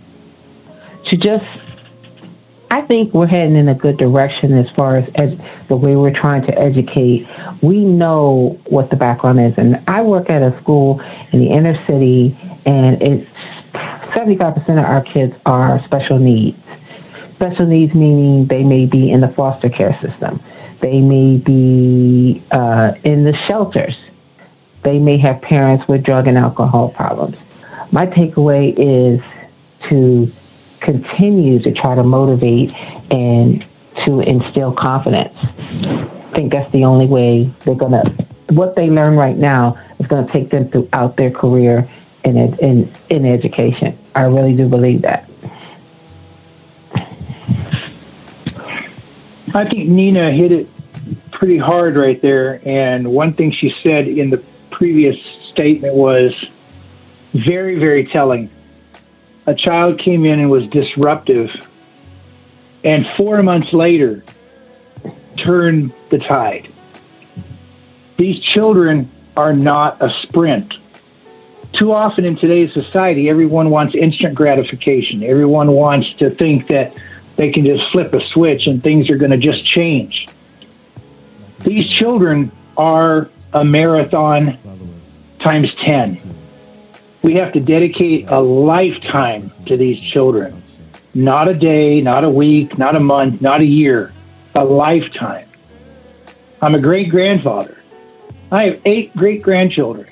to 1.06 1.18
just 1.18 1.46
I 2.72 2.82
think 2.84 3.14
we're 3.14 3.28
heading 3.28 3.56
in 3.56 3.68
a 3.68 3.74
good 3.74 3.98
direction 3.98 4.54
as 4.54 4.70
far 4.76 4.98
as, 4.98 5.38
the 5.70 5.76
way 5.76 5.96
we're 5.96 6.14
trying 6.14 6.44
to 6.44 6.58
educate. 6.58 7.28
We 7.64 7.84
know 7.84 8.60
what 8.68 8.90
the 8.92 8.96
background 8.96 9.40
is, 9.40 9.54
and 9.58 9.82
I 9.88 10.02
work 10.02 10.30
at 10.30 10.42
a 10.42 10.60
school 10.62 11.02
in 11.32 11.40
the 11.40 11.50
inner 11.50 11.76
city, 11.86 12.38
and 12.66 13.02
it's 13.02 13.30
75% 14.16 14.70
of 14.70 14.78
our 14.78 15.02
kids 15.02 15.34
are 15.46 15.84
special 15.86 16.20
needs. 16.20 16.58
Special 17.36 17.66
needs 17.66 17.96
meaning 17.96 18.48
they 18.48 18.64
may 18.64 18.86
be 18.86 19.12
in 19.12 19.22
the 19.22 19.30
foster 19.30 19.70
care 19.70 19.98
system, 20.02 20.42
they 20.82 21.02
may 21.02 21.38
be 21.38 22.44
uh, 22.52 22.94
in 23.04 23.24
the 23.24 23.34
shelters, 23.48 23.98
they 24.84 25.00
may 25.00 25.18
have 25.18 25.42
parents 25.42 25.88
with 25.88 26.04
drug 26.04 26.28
and 26.28 26.38
alcohol 26.38 26.90
problems. 26.90 27.38
My 27.92 28.06
takeaway 28.06 28.74
is 28.78 29.22
to 29.90 30.32
continue 30.80 31.60
to 31.60 31.72
try 31.74 31.96
to 31.96 32.04
motivate 32.04 32.74
and 33.12 33.66
to 34.06 34.22
instill 34.22 34.72
confidence. 34.72 35.36
I 35.42 36.32
think 36.34 36.52
that's 36.52 36.72
the 36.72 36.86
only 36.86 37.06
way 37.06 37.52
they're 37.62 37.76
going 37.76 37.92
to, 37.92 38.28
what 38.50 38.76
they 38.76 38.90
learn 38.90 39.16
right 39.16 39.38
now 39.38 39.78
is 40.00 40.08
going 40.08 40.26
to 40.26 40.32
take 40.32 40.50
them 40.50 40.70
throughout 40.70 41.18
their 41.18 41.32
career 41.32 41.90
in, 42.24 42.38
in, 42.38 42.92
in 43.10 43.26
education. 43.26 43.98
I 44.16 44.24
really 44.24 44.56
do 44.56 44.68
believe 44.68 45.02
that. 45.02 45.30
I 49.54 49.66
think 49.66 49.90
Nina 49.90 50.32
hit 50.32 50.52
it 50.52 50.70
pretty 51.32 51.58
hard 51.58 51.96
right 51.96 52.22
there. 52.22 52.62
And 52.66 53.12
one 53.12 53.34
thing 53.34 53.52
she 53.52 53.74
said 53.82 54.08
in 54.08 54.30
the 54.30 54.44
previous 54.70 55.18
statement 55.42 55.96
was 55.96 56.36
very, 57.34 57.80
very 57.80 58.06
telling 58.06 58.50
a 59.50 59.56
child 59.56 59.98
came 59.98 60.28
in 60.28 60.40
and 60.40 60.52
was 60.52 60.68
disruptive, 60.68 61.50
and 62.84 63.04
four 63.18 63.42
months 63.42 63.74
later 63.74 64.24
turned 65.38 65.92
the 66.10 66.20
tide. 66.20 66.72
These 68.18 68.40
children 68.42 69.10
are 69.36 69.52
not 69.52 69.98
a 70.02 70.10
sprint. 70.22 70.76
Too 71.74 71.92
often 71.92 72.26
in 72.26 72.36
today's 72.36 72.74
society, 72.74 73.28
everyone 73.28 73.72
wants 73.72 73.96
instant 73.96 74.36
gratification. 74.36 75.24
Everyone 75.24 75.72
wants 75.72 76.14
to 76.14 76.30
think 76.30 76.68
that 76.68 76.96
they 77.36 77.52
can 77.52 77.66
just 77.66 77.92
flip 77.92 78.14
a 78.14 78.22
switch 78.22 78.68
and 78.68 78.84
things 78.84 79.10
are 79.10 79.18
going 79.18 79.32
to 79.32 79.38
just 79.38 79.66
change. 79.66 80.28
These 81.62 81.90
children 81.90 82.52
are 82.78 83.32
a 83.52 83.66
marathon 83.66 84.60
times 85.40 85.74
10 85.76 86.39
we 87.22 87.36
have 87.36 87.52
to 87.54 87.60
dedicate 87.60 88.30
a 88.30 88.40
lifetime 88.40 89.50
to 89.66 89.76
these 89.76 90.00
children. 90.00 90.64
Not 91.14 91.48
a 91.48 91.54
day, 91.54 92.02
not 92.02 92.24
a 92.24 92.30
week, 92.30 92.78
not 92.78 92.96
a 92.96 93.00
month, 93.00 93.42
not 93.42 93.62
a 93.62 93.66
year, 93.66 94.14
a 94.56 94.64
lifetime. 94.64 95.46
I'm 96.62 96.76
a 96.76 96.80
great 96.80 97.10
grandfather. 97.10 97.82
I 98.52 98.64
have 98.66 98.82
eight 98.86 99.16
great 99.16 99.42
grandchildren. 99.42 100.08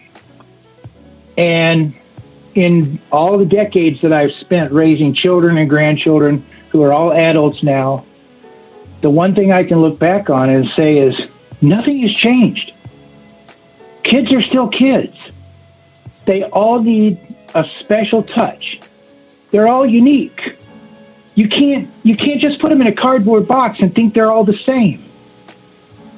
And 1.37 1.99
in 2.55 2.99
all 3.11 3.37
the 3.37 3.45
decades 3.45 4.01
that 4.01 4.11
I've 4.11 4.31
spent 4.31 4.71
raising 4.71 5.13
children 5.13 5.57
and 5.57 5.69
grandchildren 5.69 6.45
who 6.69 6.81
are 6.83 6.91
all 6.91 7.13
adults 7.13 7.63
now, 7.63 8.05
the 9.01 9.09
one 9.09 9.35
thing 9.35 9.51
I 9.51 9.63
can 9.63 9.79
look 9.79 9.99
back 9.99 10.29
on 10.29 10.49
and 10.49 10.65
say 10.65 10.97
is 10.97 11.15
nothing 11.61 11.99
has 11.99 12.11
changed. 12.11 12.73
Kids 14.03 14.33
are 14.33 14.41
still 14.41 14.67
kids 14.67 15.15
they 16.27 16.43
all 16.43 16.83
need 16.83 17.17
a 17.55 17.65
special 17.79 18.21
touch. 18.21 18.79
They're 19.51 19.67
all 19.67 19.85
unique. 19.85 20.57
You 21.33 21.47
can't 21.49 21.89
you 22.03 22.15
can't 22.15 22.39
just 22.39 22.59
put 22.59 22.69
them 22.69 22.81
in 22.81 22.87
a 22.87 22.95
cardboard 22.95 23.47
box 23.47 23.79
and 23.79 23.95
think 23.95 24.13
they're 24.13 24.31
all 24.31 24.43
the 24.43 24.57
same. 24.57 25.03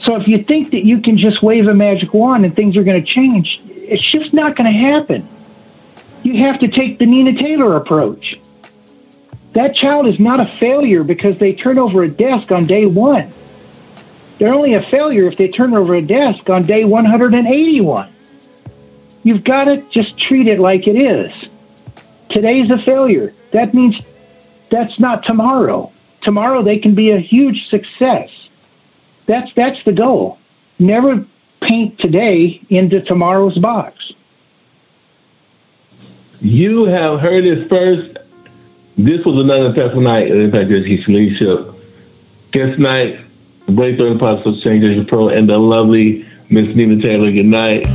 So 0.02 0.16
if 0.16 0.28
you 0.28 0.44
think 0.44 0.72
that 0.72 0.86
you 0.86 1.02
can 1.02 1.18
just 1.18 1.44
wave 1.44 1.68
a 1.68 1.74
magic 1.74 2.14
wand 2.14 2.44
and 2.44 2.56
things 2.56 2.76
are 2.76 2.84
going 2.84 3.04
to 3.04 3.08
change, 3.08 3.62
it's 3.66 4.12
just 4.12 4.34
not 4.34 4.56
going 4.56 4.72
to 4.72 4.78
happen. 4.78 5.28
You 6.24 6.38
have 6.44 6.60
to 6.60 6.68
take 6.68 7.00
the 7.00 7.06
Nina 7.06 7.38
Taylor 7.38 7.76
approach. 7.76 8.40
That 9.54 9.76
child 9.76 10.08
is 10.08 10.20
not 10.20 10.40
a 10.40 10.46
failure 10.46 11.04
because 11.04 11.38
they 11.38 11.54
turn 11.54 11.78
over 11.78 12.04
a 12.04 12.10
desk 12.10 12.52
on 12.52 12.64
day 12.64 12.86
one. 12.86 13.34
They're 14.38 14.54
only 14.54 14.74
a 14.76 14.84
failure 14.84 15.28
if 15.28 15.38
they 15.38 15.50
turn 15.50 15.76
over 15.76 15.96
a 15.96 16.02
desk 16.02 16.50
on 16.50 16.62
day 16.62 16.86
181. 16.86 18.10
You've 19.24 19.44
got 19.44 19.66
to 19.66 19.78
just 19.90 20.18
treat 20.18 20.48
it 20.48 20.60
like 20.60 20.88
it 20.88 20.96
is. 20.96 21.50
Today's 22.30 22.70
a 22.72 22.78
failure. 22.84 23.34
That 23.52 23.74
means 23.74 24.00
that's 24.72 25.00
not 25.00 25.24
tomorrow. 25.24 25.92
Tomorrow 26.22 26.64
they 26.64 26.80
can 26.80 26.96
be 26.96 27.12
a 27.12 27.20
huge 27.20 27.68
success. 27.68 28.30
That's 29.28 29.52
that's 29.56 29.84
the 29.84 29.94
goal. 29.94 30.38
Never 30.80 31.26
paint 31.62 32.00
today 32.00 32.62
into 32.70 33.02
tomorrow's 33.04 33.58
box. 33.58 34.14
You 36.40 36.86
have 36.86 37.20
heard 37.20 37.44
it 37.44 37.70
first. 37.70 38.18
This 38.98 39.26
was 39.26 39.44
another 39.44 39.70
successful 39.70 40.02
night 40.02 40.32
of 40.32 40.40
Impact 40.40 40.72
Education 40.72 41.14
Leadership. 41.14 41.76
Guest 42.52 42.80
night, 42.80 43.20
Breakthrough 43.68 44.12
Impossible 44.12 44.60
Change 44.62 45.08
Pro, 45.08 45.30
and 45.30 45.50
the 45.50 45.58
lovely 45.58 46.26
Miss 46.50 46.76
Nina 46.76 47.02
Taylor. 47.02 47.32
Good 47.32 47.46
night. 47.46 47.86